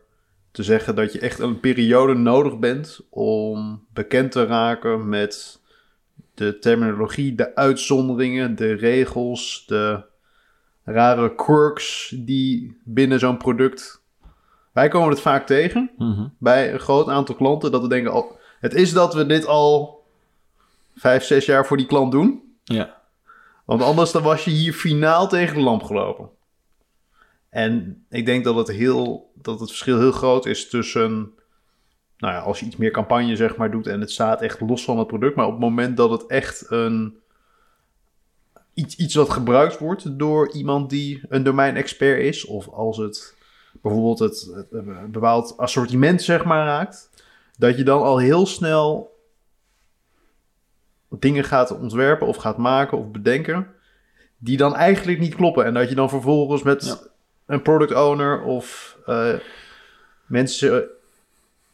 te 0.51 0.63
zeggen 0.63 0.95
dat 0.95 1.13
je 1.13 1.19
echt 1.21 1.39
een 1.39 1.61
periode 1.61 2.15
nodig 2.15 2.59
bent 2.59 3.01
om 3.11 3.85
bekend 3.93 4.33
te 4.33 4.47
raken 4.47 5.09
met 5.09 5.61
de 6.35 6.59
terminologie, 6.59 7.35
de 7.35 7.55
uitzonderingen, 7.55 8.55
de 8.57 8.73
regels, 8.73 9.65
de 9.67 10.03
rare 10.85 11.35
quirks 11.35 12.15
die 12.19 12.81
binnen 12.85 13.19
zo'n 13.19 13.37
product. 13.37 14.03
Wij 14.73 14.89
komen 14.89 15.09
het 15.11 15.21
vaak 15.21 15.47
tegen 15.47 15.91
Mhm. 15.99 16.27
bij 16.39 16.73
een 16.73 16.81
groot 16.81 17.09
aantal 17.09 17.35
klanten 17.35 17.73
dat 17.73 17.83
we 17.83 17.89
denken: 17.89 18.15
oh, 18.15 18.33
het 18.61 18.75
is 18.75 18.93
dat 18.93 19.15
we 19.15 19.27
dit 19.27 19.47
al 19.47 20.04
vijf, 20.95 21.25
zes 21.25 21.47
jaar 21.47 21.67
voor 21.67 21.77
die 21.77 21.87
klant 21.87 22.13
doen. 22.13 22.57
Ja. 22.65 23.03
Want 23.65 23.83
anders 23.83 24.13
dan 24.13 24.23
was 24.23 24.45
je 24.45 24.51
hier 24.51 24.73
finaal 24.73 25.29
tegen 25.29 25.55
de 25.55 25.63
lamp 25.63 25.83
gelopen. 25.83 26.29
En 27.49 28.05
ik 28.11 28.27
denk 28.27 28.45
dat 28.45 28.55
het, 28.55 28.69
heel, 28.69 29.31
dat 29.35 29.61
het 29.61 29.69
verschil 29.69 29.99
heel 29.99 30.13
groot 30.13 30.47
is 30.47 30.69
tussen... 30.69 31.33
Nou 32.19 32.35
ja, 32.35 32.41
als 32.41 32.61
je 32.61 32.67
iets 32.67 32.77
meer 32.77 32.91
campagne 32.91 33.37
zeg 33.37 33.57
maar 33.57 33.71
doet 33.71 33.87
en 33.87 34.01
het 34.01 34.11
staat 34.11 34.43
echt 34.43 34.61
los 34.61 34.85
van 34.85 34.99
het 34.99 35.07
product. 35.07 35.37
Maar 35.37 35.47
op 35.47 35.51
het 35.51 35.61
moment 35.61 35.97
dat 35.97 36.11
het 36.11 36.27
echt 36.27 36.67
een... 36.69 37.17
Iets, 38.75 38.97
iets 38.97 39.15
wat 39.15 39.31
gebruikt 39.31 39.79
wordt 39.79 40.19
door 40.19 40.53
iemand 40.53 40.91
die 40.91 41.23
een 41.29 41.43
domein-expert 41.43 42.21
is. 42.21 42.45
Of 42.45 42.69
als 42.69 42.97
het 42.97 43.37
bijvoorbeeld 43.83 44.19
het, 44.19 44.67
het, 44.71 45.13
bepaald 45.13 45.57
assortiment 45.57 46.23
zeg 46.23 46.45
maar 46.45 46.67
raakt. 46.67 47.11
Dat 47.59 47.77
je 47.77 47.83
dan 47.83 48.03
al 48.03 48.19
heel 48.19 48.47
snel 48.47 49.14
dingen 51.21 51.45
gaat 51.45 51.79
ontwerpen 51.79 52.27
of 52.27 52.37
gaat 52.37 52.57
maken 52.59 52.99
of 52.99 53.11
bedenken 53.11 53.67
die 54.39 54.57
dan 54.57 54.75
eigenlijk 54.77 55.19
niet 55.19 55.35
kloppen. 55.35 55.65
En 55.65 55.75
dat 55.75 55.89
je 55.89 55.95
dan 55.95 56.09
vervolgens 56.09 56.63
met 56.63 56.85
Ja. 56.85 56.97
een 57.47 57.63
product 57.63 57.95
owner 57.95 58.43
of 58.43 58.97
eh, 59.07 59.35
mensen 60.27 60.85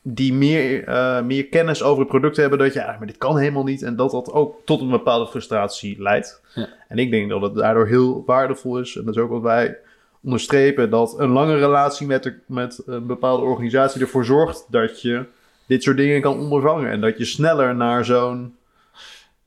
die 0.03 0.33
meer, 0.33 0.85
eh, 0.85 1.23
meer 1.23 1.47
kennis 1.47 1.83
over 1.83 1.99
het 2.01 2.09
product 2.09 2.37
hebben, 2.37 2.59
dat 2.59 2.73
je, 2.73 2.85
ah, 2.87 2.99
maar 2.99 3.07
dit 3.07 3.19
kan 3.19 3.39
helemaal 3.39 3.65
niet. 3.65 3.83
En 3.83 3.97
dat 3.97 4.11
dat 4.11 4.33
ook 4.33 4.57
tot 4.65 4.81
een 4.81 4.91
bepaalde 4.91 5.27
frustratie 5.27 6.03
leidt. 6.03 6.43
Ja. 6.55 6.69
En 6.89 6.99
ik 6.99 7.11
denk 7.11 7.31
dat 7.31 7.43
het 7.43 7.55
daardoor 7.55 7.87
heel 7.87 8.23
waardevol 8.27 8.79
is. 8.79 8.97
En 8.97 9.05
dat 9.05 9.15
is 9.17 9.21
ook 9.23 9.31
wat 9.31 9.43
wij 9.43 9.77
onderstrepen, 10.23 10.91
dat 10.91 11.19
een 11.19 11.31
lange 11.31 11.57
relatie 11.57 12.07
met, 12.07 12.23
de, 12.23 12.35
met 12.47 12.83
een 12.87 13.07
bepaalde 13.07 13.43
organisatie 13.43 14.01
ervoor 14.01 14.25
zorgt 14.25 14.67
dat 14.71 15.03
je 15.03 15.25
dit 15.67 15.83
soort 15.83 15.97
dingen 15.97 16.21
kan 16.21 16.39
ondervangen. 16.39 16.91
En 16.91 17.01
dat 17.01 17.19
je 17.19 17.25
sneller 17.25 17.77
naar 17.77 18.05
zo'n 18.05 18.55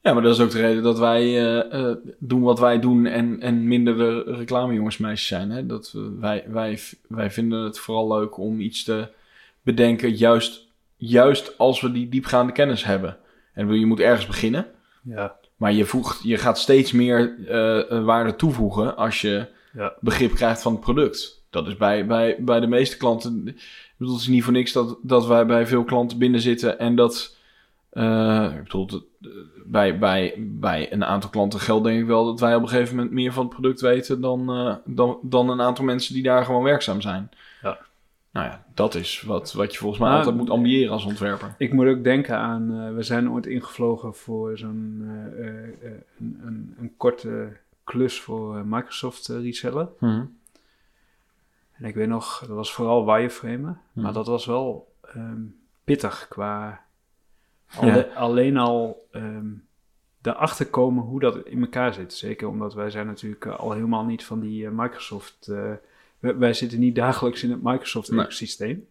Ja, 0.03 0.13
maar 0.13 0.21
dat 0.23 0.33
is 0.35 0.39
ook 0.41 0.51
de 0.51 0.59
reden 0.61 0.83
dat 0.83 0.99
wij 0.99 1.21
eh, 1.21 1.89
eh, 1.89 1.97
doen 2.19 2.41
wat 2.41 2.59
wij 2.59 2.79
doen 2.79 3.05
en, 3.05 3.39
en 3.39 3.67
minder 3.67 3.97
de 3.97 4.23
reclamejongens 4.25 4.97
meisjes 4.97 5.27
zijn. 5.27 5.49
Hè? 5.51 5.65
Dat 5.65 5.91
we- 5.91 6.17
wij, 6.19 6.43
wij, 6.47 6.79
wij 7.07 7.31
vinden 7.31 7.63
het 7.63 7.79
vooral 7.79 8.07
leuk 8.17 8.37
om 8.37 8.59
iets 8.59 8.83
te 8.83 9.07
bedenken, 9.61 10.11
juist, 10.15 10.67
juist 10.95 11.57
als 11.57 11.81
we 11.81 11.91
die 11.91 12.09
diepgaande 12.09 12.51
kennis 12.51 12.83
hebben. 12.83 13.17
En 13.53 13.73
je 13.79 13.85
moet 13.85 13.99
ergens 13.99 14.25
beginnen, 14.27 14.65
Ja. 15.03 15.35
maar 15.55 15.73
je, 15.73 15.85
voegt, 15.85 16.23
je 16.23 16.37
gaat 16.37 16.59
steeds 16.59 16.91
meer 16.91 17.35
eh, 17.47 18.03
waarde 18.03 18.35
toevoegen 18.35 18.95
als 18.97 19.21
je 19.21 19.45
Ja. 19.73 19.93
begrip 19.99 20.33
krijgt 20.33 20.61
van 20.61 20.71
het 20.71 20.81
product. 20.81 21.43
Dat 21.49 21.67
is 21.67 21.77
bij, 21.77 22.05
bij, 22.05 22.35
bij 22.39 22.59
de 22.59 22.67
meeste 22.67 22.97
klanten. 22.97 23.41
Ik 23.47 23.93
bedoel, 23.97 24.13
het 24.13 24.23
is 24.23 24.29
niet 24.29 24.43
voor 24.43 24.53
niks 24.53 24.71
dat, 24.71 24.97
dat 25.01 25.25
wij 25.27 25.45
bij 25.45 25.67
veel 25.67 25.83
klanten 25.83 26.17
binnen 26.17 26.41
zitten 26.41 26.79
en 26.79 26.95
dat. 26.95 27.41
Eh, 27.93 28.51
ik 28.55 28.63
bedoel, 28.63 28.87
eh, 29.21 29.29
bij, 29.65 29.99
bij, 29.99 30.35
bij 30.37 30.93
een 30.93 31.03
aantal 31.03 31.29
klanten 31.29 31.59
geldt 31.59 31.83
denk 31.83 31.99
ik 31.99 32.07
wel 32.07 32.25
dat 32.25 32.39
wij 32.39 32.55
op 32.55 32.61
een 32.61 32.69
gegeven 32.69 32.95
moment 32.95 33.13
meer 33.13 33.33
van 33.33 33.43
het 33.45 33.53
product 33.53 33.81
weten 33.81 34.21
dan, 34.21 34.49
eh, 34.49 34.75
dan, 34.85 35.19
dan 35.21 35.49
een 35.49 35.61
aantal 35.61 35.85
mensen 35.85 36.13
die 36.13 36.23
daar 36.23 36.45
gewoon 36.45 36.63
werkzaam 36.63 37.01
zijn. 37.01 37.29
Ja. 37.61 37.77
Nou 38.33 38.45
ja, 38.45 38.65
dat 38.73 38.95
is 38.95 39.21
wat, 39.21 39.53
wat 39.53 39.71
je 39.73 39.77
volgens 39.77 39.99
mij 39.99 40.09
Nou, 40.09 40.19
altijd 40.21 40.37
moet 40.39 40.49
ambiëren 40.49 40.91
als 40.91 41.05
ontwerper. 41.05 41.55
Ik 41.57 41.73
moet 41.73 41.87
ook 41.87 42.03
denken 42.03 42.37
aan, 42.37 42.79
eh, 42.79 42.95
we 42.95 43.03
zijn 43.03 43.31
ooit 43.31 43.45
ingevlogen 43.45 44.15
voor 44.15 44.57
zo'n 44.57 45.01
eh, 45.05 45.47
eh, 45.47 45.63
eh, 45.63 45.91
een, 46.19 46.41
een, 46.45 46.75
een 46.79 46.93
korte 46.97 47.57
klus 47.83 48.19
voor 48.19 48.65
Microsoft 48.65 49.27
reseller. 49.27 49.87
Mhm. 49.99 50.25
En 51.73 51.85
ik 51.85 51.95
weet 51.95 52.07
nog, 52.07 52.39
dat 52.39 52.55
was 52.55 52.73
vooral 52.73 53.05
wireframen, 53.05 53.81
Hmm. 53.93 54.03
maar 54.03 54.13
dat 54.13 54.27
was 54.27 54.45
wel 54.45 54.93
ehm, 55.01 55.41
pittig 55.83 56.27
qua 56.29 56.82
alle- 57.77 57.91
Ja. 57.95 58.15
alleen 58.15 58.57
al 58.57 59.07
ehm 59.11 59.45
erachter 60.21 60.65
komen 60.67 61.03
hoe 61.03 61.19
dat 61.19 61.45
in 61.45 61.61
elkaar 61.61 61.93
zit. 61.93 62.13
Zeker 62.13 62.47
omdat 62.47 62.73
wij 62.73 62.89
zijn 62.89 63.05
natuurlijk 63.07 63.45
eh, 63.45 63.59
al 63.59 63.71
helemaal 63.71 64.05
niet 64.05 64.23
van 64.25 64.39
die 64.39 64.65
eh, 64.65 64.71
Microsoft... 64.71 65.47
eh, 65.47 65.71
wij, 66.19 66.37
wij 66.37 66.53
zitten 66.53 66.79
niet 66.79 66.95
dagelijks 66.95 67.43
in 67.43 67.51
het 67.51 67.63
Microsoft-ecosysteem. 67.63 68.87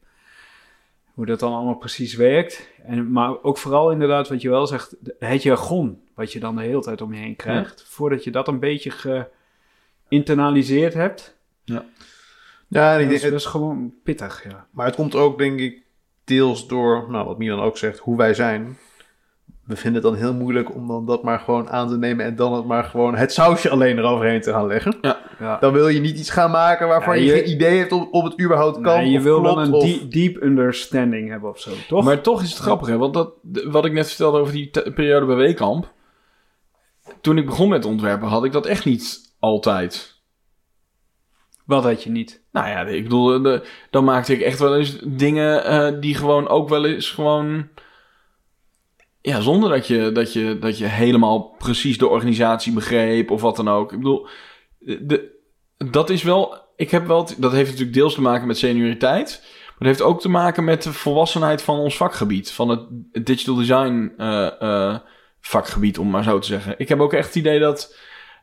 Hoe 1.15 1.27
dat 1.27 1.41
dan 1.41 1.53
allemaal 1.53 1.75
precies 1.77 2.15
werkt. 2.15 2.69
En, 2.83 3.13
maar 3.13 3.43
ook 3.43 3.59
vooral 3.59 3.91
inderdaad 3.93 4.29
wat 4.29 4.43
je 4.43 4.49
wel 4.51 4.67
zegt, 4.67 4.97
het 5.19 5.43
jargon 5.43 6.03
wat 6.15 6.33
je 6.33 6.41
dan 6.41 6.57
de 6.57 6.63
hele 6.63 6.81
tijd 6.83 7.01
om 7.01 7.13
je 7.13 7.21
heen 7.21 7.37
krijgt. 7.37 7.85
Voordat 7.89 8.25
je 8.25 8.31
dat 8.31 8.49
een 8.49 8.59
beetje 8.59 8.91
geïnternaliseerd 10.09 10.95
hebt. 10.95 11.37
Ja, 11.65 12.93
Dat 13.05 13.13
is, 13.13 13.23
dat 13.31 13.41
is 13.41 13.47
gewoon 13.47 13.95
pittig, 14.03 14.45
ja. 14.45 14.67
Maar 14.71 14.87
het 14.87 14.95
komt 14.95 15.15
ook, 15.15 15.39
denk 15.39 15.61
ik, 15.61 15.82
deels 16.25 16.67
door, 16.69 17.07
nou, 17.11 17.27
wat 17.27 17.39
Milan 17.39 17.61
ook 17.61 17.77
zegt, 17.79 17.99
hoe 17.99 18.17
wij 18.17 18.35
zijn. 18.35 18.79
We 19.67 19.77
vinden 19.77 20.03
het 20.03 20.11
dan 20.13 20.21
heel 20.21 20.35
moeilijk 20.35 20.75
om 20.75 20.87
dan 20.89 21.07
dat 21.07 21.23
maar 21.23 21.39
gewoon 21.39 21.71
aan 21.71 21.89
te 21.89 21.99
nemen 21.99 22.25
en 22.25 22.37
dan 22.37 22.55
het 22.55 22.65
maar 22.67 22.85
gewoon 22.85 23.15
het 23.17 23.33
sausje 23.33 23.71
alleen 23.71 23.99
eroverheen 23.99 24.41
te 24.41 24.51
gaan 24.53 24.67
leggen. 24.67 24.99
ja. 25.39 25.57
Dan 25.61 25.73
wil 25.73 25.89
je 25.89 26.01
niet 26.01 26.19
iets 26.19 26.31
gaan 26.31 26.51
maken 26.51 26.89
waarvan 26.89 27.15
Ja, 27.17 27.21
je, 27.23 27.27
je- 27.27 27.43
geen 27.43 27.51
idee 27.51 27.79
hebt 27.79 27.93
of, 27.93 28.09
of 28.11 28.25
het 28.25 28.41
überhaupt 28.41 28.81
kan. 28.81 28.97
Nee, 28.97 29.11
je 29.11 29.17
of 29.19 29.23
wil 29.25 29.41
klopt, 29.41 29.55
dan 29.55 29.65
een 29.67 29.73
of- 29.73 29.85
deep, 29.85 30.11
deep 30.13 30.43
understanding 30.43 31.29
hebben 31.31 31.51
of 31.51 31.61
zo, 31.61 31.71
toch? 31.89 32.05
Maar 32.05 32.21
toch 32.21 32.43
is 32.43 32.51
het 32.51 32.59
grappig, 32.59 32.89
hè? 32.89 32.97
Want 32.99 33.15
dat, 33.15 33.33
wat 33.65 33.85
ik 33.85 33.93
net 33.93 34.09
vertelde 34.09 34.39
over 34.39 34.53
die 34.53 34.71
periode 34.95 35.27
bij 35.27 35.37
Weekamp. 35.37 35.93
Toen 37.21 37.39
ik 37.39 37.47
begon 37.47 37.69
met 37.69 37.85
ontwerpen, 37.85 38.29
had 38.29 38.45
ik 38.45 38.53
dat 38.53 38.67
echt 38.67 38.85
niet 38.85 39.35
altijd. 39.39 40.12
Wat 41.65 41.85
had 41.85 42.03
je 42.03 42.11
niet? 42.11 42.43
Nou 42.53 42.69
ja, 42.69 42.81
ik 42.81 43.03
bedoel, 43.03 43.61
dan 43.91 44.05
maakte 44.05 44.33
ik 44.33 44.41
echt 44.41 44.59
wel 44.59 44.77
eens 44.77 44.99
dingen 45.05 45.65
eh, 45.65 46.01
die 46.01 46.15
gewoon 46.15 46.49
ook 46.49 46.69
wel 46.69 46.85
eens 46.85 47.11
gewoon. 47.11 47.69
Ja, 49.21 49.41
zonder 49.41 49.71
dat 49.71 49.87
je, 49.87 50.13
dat, 50.13 50.33
je, 50.33 50.59
dat 50.59 50.79
je 50.79 50.87
helemaal 50.87 51.41
precies 51.59 51.99
de 51.99 52.09
organisatie 52.09 52.73
begreep 52.73 53.31
of 53.31 53.41
wat 53.41 53.57
dan 53.57 53.69
ook. 53.69 53.93
Ik 53.93 53.99
bedoel, 53.99 54.27
de, 54.79 55.41
dat 55.91 56.11
is 56.11 56.23
wel. 56.23 56.61
Ik 56.77 56.91
heb 56.91 57.07
wel. 57.07 57.29
Dat 57.37 57.53
heeft 57.53 57.71
natuurlijk 57.71 57.97
deels 57.97 58.15
te 58.15 58.21
maken 58.21 58.47
met 58.47 58.59
senioriteit. 58.59 59.41
Maar 59.43 59.89
het 59.89 59.99
heeft 59.99 60.03
ook 60.03 60.21
te 60.21 60.29
maken 60.29 60.65
met 60.65 60.83
de 60.83 60.93
volwassenheid 60.93 61.63
van 61.63 61.79
ons 61.79 61.97
vakgebied. 61.97 62.51
Van 62.51 62.69
het 62.69 63.27
digital 63.27 63.55
design 63.55 64.13
eh, 64.17 64.61
eh, 64.61 64.99
vakgebied, 65.41 65.99
om 65.99 66.11
maar 66.11 66.23
zo 66.23 66.39
te 66.39 66.47
zeggen. 66.47 66.75
Ik 66.79 66.89
heb 66.89 67.01
ook 67.01 67.13
echt 67.13 67.27
het 67.27 67.35
idee 67.35 67.61
dat 67.61 67.97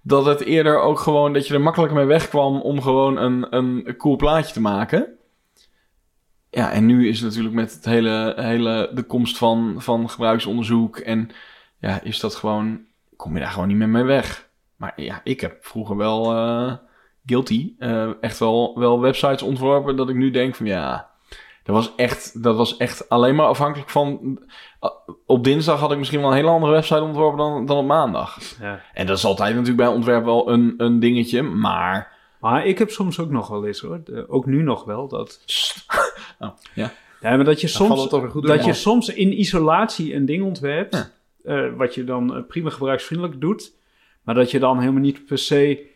dat 0.03 0.25
het 0.25 0.41
eerder 0.41 0.79
ook 0.79 0.99
gewoon 0.99 1.33
dat 1.33 1.47
je 1.47 1.53
er 1.53 1.62
makkelijker 1.62 1.97
mee 1.97 2.05
wegkwam 2.05 2.62
om 2.62 2.81
gewoon 2.81 3.17
een, 3.17 3.55
een 3.55 3.95
cool 3.97 4.15
plaatje 4.15 4.53
te 4.53 4.62
maken. 4.62 5.07
Ja, 6.49 6.71
en 6.71 6.85
nu 6.85 7.07
is 7.07 7.19
het 7.19 7.29
natuurlijk 7.29 7.55
met 7.55 7.73
het 7.73 7.85
hele, 7.85 8.33
hele 8.38 8.91
de 8.93 9.03
komst 9.03 9.38
van, 9.38 9.75
van 9.77 10.09
gebruiksonderzoek 10.09 10.97
en 10.97 11.29
ja, 11.79 12.01
is 12.01 12.19
dat 12.19 12.35
gewoon, 12.35 12.81
kom 13.15 13.33
je 13.33 13.39
daar 13.39 13.51
gewoon 13.51 13.67
niet 13.67 13.77
meer 13.77 13.89
mee 13.89 14.03
weg. 14.03 14.49
Maar 14.75 14.93
ja, 14.95 15.21
ik 15.23 15.41
heb 15.41 15.65
vroeger 15.65 15.97
wel 15.97 16.35
eh, 16.35 16.73
guilty, 17.25 17.73
eh, 17.77 18.09
echt 18.21 18.39
wel, 18.39 18.79
wel 18.79 18.99
websites 18.99 19.41
ontworpen 19.41 19.95
dat 19.95 20.09
ik 20.09 20.15
nu 20.15 20.31
denk 20.31 20.55
van 20.55 20.65
ja, 20.65 21.09
dat 21.63 21.75
was 21.75 21.95
echt, 21.95 22.43
dat 22.43 22.55
was 22.55 22.77
echt 22.77 23.09
alleen 23.09 23.35
maar 23.35 23.45
afhankelijk 23.45 23.89
van, 23.89 24.39
op 25.26 25.44
dinsdag 25.44 25.80
had 25.80 25.92
ik 25.92 25.98
misschien 25.98 26.20
wel 26.20 26.30
een 26.30 26.36
hele 26.36 26.50
andere 26.50 26.72
website 26.72 27.02
ontworpen 27.02 27.38
dan, 27.38 27.65
dan 27.65 27.78
op 27.78 27.86
maandag. 27.86 28.38
Ja. 28.62 28.82
En 28.94 29.06
dat 29.06 29.18
is 29.18 29.26
altijd 29.26 29.52
natuurlijk 29.52 29.78
bij 29.78 29.88
ontwerp 29.88 30.24
wel 30.26 30.50
een, 30.50 30.74
een 30.78 31.00
dingetje, 31.00 31.42
maar... 31.42 32.18
Maar 32.39 32.65
ik 32.65 32.78
heb 32.78 32.89
soms 32.89 33.20
ook 33.20 33.30
nog 33.30 33.48
wel 33.48 33.65
eens 33.65 33.80
hoor, 33.80 34.02
de- 34.04 34.30
ook 34.30 34.46
nu 34.46 34.62
nog 34.62 34.84
wel, 34.84 35.08
dat... 35.08 35.39
Oh, 36.39 36.50
ja. 36.74 36.92
Ja, 37.22 37.36
maar 37.36 37.46
dat 37.46 37.62
je 37.62 37.68
soms, 37.68 38.10
door. 38.10 38.42
dat 38.42 38.65
je 38.65 38.74
soms 38.74 39.10
in 39.10 39.39
isolatie 39.39 40.15
een 40.15 40.26
ding 40.26 40.44
ontwerpt, 40.44 41.12
Ja. 41.44 41.56
eh, 41.68 41.76
wat 41.78 41.96
je 41.96 42.04
dan 42.04 42.36
eh, 42.36 42.42
prima 42.48 42.70
gebruiksvriendelijk 42.70 43.42
doet, 43.42 43.72
maar 44.24 44.36
dat 44.36 44.52
je 44.52 44.60
dan 44.60 44.80
helemaal 44.80 45.02
niet 45.02 45.26
per 45.26 45.38
se 45.38 45.88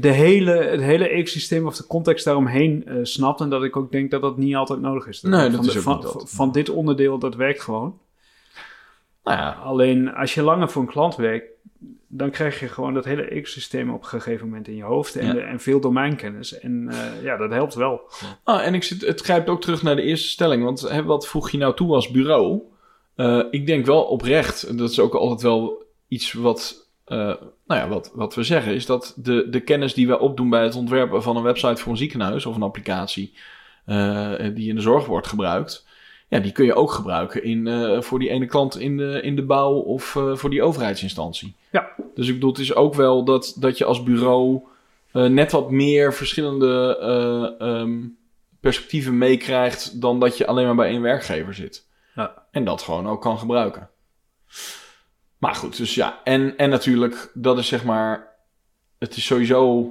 de 0.00 0.08
hele, 0.08 0.50
het 0.50 0.80
hele 0.80 1.08
ecosysteem 1.08 1.66
of 1.66 1.76
de 1.76 1.86
context 1.86 2.24
daaromheen 2.24 2.86
eh, 2.86 2.96
snapt. 3.02 3.40
En 3.40 3.50
dat 3.50 3.64
ik 3.64 3.76
ook 3.76 3.92
denk 3.92 4.10
dat 4.10 4.22
dat 4.22 4.36
niet 4.36 4.54
altijd 4.54 4.80
nodig 4.80 5.06
is. 5.06 5.22
Nee, 5.22 5.50
dat 5.50 5.56
van, 5.56 5.98
is 6.00 6.06
ook 6.06 6.28
van, 6.28 6.52
dit 6.52 6.68
onderdeel, 6.68 7.18
dat 7.18 7.34
werkt 7.34 7.60
gewoon. 7.60 7.98
Nou 9.24 9.38
ja, 9.38 9.50
Alleen 9.50 10.14
als 10.14 10.34
je 10.34 10.42
langer 10.42 10.70
voor 10.70 10.82
een 10.82 10.88
klant 10.88 11.16
werkt, 11.16 11.46
dan 12.08 12.30
krijg 12.30 12.60
je 12.60 12.68
gewoon 12.68 12.94
dat 12.94 13.04
hele 13.04 13.22
ecosysteem 13.22 13.90
op 13.90 14.02
een 14.02 14.08
gegeven 14.08 14.46
moment 14.46 14.68
in 14.68 14.76
je 14.76 14.82
hoofd 14.82 15.16
en, 15.16 15.36
Ja. 15.36 15.42
en 15.42 15.60
veel 15.60 15.80
domeinkennis. 15.80 16.58
En 16.58 16.88
eh, 16.88 17.22
ja, 17.22 17.36
dat 17.36 17.50
helpt 17.50 17.74
wel. 17.74 18.00
Ah, 18.42 18.66
en 18.66 18.74
ik 18.74 18.82
zit, 18.82 19.00
het 19.00 19.20
grijpt 19.20 19.48
ook 19.48 19.60
terug 19.60 19.82
naar 19.82 19.96
de 19.96 20.02
eerste 20.02 20.28
stelling. 20.28 20.64
Want 20.64 20.80
hè, 20.80 21.04
wat 21.04 21.26
voeg 21.26 21.50
je 21.50 21.58
nou 21.58 21.74
toe 21.74 21.94
als 21.94 22.10
bureau? 22.10 22.60
Eh, 23.14 23.42
ik 23.50 23.66
denk 23.66 23.86
wel 23.86 24.02
oprecht, 24.02 24.78
dat 24.78 24.90
is 24.90 25.00
ook 25.00 25.14
altijd 25.14 25.42
wel 25.42 25.84
iets 26.08 26.32
wat, 26.32 26.85
eh, 27.06 27.18
nou 27.66 27.80
ja, 27.80 27.88
wat, 27.88 28.10
wat 28.14 28.34
we 28.34 28.42
zeggen, 28.42 28.74
is 28.74 28.86
dat 28.86 29.14
de, 29.16 29.46
de 29.50 29.60
kennis 29.60 29.94
die 29.94 30.06
wij 30.06 30.18
opdoen 30.18 30.50
bij 30.50 30.62
het 30.62 30.74
ontwerpen 30.74 31.22
van 31.22 31.36
een 31.36 31.42
website 31.42 31.82
voor 31.82 31.92
een 31.92 31.98
ziekenhuis 31.98 32.46
of 32.46 32.56
een 32.56 32.62
applicatie 32.62 33.34
eh, 33.84 34.34
die 34.54 34.68
in 34.68 34.74
de 34.74 34.80
zorg 34.80 35.06
wordt 35.06 35.26
gebruikt, 35.26 35.86
ja, 36.28 36.38
die 36.38 36.52
kun 36.52 36.64
je 36.64 36.74
ook 36.74 36.90
gebruiken 36.90 37.42
in, 37.42 37.66
eh, 37.66 38.00
voor 38.00 38.18
die 38.18 38.28
ene 38.28 38.46
klant 38.46 38.78
in 38.78 38.96
de, 38.96 39.20
in 39.22 39.36
de 39.36 39.44
bouw 39.44 39.74
of 39.74 40.16
eh, 40.16 40.36
voor 40.36 40.50
die 40.50 40.62
overheidsinstantie. 40.62 41.54
Ja. 41.70 41.88
Dus 42.14 42.28
ik 42.28 42.34
bedoel, 42.34 42.50
het 42.50 42.60
is 42.60 42.74
ook 42.74 42.94
wel 42.94 43.24
dat, 43.24 43.56
dat 43.58 43.78
je 43.78 43.84
als 43.84 44.02
bureau 44.02 44.62
eh, 45.12 45.24
net 45.24 45.52
wat 45.52 45.70
meer 45.70 46.14
verschillende 46.14 46.98
eh, 47.00 47.68
ehm, 47.68 47.98
perspectieven 48.60 49.18
meekrijgt 49.18 50.00
dan 50.00 50.20
dat 50.20 50.38
je 50.38 50.46
alleen 50.46 50.66
maar 50.66 50.74
bij 50.74 50.88
één 50.88 51.02
werkgever 51.02 51.54
zit. 51.54 51.86
Ja. 52.14 52.46
En 52.50 52.64
dat 52.64 52.82
gewoon 52.82 53.08
ook 53.08 53.20
kan 53.20 53.38
gebruiken. 53.38 53.88
Maar 55.38 55.54
goed, 55.54 55.76
dus 55.76 55.94
ja. 55.94 56.20
En, 56.24 56.56
en 56.56 56.70
natuurlijk, 56.70 57.30
dat 57.34 57.58
is 57.58 57.68
zeg 57.68 57.84
maar. 57.84 58.34
Het 58.98 59.16
is 59.16 59.26
sowieso. 59.26 59.90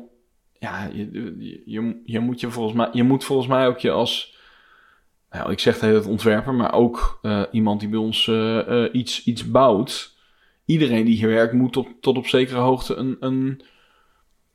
Ja, 0.60 0.90
je, 0.94 1.64
je, 1.66 2.02
je, 2.06 2.20
moet 2.20 2.40
je 2.40 2.50
volgens 2.50 2.76
mij. 2.76 2.90
Je 2.92 3.04
moet 3.04 3.24
volgens 3.24 3.48
mij 3.48 3.68
ook 3.68 3.80
je 3.80 3.92
als. 3.92 4.38
Nou, 5.30 5.52
ik 5.52 5.60
zeg 5.60 5.80
het 5.80 6.06
ontwerper, 6.06 6.54
maar 6.54 6.74
ook 6.74 7.20
eh, 7.22 7.44
iemand 7.52 7.80
die 7.80 7.90
bij 7.90 8.00
ons 8.00 8.28
eh, 8.28 8.84
eh, 8.84 8.94
iets, 8.94 9.24
iets 9.24 9.52
bouwt. 9.52 10.18
Iedereen 10.66 11.06
die 11.06 11.16
hier 11.16 11.30
werkt, 11.30 11.54
moet 11.54 11.74
tot, 11.74 11.88
tot 12.02 12.18
op 12.18 12.28
zekere 12.28 12.60
hoogte 12.60 12.96
een, 12.96 13.18
een, 13.20 13.62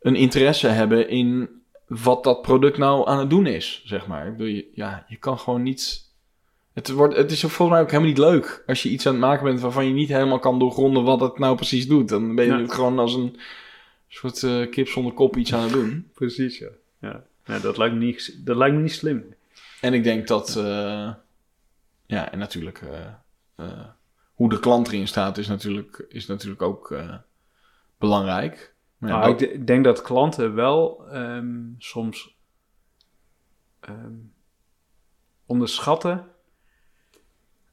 een 0.00 0.14
interesse 0.14 0.66
hebben 0.66 1.08
in 1.08 1.48
wat 1.86 2.24
dat 2.24 2.42
product 2.42 2.78
nou 2.78 3.08
aan 3.08 3.18
het 3.18 3.30
doen 3.30 3.46
is, 3.46 3.82
zeg 3.84 4.06
maar. 4.06 4.26
Ik 4.26 4.36
bedoel, 4.36 4.62
ja, 4.72 5.04
je 5.08 5.16
kan 5.16 5.38
gewoon 5.38 5.62
niet... 5.62 6.09
Het, 6.80 6.90
wordt, 6.90 7.16
het 7.16 7.30
is 7.30 7.40
volgens 7.40 7.68
mij 7.68 7.80
ook 7.80 7.86
helemaal 7.90 8.08
niet 8.08 8.18
leuk 8.18 8.62
als 8.66 8.82
je 8.82 8.88
iets 8.88 9.06
aan 9.06 9.12
het 9.12 9.20
maken 9.20 9.44
bent 9.44 9.60
waarvan 9.60 9.86
je 9.86 9.92
niet 9.92 10.08
helemaal 10.08 10.38
kan 10.38 10.58
doorgronden 10.58 11.02
wat 11.04 11.20
het 11.20 11.38
nou 11.38 11.56
precies 11.56 11.86
doet. 11.88 12.08
Dan 12.08 12.34
ben 12.34 12.44
je 12.44 12.50
Ja. 12.52 12.60
het 12.60 12.72
gewoon 12.72 12.98
als 12.98 13.14
een 13.14 13.38
soort 14.08 14.42
eh, 14.42 14.70
kip 14.70 14.88
zonder 14.88 15.12
kop 15.12 15.36
iets 15.36 15.54
aan 15.54 15.62
het 15.62 15.72
doen. 15.72 16.10
Precies, 16.14 16.58
ja. 16.58 16.68
ja. 17.00 17.24
Nee, 17.46 17.60
dat, 17.60 17.76
lijkt 17.76 17.94
me 17.94 18.04
niet, 18.04 18.46
dat 18.46 18.56
lijkt 18.56 18.76
me 18.76 18.82
niet 18.82 18.92
slim. 18.92 19.34
En 19.80 19.94
ik 19.94 20.04
denk 20.04 20.26
dat, 20.28 20.56
eh, 20.56 21.12
ja, 22.06 22.32
en 22.32 22.38
natuurlijk 22.38 22.82
eh, 23.56 23.66
hoe 24.34 24.48
de 24.50 24.60
klant 24.60 24.88
erin 24.88 25.08
staat 25.08 25.38
is 25.38 25.48
natuurlijk, 25.48 26.04
is 26.08 26.26
natuurlijk 26.26 26.62
ook 26.62 26.94
belangrijk. 27.98 28.74
Maar 28.98 29.24
dat- 29.26 29.40
ik 29.42 29.52
de- 29.52 29.64
denk 29.64 29.84
dat 29.84 30.02
klanten 30.02 30.54
wel 30.54 31.08
ehm, 31.10 31.58
soms 31.78 32.36
ehm, 33.80 34.12
onderschatten 35.46 36.26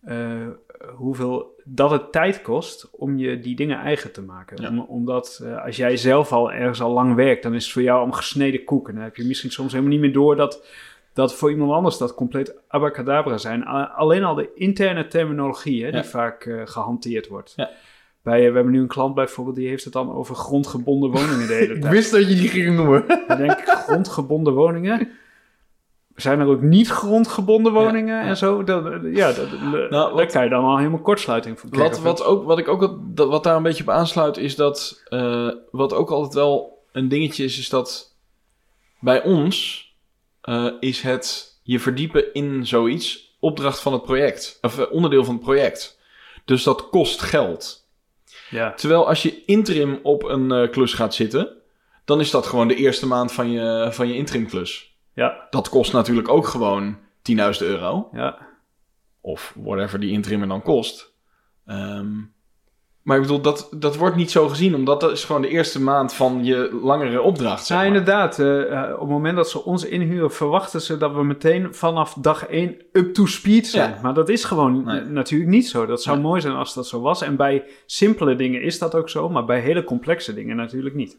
eh, 0.08 0.48
hoeveel 0.96 1.56
dat 1.64 1.92
het 1.92 2.12
tijd 2.12 2.42
kost 2.42 2.90
om 2.92 3.18
je 3.18 3.40
die 3.40 3.56
dingen 3.56 3.80
eigen 3.80 4.12
te 4.12 4.22
maken. 4.22 4.62
Ja. 4.62 4.70
Om, 4.70 4.80
omdat 4.80 5.42
eh, 5.44 5.66
als 5.66 5.76
jij 5.76 5.98
zelf 5.98 6.32
al 6.32 6.52
ergens 6.52 6.82
al 6.82 6.92
lang 6.92 7.16
werkt, 7.16 7.44
dan 7.44 7.54
is 7.54 7.64
het 7.64 7.74
voor 7.74 7.82
jou 7.82 8.04
om 8.04 8.12
gesneden 8.12 8.64
koek. 8.64 8.88
En 8.90 8.96
dan 8.96 9.04
heb 9.04 9.16
je 9.16 9.24
misschien 9.24 9.52
soms 9.52 9.72
helemaal 9.72 9.92
niet 9.94 10.02
meer 10.02 10.14
door 10.14 10.36
dat, 10.36 10.66
dat 11.14 11.36
voor 11.36 11.52
iemand 11.52 11.72
anders 11.72 11.98
dat 11.98 12.14
compleet 12.14 12.56
abacadabra 12.68 13.38
zijn. 13.38 13.64
Alleen 13.96 14.24
al 14.24 14.36
de 14.36 14.50
interne 14.56 15.08
terminologie 15.08 15.84
hè, 15.84 15.92
die 15.92 16.00
Ja. 16.00 16.06
vaak 16.06 16.46
eh, 16.46 16.62
gehanteerd 16.66 17.28
wordt. 17.28 17.54
Ja. 17.56 17.70
Bij, 18.22 18.38
we 18.40 18.56
hebben 18.56 18.72
nu 18.74 18.80
een 18.80 18.88
klant 18.88 19.16
bijvoorbeeld, 19.16 19.56
die 19.56 19.68
heeft 19.68 19.84
het 19.84 19.94
dan 19.94 20.12
over 20.14 20.36
grondgebonden 20.36 21.12
woningen 21.12 21.48
de 21.48 21.54
hele 21.54 21.74
Ik 21.76 21.82
tijd. 21.82 21.94
wist 21.94 22.12
dat 22.12 22.28
je 22.30 22.36
die 22.36 22.50
ging 22.50 22.76
noemen. 22.76 23.04
Dan 23.28 23.38
denk 23.38 23.52
ik, 23.52 23.66
grondgebonden 23.66 24.54
woningen. 24.54 25.10
Zijn 26.18 26.40
er 26.40 26.48
ook 26.48 26.62
niet 26.62 26.88
grondgebonden 26.90 27.74
woningen 27.74 28.16
Ja, 28.16 28.22
ja. 28.22 28.28
en 28.28 28.38
zo? 28.38 28.64
Dat, 28.64 28.84
ja, 29.04 29.32
dat, 29.32 29.50
daar 29.90 30.14
wat- 30.14 30.32
kan 30.32 30.44
je 30.44 30.50
dan 30.50 30.64
al 30.64 30.78
helemaal 30.78 31.00
kortsluiting 31.02 31.60
van 31.60 31.70
Wat, 31.70 31.80
krijgen. 31.80 32.04
wat, 32.04 32.24
ook, 32.24 32.44
wat 32.46 32.58
ik 32.60 32.68
ook 32.68 32.80
wat, 32.80 33.16
dat- 33.16 33.30
wat 33.30 33.44
daar 33.44 33.56
een 33.56 33.64
beetje 33.64 33.84
op 33.84 33.90
aansluit, 33.90 34.38
is 34.38 34.56
dat. 34.56 35.02
eh, 35.06 35.50
wat 35.72 35.94
ook 35.94 36.10
altijd 36.10 36.34
wel 36.34 36.84
een 36.92 37.08
dingetje 37.08 37.44
is, 37.44 37.60
is 37.60 37.70
dat 37.70 38.16
bij 39.00 39.24
ons 39.24 39.86
eh, 40.42 40.68
is 40.80 41.02
het 41.02 41.56
je 41.64 41.80
verdiepen 41.80 42.34
in 42.34 42.68
zoiets, 42.68 43.36
opdracht 43.40 43.80
van 43.80 43.94
het 43.94 44.04
project, 44.04 44.58
of 44.62 44.80
eh, 44.80 44.86
onderdeel 44.92 45.24
van 45.24 45.34
het 45.36 45.44
project. 45.44 46.00
Dus 46.46 46.64
dat 46.64 46.90
kost 46.90 47.22
geld. 47.22 47.86
Ja. 48.50 48.74
Terwijl 48.74 49.08
als 49.08 49.22
je 49.24 49.44
interim 49.46 50.00
op 50.04 50.24
een 50.24 50.70
klus 50.72 50.94
gaat 50.94 51.14
zitten, 51.16 51.50
dan 52.06 52.20
is 52.20 52.32
dat 52.32 52.46
gewoon 52.46 52.68
de 52.68 52.76
eerste 52.76 53.08
maand 53.08 53.32
van 53.32 53.52
je, 53.52 53.88
van 53.92 54.08
je 54.08 54.16
interimklus. 54.16 54.96
Ja. 55.18 55.48
Dat 55.50 55.70
kost 55.70 55.94
natuurlijk 55.94 56.30
ook 56.30 56.48
gewoon 56.48 56.98
10.000 57.32 57.38
euro. 57.60 58.10
Ja. 58.12 58.38
Of 59.22 59.54
whatever 59.64 60.00
die 60.00 60.12
interim 60.12 60.48
dan 60.48 60.62
kost. 60.62 61.14
Ehm, 61.66 62.08
maar 63.02 63.16
ik 63.16 63.22
bedoel, 63.22 63.42
dat, 63.42 63.70
dat 63.76 63.96
wordt 63.96 64.16
niet 64.16 64.32
zo 64.32 64.48
gezien, 64.48 64.76
omdat 64.76 65.02
dat 65.02 65.12
is 65.12 65.24
gewoon 65.24 65.42
de 65.42 65.48
eerste 65.48 65.82
maand 65.82 66.14
van 66.14 66.44
je 66.46 66.80
langere 66.82 67.22
opdracht. 67.22 67.66
Zeg 67.66 67.78
Ja, 67.78 67.84
inderdaad. 67.84 68.40
eh, 68.40 68.72
eh, 68.84 68.94
op 68.94 69.00
het 69.00 69.10
moment 69.10 69.36
dat 69.36 69.50
ze 69.50 69.64
ons 69.64 69.86
inhuren, 69.86 70.32
verwachten 70.32 70.82
ze 70.82 70.98
dat 70.98 71.14
we 71.14 71.24
meteen 71.24 71.74
vanaf 71.76 72.14
dag 72.14 72.48
1 72.48 72.76
up 72.92 73.14
to 73.14 73.26
speed 73.26 73.68
zijn. 73.68 73.90
Ja. 73.94 74.00
Maar 74.02 74.14
dat 74.14 74.30
is 74.30 74.44
gewoon 74.44 74.84
Nee. 74.84 75.02
natuurlijk 75.02 75.50
niet 75.52 75.68
zo. 75.68 75.86
Dat 75.86 76.02
zou 76.02 76.18
Nee. 76.18 76.26
mooi 76.26 76.42
zijn 76.42 76.56
als 76.56 76.74
dat 76.74 76.88
zo 76.88 77.02
was. 77.02 77.22
En 77.22 77.36
bij 77.36 77.64
simpele 77.86 78.36
dingen 78.36 78.62
is 78.62 78.80
dat 78.80 78.96
ook 78.96 79.10
zo, 79.10 79.30
maar 79.30 79.46
bij 79.46 79.60
hele 79.60 79.84
complexe 79.84 80.34
dingen 80.34 80.56
natuurlijk 80.56 80.96
niet. 80.96 81.18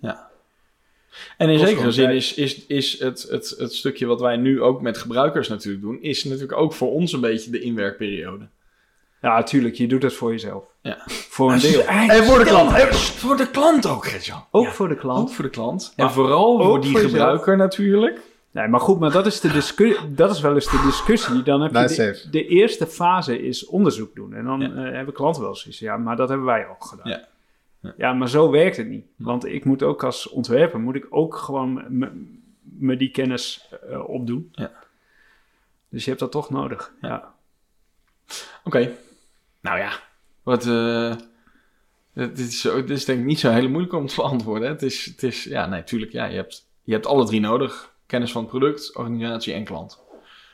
En 1.36 1.48
in 1.48 1.58
zekere 1.58 1.92
zin 1.92 2.10
is, 2.10 2.34
is, 2.34 2.66
is 2.66 3.00
het, 3.00 3.26
het, 3.30 3.54
het 3.58 3.74
stukje 3.74 4.06
wat 4.06 4.20
wij 4.20 4.36
nu 4.36 4.62
ook 4.62 4.82
met 4.82 4.98
gebruikers 4.98 5.48
natuurlijk 5.48 5.82
doen, 5.82 6.02
is 6.02 6.24
natuurlijk 6.24 6.52
ook 6.52 6.72
voor 6.72 6.92
ons 6.92 7.12
een 7.12 7.20
beetje 7.20 7.50
de 7.50 7.60
inwerkperiode. 7.60 8.48
Ja, 9.22 9.36
natuurlijk. 9.38 9.74
Je 9.74 9.88
doet 9.88 10.02
het 10.02 10.12
voor 10.14 10.30
jezelf. 10.30 10.64
Ja. 10.82 11.02
Voor 11.06 11.52
een 11.52 11.58
deel. 11.60 11.84
En 11.84 12.24
voor 12.24 12.38
de 12.38 12.44
klant. 12.44 12.72
En 12.72 12.94
voor 12.94 13.36
de 13.36 13.50
klant 13.50 13.86
ook, 13.86 14.06
Gertjan. 14.06 14.44
Ook 14.50 14.64
Ja, 14.64 14.72
voor 14.72 14.88
de 14.88 14.96
klant. 14.96 15.28
Ook 15.28 15.34
voor 15.34 15.44
de 15.44 15.50
klant. 15.50 15.92
Maar 15.96 16.06
en 16.06 16.12
vooral 16.12 16.62
voor 16.62 16.80
die 16.80 16.90
voor 16.90 17.00
jezelf. 17.00 17.20
gebruiker 17.20 17.56
natuurlijk. 17.56 18.20
Nee, 18.50 18.68
maar 18.68 18.80
goed, 18.80 18.98
maar 18.98 19.10
dat 19.12 19.26
is, 19.26 19.40
de 19.40 19.98
dat 20.08 20.30
is 20.30 20.40
wel 20.40 20.54
eens 20.54 20.70
de 20.70 20.82
discussie. 20.86 21.42
Dan 21.42 21.60
heb 21.60 21.88
je 21.90 22.26
de, 22.30 22.46
eerste 22.46 22.86
fase 22.86 23.42
is 23.42 23.66
onderzoek 23.66 24.14
doen. 24.14 24.34
En 24.34 24.44
dan 24.44 24.60
Ja. 24.60 24.86
eh, 24.86 24.92
hebben 24.92 25.14
klanten 25.14 25.42
wel 25.42 25.54
zoiets. 25.56 25.80
Ja, 25.80 25.96
maar 25.96 26.16
dat 26.16 26.28
hebben 26.28 26.46
wij 26.46 26.68
ook 26.68 26.84
gedaan. 26.84 27.08
Ja. 27.08 27.28
Ja. 27.96 28.12
Maar 28.12 28.28
zo 28.28 28.50
werkt 28.50 28.76
het 28.76 28.88
niet. 28.88 29.06
Want 29.16 29.44
ik 29.46 29.64
moet 29.64 29.82
ook 29.82 30.04
als 30.04 30.28
ontwerper, 30.28 30.80
moet 30.80 30.94
ik 30.94 31.06
ook 31.10 31.36
gewoon 31.36 31.84
me- 32.62 32.96
die 32.96 33.10
kennis 33.10 33.68
eh, 33.90 34.08
opdoen. 34.08 34.48
Ja. 34.52 34.72
Dus 35.88 36.02
je 36.02 36.08
hebt 36.08 36.22
dat 36.22 36.32
toch 36.32 36.50
nodig. 36.50 36.92
Ja. 37.00 37.08
Ja. 37.08 37.34
Oké. 38.64 38.96
Nou 39.60 39.78
ja, 39.78 39.92
wat... 40.42 40.66
eh, 40.66 41.16
dit, 42.12 42.38
is 42.38 42.60
zo, 42.60 42.80
dit 42.80 42.96
is 42.96 43.04
denk 43.04 43.18
ik 43.18 43.24
niet 43.24 43.38
zo 43.38 43.50
heel 43.50 43.68
moeilijk 43.68 43.92
om 43.92 44.06
te 44.06 44.14
beantwoorden. 44.16 44.68
Het 44.68 44.82
is, 44.82 45.04
het 45.04 45.22
is 45.22 45.44
ja, 45.44 45.66
nee, 45.66 45.84
tuurlijk, 45.84 46.12
ja, 46.12 46.24
je 46.24 46.36
hebt, 46.36 46.66
je 46.82 46.92
hebt 46.92 47.06
alle 47.06 47.26
drie 47.26 47.40
nodig. 47.40 47.96
Kennis 48.06 48.32
van 48.32 48.40
het 48.42 48.50
product, 48.50 48.96
organisatie 48.96 49.52
en 49.54 49.64
klant. 49.64 50.00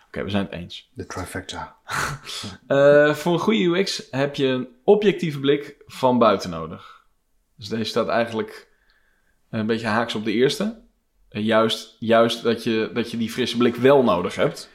Oké, 0.06 0.22
we 0.24 0.30
zijn 0.30 0.44
het 0.44 0.52
eens. 0.52 0.90
De 0.94 1.06
trifecta. 1.06 1.76
Eh, 2.66 3.14
voor 3.14 3.32
een 3.32 3.38
goede 3.38 3.64
UX 3.78 4.08
heb 4.10 4.34
je 4.34 4.46
een 4.46 4.68
objectieve 4.84 5.40
blik 5.40 5.76
van 5.86 6.18
buiten 6.18 6.50
nodig. 6.50 6.93
Dus 7.56 7.68
deze 7.68 7.84
staat 7.84 8.08
eigenlijk 8.08 8.68
een 9.50 9.66
beetje 9.66 9.86
haaks 9.86 10.14
op 10.14 10.24
de 10.24 10.32
eerste. 10.32 10.82
Eh, 11.28 11.44
juist 11.44 11.96
juist 11.98 12.42
dat, 12.42 12.64
je, 12.64 12.90
dat 12.94 13.10
je 13.10 13.16
die 13.16 13.30
frisse 13.30 13.56
blik 13.56 13.74
wel 13.74 14.02
nodig 14.04 14.34
hebt. 14.34 14.72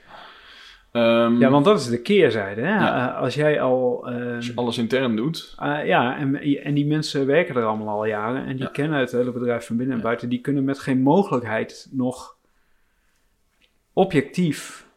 Ehm, 0.91 1.37
ja, 1.39 1.49
want 1.49 1.65
dat 1.65 1.79
is 1.79 1.87
de 1.87 2.01
keerzijde. 2.01 2.61
Hè? 2.61 2.75
Ja. 2.75 3.09
Eh, 3.15 3.21
als 3.21 3.35
jij 3.35 3.61
al... 3.61 4.07
eh, 4.09 4.35
Als 4.35 4.45
je 4.47 4.55
alles 4.55 4.77
intern 4.77 5.15
doet. 5.15 5.53
Ah, 5.55 5.85
ja, 5.85 6.17
en, 6.17 6.35
en 6.63 6.73
die 6.73 6.85
mensen 6.85 7.25
werken 7.25 7.55
er 7.55 7.63
allemaal 7.63 7.87
al 7.89 8.05
jaren 8.05 8.45
en 8.45 8.55
die 8.55 8.65
Ja. 8.65 8.69
kennen 8.71 8.99
het 8.99 9.11
hele 9.11 9.31
bedrijf 9.31 9.65
van 9.65 9.75
binnen 9.77 9.95
en 9.95 10.01
Ja. 10.01 10.07
buiten. 10.07 10.29
Die 10.29 10.41
kunnen 10.41 10.63
met 10.63 10.79
geen 10.79 11.01
mogelijkheid 11.01 11.87
nog 11.91 12.37
objectief 13.93 14.87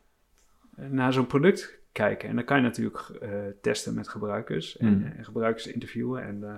naar 0.76 1.12
zo'n 1.12 1.26
product 1.26 1.78
kijken. 1.92 2.28
En 2.28 2.34
dan 2.34 2.44
kan 2.44 2.56
je 2.56 2.62
natuurlijk 2.62 2.98
eh, 3.20 3.30
testen 3.60 3.94
met 3.94 4.08
gebruikers 4.08 4.76
en, 4.76 4.98
Mhm. 4.98 5.06
en 5.18 5.24
gebruikers 5.24 5.66
interviewen. 5.66 6.22
En 6.22 6.44
eh, 6.44 6.56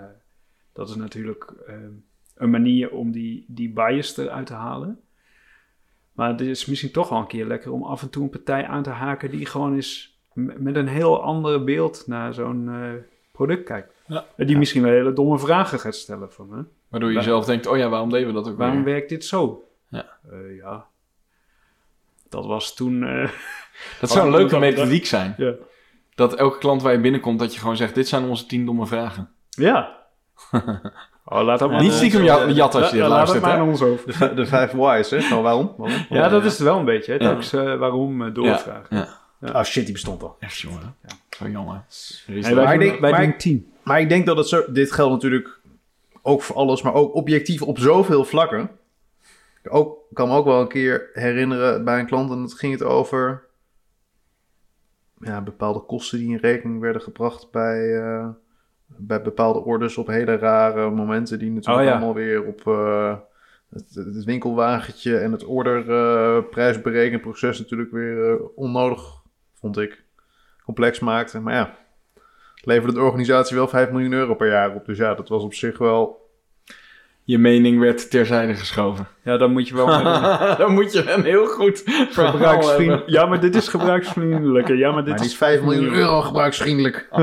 dat 0.74 0.88
is 0.88 0.94
natuurlijk 0.94 1.52
eh, 1.66 1.74
een 2.34 2.50
manier 2.50 2.90
om 2.90 3.10
die, 3.10 3.44
die 3.48 3.72
bias 3.72 4.16
eruit 4.16 4.46
te 4.46 4.54
halen. 4.54 5.00
Maar 6.12 6.28
het 6.28 6.40
is 6.40 6.66
misschien 6.66 6.90
toch 6.90 7.08
wel 7.08 7.18
een 7.18 7.26
keer 7.26 7.46
lekker 7.46 7.72
om 7.72 7.82
af 7.82 8.02
en 8.02 8.10
toe 8.10 8.22
een 8.22 8.30
partij 8.30 8.66
aan 8.66 8.82
te 8.82 8.90
haken 8.90 9.30
die 9.30 9.46
gewoon 9.46 9.74
eens 9.74 10.18
met 10.34 10.76
een 10.76 10.88
heel 10.88 11.22
ander 11.22 11.64
beeld 11.64 12.04
naar 12.06 12.34
zo'n 12.34 12.68
eh, 12.68 12.90
product 13.32 13.64
kijkt. 13.64 13.92
Ja. 14.06 14.24
En 14.36 14.46
die 14.46 14.58
misschien 14.58 14.82
wel 14.82 14.90
hele 14.92 15.12
domme 15.12 15.38
vragen 15.38 15.78
gaat 15.80 15.94
stellen 15.94 16.32
van, 16.32 16.52
hè? 16.52 16.62
Waardoor 16.88 17.08
je 17.08 17.14
Waar- 17.14 17.24
zelf 17.24 17.44
denkt, 17.44 17.66
oh 17.66 17.76
ja, 17.76 17.88
waarom 17.88 18.10
deden 18.10 18.26
we 18.28 18.32
dat 18.34 18.48
ook 18.48 18.56
waarom 18.58 18.84
weer? 18.84 18.92
werkt 18.94 19.08
dit 19.08 19.24
zo? 19.24 19.68
Ja. 19.88 20.06
Eh, 20.30 20.56
ja, 20.56 20.86
dat 22.28 22.46
was 22.46 22.74
toen... 22.74 23.02
eh, 23.04 23.30
Dat 24.00 24.10
zou 24.10 24.26
een 24.26 24.32
leuke 24.32 24.58
methodiek 24.58 25.06
zijn. 25.06 25.34
ja. 25.36 25.54
Dat 26.14 26.34
elke 26.34 26.58
klant 26.58 26.82
waar 26.82 26.92
je 26.92 27.00
binnenkomt, 27.00 27.38
dat 27.38 27.54
je 27.54 27.60
gewoon 27.60 27.76
zegt, 27.76 27.94
dit 27.94 28.08
zijn 28.08 28.24
onze 28.24 28.46
tien 28.46 28.66
domme 28.66 28.86
vragen. 28.86 29.30
ja. 29.50 30.02
Oh, 31.26 31.42
laat 31.42 31.58
dat 31.58 31.70
maar 31.70 31.80
Niet 31.80 31.90
aan 31.90 31.96
stiekem 31.96 32.20
ons- 32.20 32.28
jat- 32.30 32.56
jatten 32.56 32.80
als 32.80 32.90
je 32.90 32.96
dit 32.96 33.04
Ja, 33.04 33.10
laat 33.10 33.28
het 33.28 33.28
luistert, 33.28 33.42
maar 33.42 33.62
aan 33.62 33.68
ons 33.68 33.82
over. 33.82 34.36
De, 34.36 34.46
vijf 34.46 34.72
whys, 34.72 35.10
hè? 35.10 35.20
Gewoon 35.20 35.42
waarom? 35.42 35.74
waarom? 35.76 36.06
Ja, 36.08 36.28
dat 36.28 36.44
is 36.44 36.52
het 36.52 36.60
wel 36.62 36.78
een 36.78 36.84
beetje. 36.84 37.12
Hè? 37.12 37.18
Ja. 37.18 37.24
Telkens 37.24 37.52
eh, 37.52 37.76
waarom 37.78 38.22
eh, 38.26 38.34
doorvragen. 38.34 38.96
Ja, 38.96 39.08
ja. 39.40 39.48
Ah 39.50 39.64
shit, 39.64 39.84
die 39.84 39.92
bestond 39.92 40.22
al. 40.22 40.36
Echt 40.40 40.56
jongen. 40.58 40.94
Ja. 41.02 41.08
Zo 41.38 41.48
jongen. 41.48 41.84
Wij 42.54 42.78
denk- 42.78 43.00
wij 43.00 43.10
maar 43.10 43.36
tien. 43.38 43.72
Maar 43.82 44.00
ik 44.00 44.08
denk 44.08 44.26
dat 44.26 44.36
het 44.36 44.48
zo... 44.48 44.62
Dit 44.72 44.92
geldt 44.92 45.12
natuurlijk 45.12 45.60
ook 46.22 46.42
voor 46.42 46.56
alles, 46.56 46.82
maar 46.82 46.94
ook 46.94 47.14
objectief 47.14 47.62
op 47.62 47.78
zoveel 47.78 48.24
vlakken. 48.24 48.70
Ik 49.62 49.74
ook, 49.74 49.98
ik 50.10 50.16
kan 50.16 50.28
me 50.28 50.34
ook 50.36 50.44
wel 50.44 50.60
een 50.60 50.68
keer 50.68 51.10
herinneren 51.12 51.84
bij 51.84 51.98
een 51.98 52.06
klant 52.06 52.30
en 52.30 52.40
dat 52.40 52.52
ging 52.54 52.72
het 52.72 52.82
over... 52.82 53.42
Ja, 55.18 55.40
bepaalde 55.40 55.80
kosten 55.80 56.18
die 56.18 56.28
in 56.30 56.36
rekening 56.36 56.80
werden 56.80 57.02
gebracht 57.02 57.50
bij, 57.50 57.94
eh, 57.96 58.28
bij 58.86 59.22
bepaalde 59.22 59.58
orders 59.58 59.96
op 59.96 60.06
hele 60.06 60.36
rare 60.36 60.90
momenten 60.90 61.38
die 61.38 61.50
natuurlijk 61.50 61.78
Oh, 61.78 61.84
ja. 61.84 61.90
allemaal 61.90 62.14
weer 62.14 62.44
op 62.44 62.66
eh, 62.66 63.16
het, 63.70 63.94
het 63.94 64.24
winkelwagentje 64.24 65.18
en 65.18 65.32
het 65.32 65.44
orderprijsberekenproces 65.44 67.58
natuurlijk 67.58 67.90
weer 67.90 68.30
eh, 68.30 68.36
onnodig, 68.54 69.22
vond 69.54 69.78
ik, 69.78 70.04
complex 70.64 71.00
maakte. 71.00 71.40
Maar 71.40 71.54
ja, 71.54 71.74
leverde 72.62 72.94
de 72.94 73.00
organisatie 73.00 73.56
wel 73.56 73.68
5 73.68 73.90
miljoen 73.90 74.12
euro 74.12 74.34
per 74.34 74.48
jaar 74.48 74.74
op. 74.74 74.86
Dus 74.86 74.98
ja, 74.98 75.14
dat 75.14 75.28
was 75.28 75.42
op 75.42 75.54
zich 75.54 75.78
wel... 75.78 76.22
Je 77.26 77.38
mening 77.38 77.80
werd 77.80 78.10
terzijde 78.10 78.54
geschoven. 78.54 79.06
Ja, 79.22 79.36
dan 79.36 79.52
moet 79.52 79.68
je 79.68 79.74
wel... 79.74 79.86
Dan 80.58 80.72
moet 80.72 80.92
je 80.92 81.10
een 81.10 81.24
heel 81.24 81.46
goed 81.46 81.82
verhaal 82.10 82.32
gebruiksvriend... 82.32 82.90
hebben. 82.90 83.12
Ja, 83.12 83.26
maar 83.26 83.40
dit 83.40 83.54
is 83.54 83.68
gebruiksvriendelijker. 83.68 84.76
Ja, 84.76 84.92
maar 84.92 85.04
dit 85.04 85.14
Maar 85.14 85.24
is 85.24 85.30
is 85.30 85.36
5 85.36 85.62
miljoen 85.62 85.94
euro 85.94 86.20
gebruiksvriendelijk. 86.20 87.08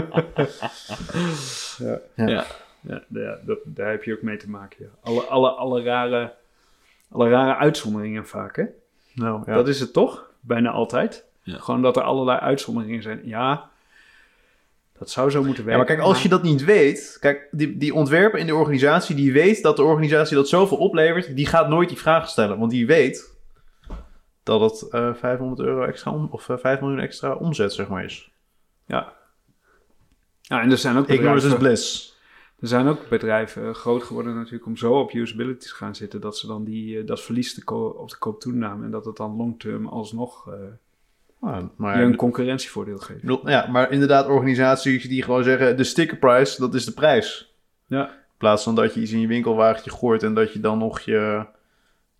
Ja. 1.77 1.99
Ja. 2.15 2.45
Ja, 2.81 3.03
ja, 3.07 3.37
dat, 3.45 3.57
daar 3.63 3.89
heb 3.89 4.03
je 4.03 4.13
ook 4.13 4.21
mee 4.21 4.37
te 4.37 4.49
maken. 4.49 4.77
Ja. 4.79 4.87
Alle, 5.03 5.21
alle, 5.21 5.49
alle, 5.49 5.83
rare, 5.83 6.33
alle 7.11 7.29
rare 7.29 7.55
uitzonderingen 7.55 8.27
vaak, 8.27 8.55
hè? 8.55 8.65
Nou, 9.13 9.43
ja. 9.45 9.53
Dat 9.53 9.67
is 9.67 9.79
het 9.79 9.93
toch? 9.93 10.29
Bijna 10.39 10.69
altijd. 10.69 11.25
Ja. 11.43 11.57
Gewoon 11.57 11.81
dat 11.81 11.97
er 11.97 12.03
allerlei 12.03 12.39
uitzonderingen 12.39 13.01
zijn. 13.01 13.21
Ja, 13.23 13.69
dat 15.01 15.09
zou 15.09 15.29
zo 15.29 15.43
moeten 15.43 15.63
Ja, 15.63 15.69
werken. 15.69 15.85
maar 15.87 15.95
kijk, 15.95 16.07
als 16.07 16.23
je 16.23 16.29
dat 16.29 16.43
niet 16.43 16.63
weet... 16.65 17.17
Kijk, 17.19 17.47
die, 17.51 17.77
die 17.77 17.93
ontwerper 17.93 18.39
in 18.39 18.45
de 18.45 18.55
organisatie, 18.55 19.15
die 19.15 19.33
weet 19.33 19.61
dat 19.63 19.75
de 19.75 19.83
organisatie 19.83 20.35
dat 20.35 20.49
zoveel 20.49 20.77
oplevert, 20.77 21.35
die 21.35 21.45
gaat 21.45 21.69
nooit 21.69 21.89
die 21.89 21.97
vragen 21.97 22.29
stellen. 22.29 22.59
Want 22.59 22.71
die 22.71 22.85
weet 22.85 23.35
dat 24.43 24.61
het 24.61 24.89
eh 24.91 25.13
500 25.13 25.59
euro 25.67 25.83
extra, 25.83 26.11
om, 26.11 26.27
of 26.31 26.49
eh, 26.49 26.57
5 26.57 26.79
miljoen 26.81 26.99
extra 26.99 27.33
omzet, 27.33 27.73
zeg 27.73 27.87
maar, 27.87 28.03
is. 28.03 28.31
Ja. 28.85 29.13
ja, 30.41 30.61
en 30.61 30.71
er 30.71 30.77
zijn 30.77 30.97
ook 30.97 31.07
Ignorance 31.07 31.47
is 31.47 31.53
bedrijven, 31.53 31.67
bliss. 31.67 32.19
er 32.59 32.67
zijn 32.67 32.87
ook 32.87 33.09
bedrijven 33.09 33.67
eh, 33.67 33.73
groot 33.73 34.03
geworden 34.03 34.35
natuurlijk 34.35 34.65
om 34.65 34.77
zo 34.77 34.93
op 34.99 35.13
usability 35.13 35.67
te 35.67 35.73
gaan 35.75 35.95
zitten 35.95 36.21
dat 36.21 36.37
ze 36.37 36.47
dan 36.47 36.63
die, 36.63 36.99
eh, 36.99 37.05
dat 37.07 37.21
verlies 37.21 37.53
te 37.53 37.63
ko- 37.63 37.95
op 37.97 38.09
de 38.09 38.17
koop 38.17 38.39
toenamen 38.39 38.85
en 38.85 38.91
dat 38.91 39.05
het 39.05 39.15
dan 39.17 39.35
long-term 39.35 39.87
alsnog 39.87 40.47
maar, 41.75 41.99
je 41.99 42.05
een 42.05 42.15
concurrentievoordeel 42.15 43.01
bedoel, 43.21 43.49
ja, 43.49 43.67
maar 43.67 43.91
inderdaad, 43.91 44.27
organisaties 44.27 45.03
die 45.03 45.23
gewoon 45.23 45.43
zeggen, 45.43 45.77
de 45.77 45.83
sticker 45.83 46.17
price, 46.17 46.59
dat 46.61 46.73
is 46.75 46.85
de 46.85 46.91
prijs. 46.91 47.53
Ja. 47.85 48.07
In 48.09 48.37
plaats 48.47 48.63
van 48.63 48.75
dat 48.75 48.93
je 48.93 49.01
iets 49.01 49.11
in 49.11 49.19
je 49.19 49.27
winkelwagentje 49.27 49.91
gooit 49.91 50.23
en 50.23 50.33
dat 50.33 50.53
je 50.53 50.59
dan 50.59 50.77
nog 50.77 50.99
je, 50.99 51.45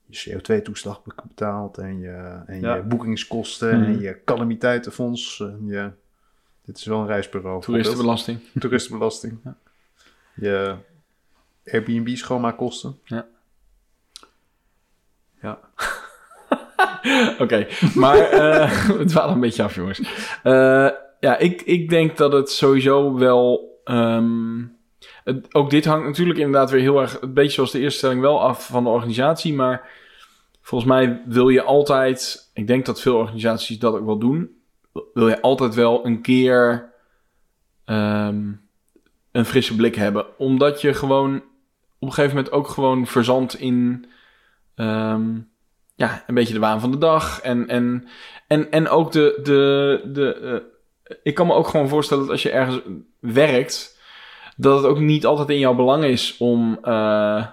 je 0.05 0.39
CO2-toeslag 0.39 1.03
be- 1.03 1.13
betaalt 1.27 1.77
en 1.77 1.99
je, 1.99 2.41
en 2.45 2.59
Ja. 2.61 2.75
je 2.75 2.81
boekingskosten 2.81 3.79
Mhm. 3.79 3.91
en 3.91 3.99
je 3.99 4.21
calamiteitenfonds. 4.25 5.39
En 5.39 5.65
je, 5.65 5.91
dit 6.65 6.77
is 6.77 6.85
wel 6.85 6.99
een 7.01 7.07
reisbureau. 7.07 7.61
Toeristenbelasting. 7.61 8.39
Toeristenbelasting. 8.59 9.37
Ja. 9.43 9.55
Je 10.35 10.75
Airbnb 11.71 12.15
schoonmaakkosten. 12.15 12.99
Ja. 13.03 13.27
Oké, 17.43 17.67
maar 17.95 18.17
eh 18.17 18.71
we 18.97 19.05
dwalen 19.05 19.33
een 19.33 19.39
beetje 19.39 19.63
af, 19.63 19.75
jongens. 19.75 19.99
Eh, 20.43 20.89
ja, 21.19 21.37
ik, 21.37 21.61
ik 21.61 21.89
denk 21.89 22.17
dat 22.17 22.31
het 22.33 22.49
sowieso 22.51 23.13
wel... 23.17 23.69
ehm, 23.83 24.63
het- 25.23 25.53
ook 25.55 25.69
dit 25.69 25.85
hangt 25.85 26.05
natuurlijk 26.05 26.39
inderdaad 26.39 26.71
weer 26.71 26.81
heel 26.81 27.01
erg... 27.01 27.21
een 27.21 27.33
beetje 27.33 27.51
zoals 27.51 27.71
de 27.71 27.79
eerste 27.79 27.97
stelling 27.97 28.21
wel 28.21 28.41
af 28.41 28.67
van 28.67 28.83
de 28.83 28.89
organisatie, 28.89 29.53
maar... 29.53 29.89
volgens 30.61 30.89
mij 30.91 31.21
wil 31.25 31.49
je 31.49 31.61
altijd, 31.63 32.49
ik 32.53 32.67
denk 32.67 32.85
dat 32.85 33.01
veel 33.01 33.15
organisaties 33.15 33.79
dat 33.79 33.93
ook 33.95 34.05
wel 34.05 34.17
doen, 34.19 34.49
wil 35.13 35.27
je 35.27 35.41
altijd 35.41 35.75
wel 35.75 36.05
een 36.05 36.21
keer 36.21 36.89
ehm, 37.85 38.51
een 39.31 39.45
frisse 39.45 39.75
blik 39.75 39.95
hebben. 39.95 40.25
Omdat 40.37 40.81
je 40.81 40.93
gewoon 40.93 41.35
op 41.99 42.07
een 42.07 42.13
gegeven 42.13 42.35
moment 42.35 42.53
ook 42.53 42.67
gewoon 42.67 43.07
verzandt 43.07 43.53
in 43.59 44.05
ehm, 44.75 45.29
ja, 46.01 46.23
een 46.27 46.35
beetje 46.35 46.53
de 46.53 46.59
waan 46.59 46.79
van 46.79 46.91
de 46.91 46.97
dag. 46.97 47.41
En, 47.41 47.67
en, 47.67 48.07
en, 48.47 48.71
en 48.71 48.89
ook 48.89 49.11
de. 49.11 49.39
de, 49.43 50.01
de 50.05 50.33
eh, 50.33 51.15
ik 51.23 51.35
kan 51.35 51.47
me 51.47 51.53
ook 51.53 51.67
gewoon 51.67 51.87
voorstellen 51.87 52.23
dat 52.23 52.31
als 52.31 52.43
je 52.43 52.51
ergens 52.51 52.79
werkt, 53.19 53.99
dat 54.57 54.77
het 54.77 54.85
ook 54.85 54.99
niet 54.99 55.25
altijd 55.25 55.49
in 55.49 55.59
jouw 55.59 55.75
belang 55.75 56.03
is 56.03 56.37
om, 56.37 56.77
eh, 56.81 57.45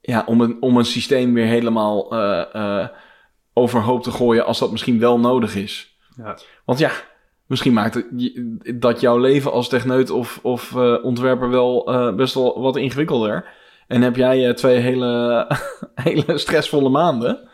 ja, 0.00 0.22
om, 0.26 0.40
een, 0.40 0.56
om 0.60 0.76
een 0.76 0.84
systeem 0.84 1.34
weer 1.34 1.46
helemaal 1.46 2.12
eh, 2.12 2.88
overhoop 3.52 4.02
te 4.02 4.10
gooien 4.10 4.46
als 4.46 4.58
dat 4.58 4.70
misschien 4.70 4.98
wel 4.98 5.18
nodig 5.18 5.54
is. 5.54 5.96
Ja. 6.16 6.38
Want 6.64 6.78
ja, 6.78 6.90
misschien 7.46 7.72
maakt 7.72 7.94
het 7.94 8.80
dat 8.80 9.00
jouw 9.00 9.18
leven 9.18 9.52
als 9.52 9.68
techneut 9.68 10.10
of, 10.10 10.38
of 10.42 10.74
ontwerper 11.02 11.50
wel 11.50 11.84
best 12.16 12.34
wel 12.34 12.60
wat 12.60 12.76
ingewikkelder. 12.76 13.48
En 13.86 14.02
heb 14.02 14.16
jij 14.16 14.54
twee 14.54 14.78
hele, 14.78 15.46
hele 15.94 16.38
stressvolle 16.38 16.88
maanden. 16.88 17.48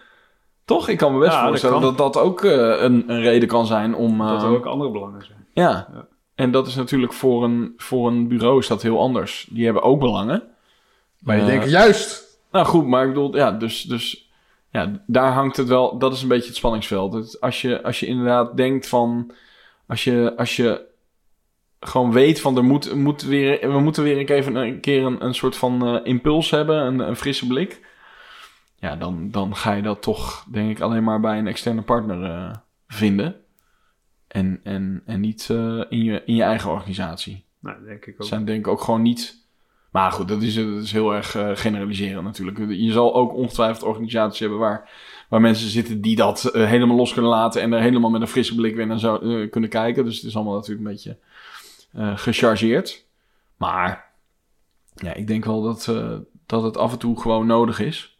Toch? 0.76 0.88
Ik 0.88 0.96
kan 0.98 1.12
me 1.12 1.18
best 1.18 1.33
Ja, 1.33 1.46
voorstellen 1.46 1.80
dat 1.80 1.94
kan. 1.94 2.12
dat, 2.12 2.22
ook 2.22 2.44
eh, 2.44 2.83
een, 2.83 3.04
een 3.06 3.20
reden 3.20 3.48
kan 3.48 3.66
zijn 3.66 3.94
om... 3.94 4.18
Dat 4.18 4.42
eh, 4.42 4.48
er 4.48 4.54
ook 4.56 4.66
andere 4.66 4.90
belangen 4.90 5.24
zijn. 5.24 5.46
ja. 5.52 5.88
Ja. 5.92 6.06
En 6.35 6.50
dat 6.50 6.66
is 6.66 6.74
natuurlijk 6.74 7.12
voor 7.12 7.44
een, 7.44 7.72
voor 7.76 8.09
een 8.09 8.28
bureau 8.28 8.59
is 8.59 8.66
dat 8.66 8.83
heel 8.83 9.00
anders. 9.00 9.46
Die 9.50 9.64
hebben 9.64 9.83
ook 9.83 10.00
belangen. 10.00 10.42
Maar 11.18 11.37
je 11.37 11.42
Eh, 11.42 11.48
denkt 11.48 11.70
juist. 11.70 12.38
Nou 12.52 12.66
goed, 12.66 12.87
maar 12.87 13.02
ik 13.02 13.09
bedoel, 13.09 13.37
ja, 13.37 13.52
dus, 13.52 13.83
dus 13.83 14.30
ja, 14.70 15.02
daar 15.06 15.33
hangt 15.33 15.56
het 15.56 15.68
wel, 15.68 15.98
dat 15.98 16.12
is 16.12 16.22
een 16.22 16.28
beetje 16.28 16.46
het 16.48 16.56
spanningsveld. 16.56 17.12
Het, 17.12 17.40
als, 17.40 17.61
je, 17.62 17.83
als 17.83 18.00
je 18.00 18.06
inderdaad 18.06 18.56
denkt 18.56 18.88
van, 18.88 19.30
als 19.87 20.04
je, 20.04 20.33
als 20.37 20.56
je 20.56 20.87
gewoon 21.80 22.12
weet 22.12 22.40
van, 22.40 22.56
er 22.56 22.64
moet, 22.64 22.94
moet 22.94 23.22
weer, 23.22 23.72
we 23.72 23.80
moeten 23.80 24.02
weer 24.02 24.18
een 24.18 24.26
keer, 24.26 24.37
even 24.37 24.54
een, 24.56 24.80
keer 24.80 25.04
een, 25.04 25.24
een 25.24 25.35
soort 25.35 25.56
van 25.56 25.87
eh, 25.87 25.96
impuls 26.02 26.50
hebben, 26.50 26.76
een, 26.87 26.98
een 26.98 27.16
frisse 27.16 27.46
blik. 27.46 27.88
Ja, 28.80 28.96
dan, 28.96 29.30
dan 29.30 29.56
ga 29.56 29.72
je 29.72 29.82
dat 29.82 30.02
toch, 30.02 30.44
denk 30.50 30.70
ik, 30.70 30.80
alleen 30.80 31.04
maar 31.04 31.20
bij 31.20 31.38
een 31.38 31.46
externe 31.46 31.82
partner 31.82 32.24
eh, 32.24 32.54
vinden. 32.86 33.36
En, 34.26 34.60
en, 34.62 35.02
en 35.06 35.20
niet 35.20 35.48
eh, 35.50 35.84
in, 35.88 36.04
je, 36.04 36.22
in 36.24 36.34
je 36.34 36.42
eigen 36.42 36.70
organisatie. 36.70 37.44
Nou, 37.58 37.84
denk 37.84 38.06
ik 38.06 38.14
ook. 38.18 38.26
Zijn 38.26 38.44
denk 38.44 38.58
ik 38.58 38.68
ook 38.68 38.80
gewoon 38.80 39.02
niet... 39.02 39.38
Maar 39.90 40.12
goed, 40.12 40.28
dat 40.28 40.42
is, 40.42 40.54
dat 40.54 40.82
is 40.82 40.92
heel 40.92 41.14
erg 41.14 41.34
eh, 41.34 41.50
generaliseren 41.54 42.24
natuurlijk. 42.24 42.58
Je 42.58 42.92
zal 42.92 43.14
ook 43.14 43.34
ongetwijfeld 43.34 43.82
organisaties 43.82 44.40
hebben 44.40 44.58
waar, 44.58 44.90
waar 45.28 45.40
mensen 45.40 45.68
zitten 45.68 46.00
die 46.00 46.16
dat 46.16 46.50
helemaal 46.52 46.96
los 46.96 47.12
kunnen 47.12 47.30
laten... 47.30 47.62
en 47.62 47.72
er 47.72 47.80
helemaal 47.80 48.10
met 48.10 48.20
een 48.20 48.26
frisse 48.26 48.54
blik 48.54 48.76
weer 48.76 48.86
naar 48.86 48.98
zou, 48.98 49.46
kunnen 49.48 49.70
kijken. 49.70 50.04
Dus 50.04 50.16
het 50.16 50.24
is 50.24 50.36
allemaal 50.36 50.54
natuurlijk 50.54 50.86
een 50.86 50.92
beetje 50.92 51.18
gechargeerd. 52.16 53.06
Maar 53.56 54.10
ja, 54.94 55.14
ik 55.14 55.26
denk 55.26 55.44
wel 55.44 55.62
dat, 55.62 55.84
dat 56.46 56.62
het 56.62 56.76
af 56.76 56.92
en 56.92 56.98
toe 56.98 57.20
gewoon 57.20 57.46
nodig 57.46 57.80
is. 57.80 58.19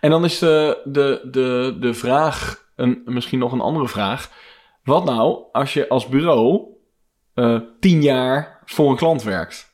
En 0.00 0.10
dan 0.10 0.24
is 0.24 0.38
de, 0.38 0.80
de, 0.84 1.20
de, 1.30 1.76
de 1.80 1.94
vraag, 1.94 2.64
een, 2.76 3.02
misschien 3.04 3.38
nog 3.38 3.52
een 3.52 3.60
andere 3.60 3.88
vraag. 3.88 4.30
Wat 4.84 5.04
nou 5.04 5.42
als 5.52 5.74
je 5.74 5.88
als 5.88 6.08
bureau 6.08 6.62
eh, 7.34 7.60
tien 7.80 8.02
jaar 8.02 8.60
voor 8.64 8.90
een 8.90 8.96
klant 8.96 9.22
werkt? 9.22 9.72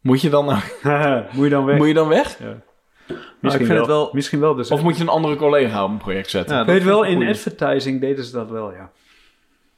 Moet 0.00 0.20
je 0.20 0.30
dan, 0.30 0.44
nou, 0.44 0.60
moet 1.34 1.44
je 1.44 1.50
dan 1.50 1.64
weg? 1.64 1.76
moet 1.78 1.86
je 1.86 1.94
dan 1.94 2.08
weg? 2.08 2.38
Ja. 2.38 2.50
ik 3.08 3.16
Misschien, 3.40 3.66
vind 3.66 3.78
wel. 3.78 3.78
het 3.78 3.86
wel- 3.86 4.10
Misschien 4.12 4.40
wel. 4.40 4.54
Dus 4.54 4.70
Of 4.70 4.82
moet 4.82 4.96
je 4.96 5.02
een 5.02 5.08
andere 5.08 5.36
collega 5.36 5.84
op 5.84 5.90
een 5.90 5.96
project 5.98 6.30
zetten? 6.30 6.54
Ja, 6.54 6.60
ik 6.60 6.66
weet 6.66 6.82
wel, 6.84 7.04
ik 7.06 7.10
in 7.20 7.28
advertising 7.28 8.00
deden 8.00 8.24
ze 8.24 8.32
dat 8.32 8.50
wel, 8.50 8.72
ja. 8.72 8.90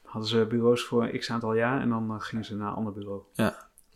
Hadden 0.04 0.28
ze 0.30 0.46
bureaus 0.48 0.82
voor 0.84 1.02
een 1.02 1.18
x 1.18 1.30
aantal 1.30 1.54
jaar 1.54 1.80
en 1.80 1.88
dan 1.88 2.10
eh, 2.10 2.16
gingen 2.20 2.44
ze 2.44 2.56
naar 2.56 2.68
een 2.68 2.74
ander 2.74 2.92
bureau. 2.92 3.22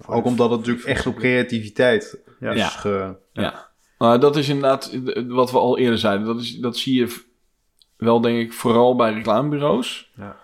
Ook 0.06 0.24
omdat 0.24 0.50
het 0.50 0.58
natuurlijk 0.58 0.86
echt 0.86 1.06
op 1.06 1.16
creativiteit 1.16 2.18
Ja. 2.40 2.50
is 2.50 2.58
Ja. 2.60 2.66
ge... 2.68 3.16
Ja. 3.32 3.72
Nou, 4.04 4.18
dat 4.18 4.36
is 4.36 4.48
inderdaad 4.48 4.98
wat 5.28 5.50
we 5.50 5.58
al 5.58 5.78
eerder 5.78 5.98
zeiden. 5.98 6.26
Dat, 6.26 6.40
is, 6.40 6.56
dat 6.58 6.76
zie 6.76 6.94
je 6.94 7.22
wel, 7.96 8.20
denk 8.20 8.38
ik, 8.38 8.52
vooral 8.52 8.96
bij 8.96 9.12
reclamebureaus. 9.12 10.10
Ja. 10.16 10.36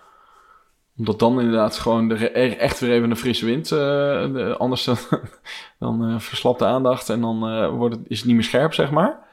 Omdat 0.97 1.19
dan 1.19 1.39
inderdaad 1.39 1.77
gewoon 1.77 2.11
er 2.11 2.31
echt 2.57 2.79
weer 2.79 2.91
even 2.91 3.09
een 3.09 3.17
frisse 3.17 3.45
wind. 3.45 3.71
eh, 3.71 3.77
de- 3.77 4.55
anders 4.57 4.83
dan, 4.83 4.97
dan 5.79 6.05
eh, 6.09 6.19
verslapt 6.19 6.59
de 6.59 6.65
aandacht 6.65 7.09
en 7.09 7.21
dan 7.21 7.47
eh, 7.47 7.69
wordt 7.69 7.95
het, 7.95 8.05
is 8.07 8.17
het 8.17 8.27
niet 8.27 8.35
meer 8.35 8.43
scherp, 8.43 8.73
zeg 8.73 8.91
maar. 8.91 9.27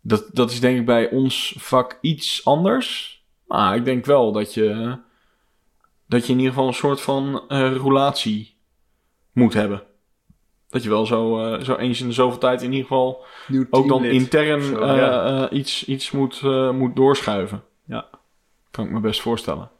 Dat, 0.00 0.28
dat 0.32 0.50
is 0.50 0.60
denk 0.60 0.78
ik 0.78 0.86
bij 0.86 1.10
ons 1.10 1.54
vak 1.58 1.98
iets 2.00 2.44
anders. 2.44 3.20
Maar 3.46 3.76
ik 3.76 3.84
denk 3.84 4.04
wel 4.04 4.32
dat 4.32 4.54
je, 4.54 4.96
dat 6.06 6.26
je 6.26 6.32
in 6.32 6.38
ieder 6.38 6.52
geval 6.52 6.68
een 6.68 6.74
soort 6.74 7.00
van 7.00 7.42
roulatie 7.48 8.56
moet 9.32 9.52
hebben. 9.54 9.82
Dat 10.72 10.82
je 10.82 10.88
wel 10.88 11.06
zo, 11.06 11.44
eh, 11.54 11.60
zo 11.64 11.74
eens 11.74 12.00
in 12.00 12.06
de 12.06 12.12
zoveel 12.12 12.38
tijd 12.38 12.62
in 12.62 12.70
ieder 12.72 12.86
geval 12.86 13.24
Nieuw 13.46 13.66
ook 13.70 13.88
dan 13.88 14.04
intern 14.04 14.62
Zo, 14.62 14.78
eh, 14.80 14.96
ja. 14.96 15.46
eh, 15.48 15.58
iets, 15.58 15.84
iets 15.84 16.10
moet, 16.10 16.40
eh, 16.44 16.70
moet 16.70 16.96
doorschuiven. 16.96 17.62
Ja. 17.84 18.06
Kan 18.70 18.84
ik 18.84 18.90
me 18.90 19.00
best 19.00 19.20
voorstellen. 19.20 19.70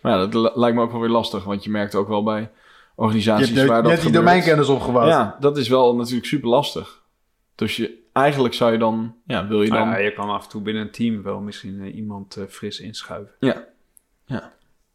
Maar 0.00 0.12
ja, 0.12 0.26
dat 0.26 0.34
li- 0.34 0.60
lijkt 0.60 0.76
me 0.76 0.82
ook 0.82 0.90
wel 0.92 1.00
weer 1.00 1.08
lastig, 1.10 1.44
want 1.44 1.64
je 1.64 1.70
merkt 1.70 1.94
ook 1.94 2.08
wel 2.08 2.22
bij 2.22 2.40
Je 2.40 2.48
organisaties 2.94 3.48
hebt 3.50 3.68
waar 3.68 3.68
net, 3.68 3.76
dat 3.82 3.92
net 3.92 4.00
die 4.00 4.06
gebeurt. 4.06 4.24
domeinkennis 4.24 4.68
opgebouwd. 4.68 5.08
Ja, 5.08 5.36
dat 5.40 5.56
is 5.56 5.68
wel 5.68 5.96
natuurlijk 5.96 6.26
super 6.26 6.48
lastig. 6.48 7.02
Dus 7.54 7.76
je, 7.76 8.02
eigenlijk 8.12 8.54
zou 8.54 8.72
je 8.72 8.78
dan, 8.78 9.14
ja, 9.26 9.46
wil 9.46 9.62
je 9.62 9.68
dan... 9.70 9.78
Nou 9.78 9.90
ja, 9.90 9.96
je 10.04 10.12
kan 10.12 10.28
af 10.30 10.44
en 10.44 10.48
toe 10.50 10.62
binnen 10.62 10.82
een 10.82 10.90
team 10.90 11.22
wel 11.22 11.40
misschien 11.40 11.94
iemand 11.94 12.38
fris 12.48 12.80
inschuiven. 12.80 13.32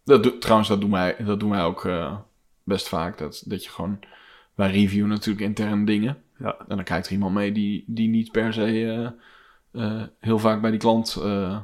Dat 0.03 0.23
doet- 0.23 0.41
trouwens, 0.41 0.69
dat 0.69 0.81
doen 0.81 0.91
wij, 0.91 1.15
dat 1.25 1.39
doen 1.39 1.49
wij 1.49 1.63
ook 1.63 1.85
eh, 1.85 2.15
best 2.63 2.87
vaak. 2.87 3.17
Dat, 3.17 3.43
dat 3.45 3.63
je 3.63 3.69
gewoon, 3.69 3.99
wij 4.59 4.71
reviewen 4.71 5.09
natuurlijk 5.09 5.45
intern 5.45 5.85
dingen. 5.85 6.17
Ja. 6.37 6.55
En 6.67 6.75
dan 6.75 6.83
kijkt 6.83 7.05
er 7.05 7.11
iemand 7.11 7.33
mee 7.33 7.51
die, 7.51 7.83
die 7.87 8.09
niet 8.09 8.31
per 8.31 8.53
se 8.53 8.63
eh, 8.63 9.83
eh, 9.83 10.03
heel 10.19 10.39
vaak 10.39 10.61
bij 10.61 10.71
die 10.71 10.79
klant 10.79 11.17
eh, 11.23 11.57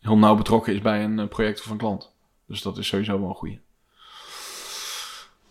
heel 0.00 0.18
nauw 0.18 0.34
betrokken 0.34 0.74
is 0.74 0.80
bij 0.80 1.04
een 1.04 1.28
project 1.28 1.60
of 1.60 1.70
een 1.70 1.76
klant. 1.76 2.12
Dus 2.46 2.62
dat 2.62 2.78
is 2.78 2.86
sowieso 2.86 3.20
wel 3.20 3.28
een 3.28 3.34
goeie. 3.34 3.60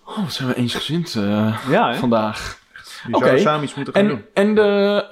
Oh, 0.05 0.17
wat 0.17 0.33
zijn 0.33 0.47
we 0.47 0.55
eensgezind 0.55 1.13
Ja, 1.13 1.91
hè? 1.91 1.95
vandaag. 1.95 2.59
Oké. 3.11 3.27
zou 3.27 3.39
samen 3.39 3.63
iets 3.63 3.75
moeten 3.75 3.93
gaan 3.93 4.07
doen. 4.07 4.23
En, 4.33 4.47
en 4.47 4.55
de, 4.55 5.05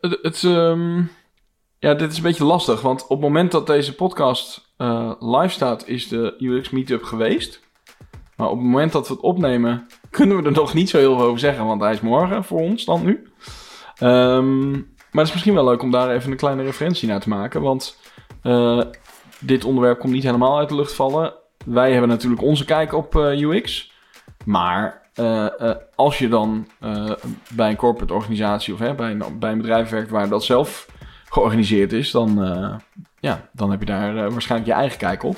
het, 0.00 0.18
het, 0.22 0.44
ehm, 0.44 1.02
ja, 1.78 1.94
dit 1.94 2.10
is 2.10 2.16
een 2.16 2.22
beetje 2.22 2.44
lastig, 2.44 2.80
want 2.80 3.02
op 3.02 3.08
het 3.08 3.20
moment 3.20 3.52
dat 3.52 3.66
deze 3.66 3.94
podcast 3.94 4.74
live 5.20 5.48
staat, 5.48 5.88
is 5.88 6.08
de 6.08 6.34
UX 6.38 6.70
Meetup 6.70 7.02
geweest. 7.02 7.65
Maar 8.36 8.48
op 8.48 8.56
het 8.56 8.66
moment 8.66 8.92
dat 8.92 9.08
we 9.08 9.14
het 9.14 9.22
opnemen, 9.22 9.86
kunnen 10.10 10.36
we 10.36 10.42
er 10.42 10.52
nog 10.52 10.74
niet 10.74 10.88
zo 10.88 10.98
heel 10.98 11.16
veel 11.16 11.26
over 11.26 11.38
zeggen, 11.38 11.66
want 11.66 11.80
hij 11.80 11.92
is 11.92 12.00
morgen 12.00 12.44
voor 12.44 12.60
ons 12.60 12.84
dan 12.84 13.04
nu. 13.04 13.26
Ehm, 13.98 14.70
maar 14.70 15.24
het 15.24 15.26
is 15.26 15.32
misschien 15.32 15.54
wel 15.54 15.64
leuk 15.64 15.82
om 15.82 15.90
daar 15.90 16.10
even 16.10 16.30
een 16.30 16.36
kleine 16.36 16.62
referentie 16.62 17.08
naar 17.08 17.20
te 17.20 17.28
maken, 17.28 17.62
want 17.62 17.98
eh, 18.42 18.80
dit 19.38 19.64
onderwerp 19.64 19.98
komt 19.98 20.12
niet 20.12 20.22
helemaal 20.22 20.58
uit 20.58 20.68
de 20.68 20.74
lucht 20.74 20.92
vallen. 20.94 21.34
Wij 21.64 21.90
hebben 21.90 22.08
natuurlijk 22.08 22.42
onze 22.42 22.64
kijk 22.64 22.92
op 22.92 23.16
eh, 23.16 23.40
UX, 23.40 23.92
maar 24.44 25.08
eh, 25.14 25.46
als 25.94 26.18
je 26.18 26.28
dan 26.28 26.68
bij 27.50 27.70
een 27.70 27.76
corporate 27.76 28.14
organisatie 28.14 28.74
of 28.74 28.78
bij, 28.96 29.10
een, 29.10 29.38
bij 29.38 29.52
een 29.52 29.60
bedrijf 29.60 29.90
werkt 29.90 30.10
waar 30.10 30.28
dat 30.28 30.44
zelf 30.44 30.86
georganiseerd 31.28 31.92
is, 31.92 32.10
dan, 32.10 32.36
ja, 33.20 33.48
dan 33.52 33.70
heb 33.70 33.80
je 33.80 33.86
daar 33.86 34.30
waarschijnlijk 34.30 34.70
je 34.70 34.76
eigen 34.76 34.98
kijk 34.98 35.22
op. 35.22 35.36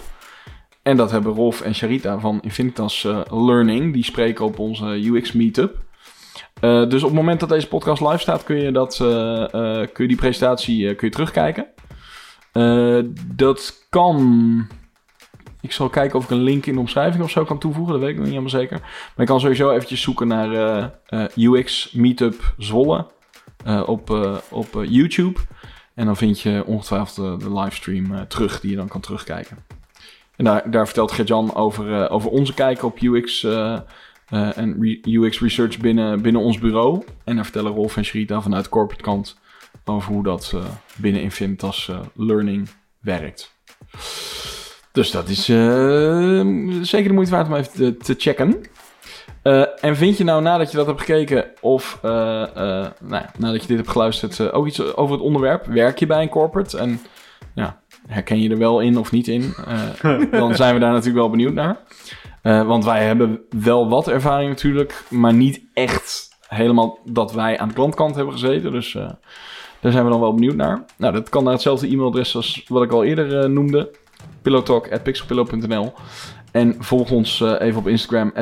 En 0.89 0.97
dat 0.97 1.11
hebben 1.11 1.33
Rolf 1.33 1.61
en 1.61 1.75
Charita 1.75 2.19
van 2.19 2.41
Infinitas 2.41 3.05
eh, 3.05 3.21
Learning, 3.31 3.93
die 3.93 4.05
spreken 4.05 4.45
op 4.45 4.59
onze 4.59 4.85
UX 4.85 5.33
Meetup. 5.33 5.77
Eh, 6.61 6.89
dus 6.89 7.03
op 7.03 7.09
het 7.09 7.19
moment 7.19 7.41
dat 7.41 7.49
deze 7.49 7.69
podcast 7.69 8.03
live 8.03 8.19
staat, 8.19 8.45
kun 8.45 8.57
je, 8.57 8.73
dat, 8.73 8.93
eh, 9.01 9.47
kun 9.93 10.05
je 10.05 10.09
die 10.09 10.17
presentatie 10.17 10.95
kun 10.95 11.07
je 11.07 11.13
terugkijken. 11.13 11.67
Dat 13.35 13.87
kan. 13.91 14.67
Ik 15.61 15.73
zal 15.73 15.89
kijken 15.89 16.19
of 16.19 16.25
ik 16.25 16.31
een 16.31 16.43
link 16.43 16.67
in 16.67 16.75
de 16.75 16.81
omschrijving 16.81 17.23
of 17.23 17.31
zo 17.31 17.45
kan 17.45 17.59
toevoegen. 17.59 17.93
Dat 17.93 18.03
weet 18.03 18.11
ik 18.11 18.17
nog 18.17 18.25
niet 18.25 18.35
helemaal 18.35 18.61
zeker. 18.61 18.81
Maar 18.81 19.13
je 19.17 19.25
kan 19.25 19.41
sowieso 19.41 19.71
eventjes 19.71 20.03
zoeken 20.03 20.29
naar 20.29 20.91
UX 21.35 21.93
Meetup 21.93 22.55
Zwolle 22.59 23.07
op, 23.87 24.11
op 24.51 24.85
YouTube. 24.89 25.41
En 25.95 26.07
dan 26.07 26.17
vind 26.17 26.41
je 26.41 26.63
ongetwijfeld 26.67 27.15
de, 27.15 27.45
de 27.45 27.61
livestream 27.61 28.29
terug 28.29 28.61
die 28.61 28.71
je 28.71 28.77
dan 28.77 28.89
kan 28.89 29.01
terugkijken. 29.01 29.68
En 30.39 30.45
daar, 30.45 30.85
vertelt 30.85 31.13
Gert-Jan 31.13 31.55
over, 31.55 32.03
eh, 32.03 32.13
over 32.13 32.31
onze 32.31 32.55
kijk 32.55 32.83
op 32.83 33.01
UX 33.01 33.45
eh, 33.45 33.79
eh, 34.29 34.59
en 34.59 34.99
UX 35.03 35.41
research 35.41 35.79
binnen, 35.79 36.23
binnen 36.23 36.43
ons 36.43 36.59
bureau. 36.59 37.05
En 37.25 37.35
daar 37.35 37.45
vertellen 37.45 37.73
Rolf 37.73 37.97
en 37.97 38.05
Shrita 38.05 38.41
vanuit 38.41 38.69
corporate 38.69 39.03
kant 39.03 39.39
over 39.85 40.13
hoe 40.13 40.23
dat 40.23 40.55
binnen 40.97 41.23
Infinitas 41.23 41.91
Learning 42.15 42.69
werkt. 43.01 43.57
Dus 44.93 45.11
dat 45.11 45.29
is 45.29 45.45
zeker 46.89 47.09
de 47.09 47.13
moeite 47.13 47.31
waard 47.31 47.47
om 47.47 47.55
even 47.55 47.73
te, 47.73 47.97
te 47.97 48.15
checken. 48.19 48.61
En 49.81 49.97
vind 49.97 50.17
je 50.17 50.25
nou 50.25 50.43
nadat 50.43 50.71
je 50.71 50.77
dat 50.77 50.87
hebt 50.87 51.01
gekeken 51.01 51.45
of 51.61 51.99
nou 52.03 52.93
ja, 53.01 53.31
nadat 53.39 53.63
je 53.63 53.69
dit 53.69 53.77
hebt 53.77 53.91
geluisterd 53.91 54.53
ook 54.53 54.67
iets 54.67 54.97
over 54.97 55.15
het 55.15 55.25
onderwerp? 55.25 55.67
Werk 55.67 55.99
je 55.99 56.07
bij 56.07 56.23
een 56.23 56.29
corporate 56.29 56.79
en 56.79 57.01
ja, 57.55 57.81
herken 58.09 58.41
je 58.41 58.51
er 58.51 58.59
wel 58.59 58.81
in 58.81 58.99
of 58.99 59.13
niet 59.13 59.29
in? 59.29 59.55
Eh, 59.67 60.21
dan 60.41 60.55
zijn 60.55 60.75
we 60.75 60.81
daar 60.81 60.93
natuurlijk 60.93 61.19
wel 61.19 61.31
benieuwd 61.31 61.55
naar. 61.55 61.79
Eh, 62.43 62.67
want 62.67 62.85
wij 62.85 63.07
hebben 63.07 63.41
wel 63.51 63.89
wat 63.89 64.09
ervaring 64.09 64.49
natuurlijk, 64.49 65.05
maar 65.11 65.35
niet 65.35 65.61
echt 65.75 66.29
helemaal 66.49 66.99
dat 67.05 67.33
wij 67.33 67.59
aan 67.59 67.69
de 67.69 67.75
klantkant 67.75 68.15
hebben 68.15 68.33
gezeten. 68.33 68.73
Dus 68.73 68.95
eh, 68.95 69.11
daar 69.81 69.93
zijn 69.93 70.05
we 70.05 70.11
dan 70.11 70.21
wel 70.21 70.35
benieuwd 70.35 70.57
naar. 70.57 70.85
Nou, 70.97 71.13
dat 71.13 71.29
kan 71.29 71.45
naar 71.45 71.53
hetzelfde 71.53 71.89
e-mailadres 71.89 72.37
als 72.37 72.65
wat 72.69 72.83
ik 72.83 72.93
al 72.93 73.05
eerder 73.05 73.51
noemde. 73.51 73.91
pillowtalk.pixelpillow.nl 74.43 75.93
En 76.53 76.77
volg 76.79 77.11
ons 77.11 77.41
even 77.41 77.81
op 77.81 77.89
Instagram, 77.89 78.33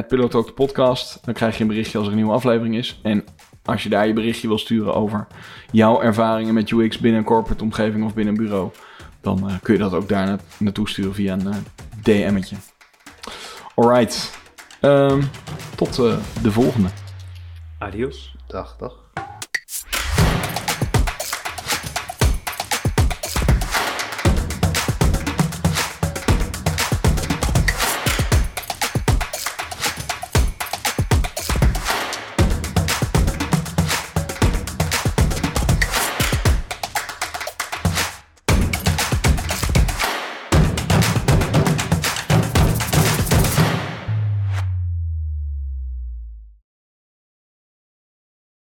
podcast. 0.55 1.25
Dan 1.25 1.35
krijg 1.35 1.57
je 1.57 1.63
een 1.63 1.69
berichtje 1.69 1.99
als 1.99 2.07
er 2.07 2.13
een 2.13 2.19
nieuwe 2.19 2.35
aflevering 2.35 2.77
is. 2.77 3.01
En 3.03 3.25
als 3.65 3.83
je 3.83 3.89
daar 3.89 4.07
je 4.07 4.13
berichtje 4.13 4.49
wil 4.49 4.59
sturen 4.59 4.95
over 4.95 5.27
jouw 5.71 6.01
ervaringen 6.01 6.55
met 6.55 6.71
UX 6.71 6.99
binnen 6.99 7.21
een 7.21 7.27
corporate 7.27 7.65
omgeving 7.65 8.05
of 8.05 8.15
binnen 8.15 8.35
een 8.35 8.45
bureau, 8.45 8.71
dan 9.27 9.49
eh, 9.51 9.55
kun 9.63 9.75
je 9.75 9.81
dat 9.81 9.93
ook 9.95 10.09
daar 10.09 10.27
na- 10.27 10.39
naartoe 10.59 10.89
sturen 10.89 11.15
via 11.15 11.33
een 11.33 11.47
eh, 11.53 11.57
DM'tje. 12.03 12.57
Alright. 13.75 14.39
Ehm, 14.81 15.23
tot 15.77 15.99
eh, 15.99 16.17
de 16.43 16.53
volgende. 16.53 16.89
Adios. 17.79 18.35
Dag, 18.47 18.77
dag. 18.79 18.93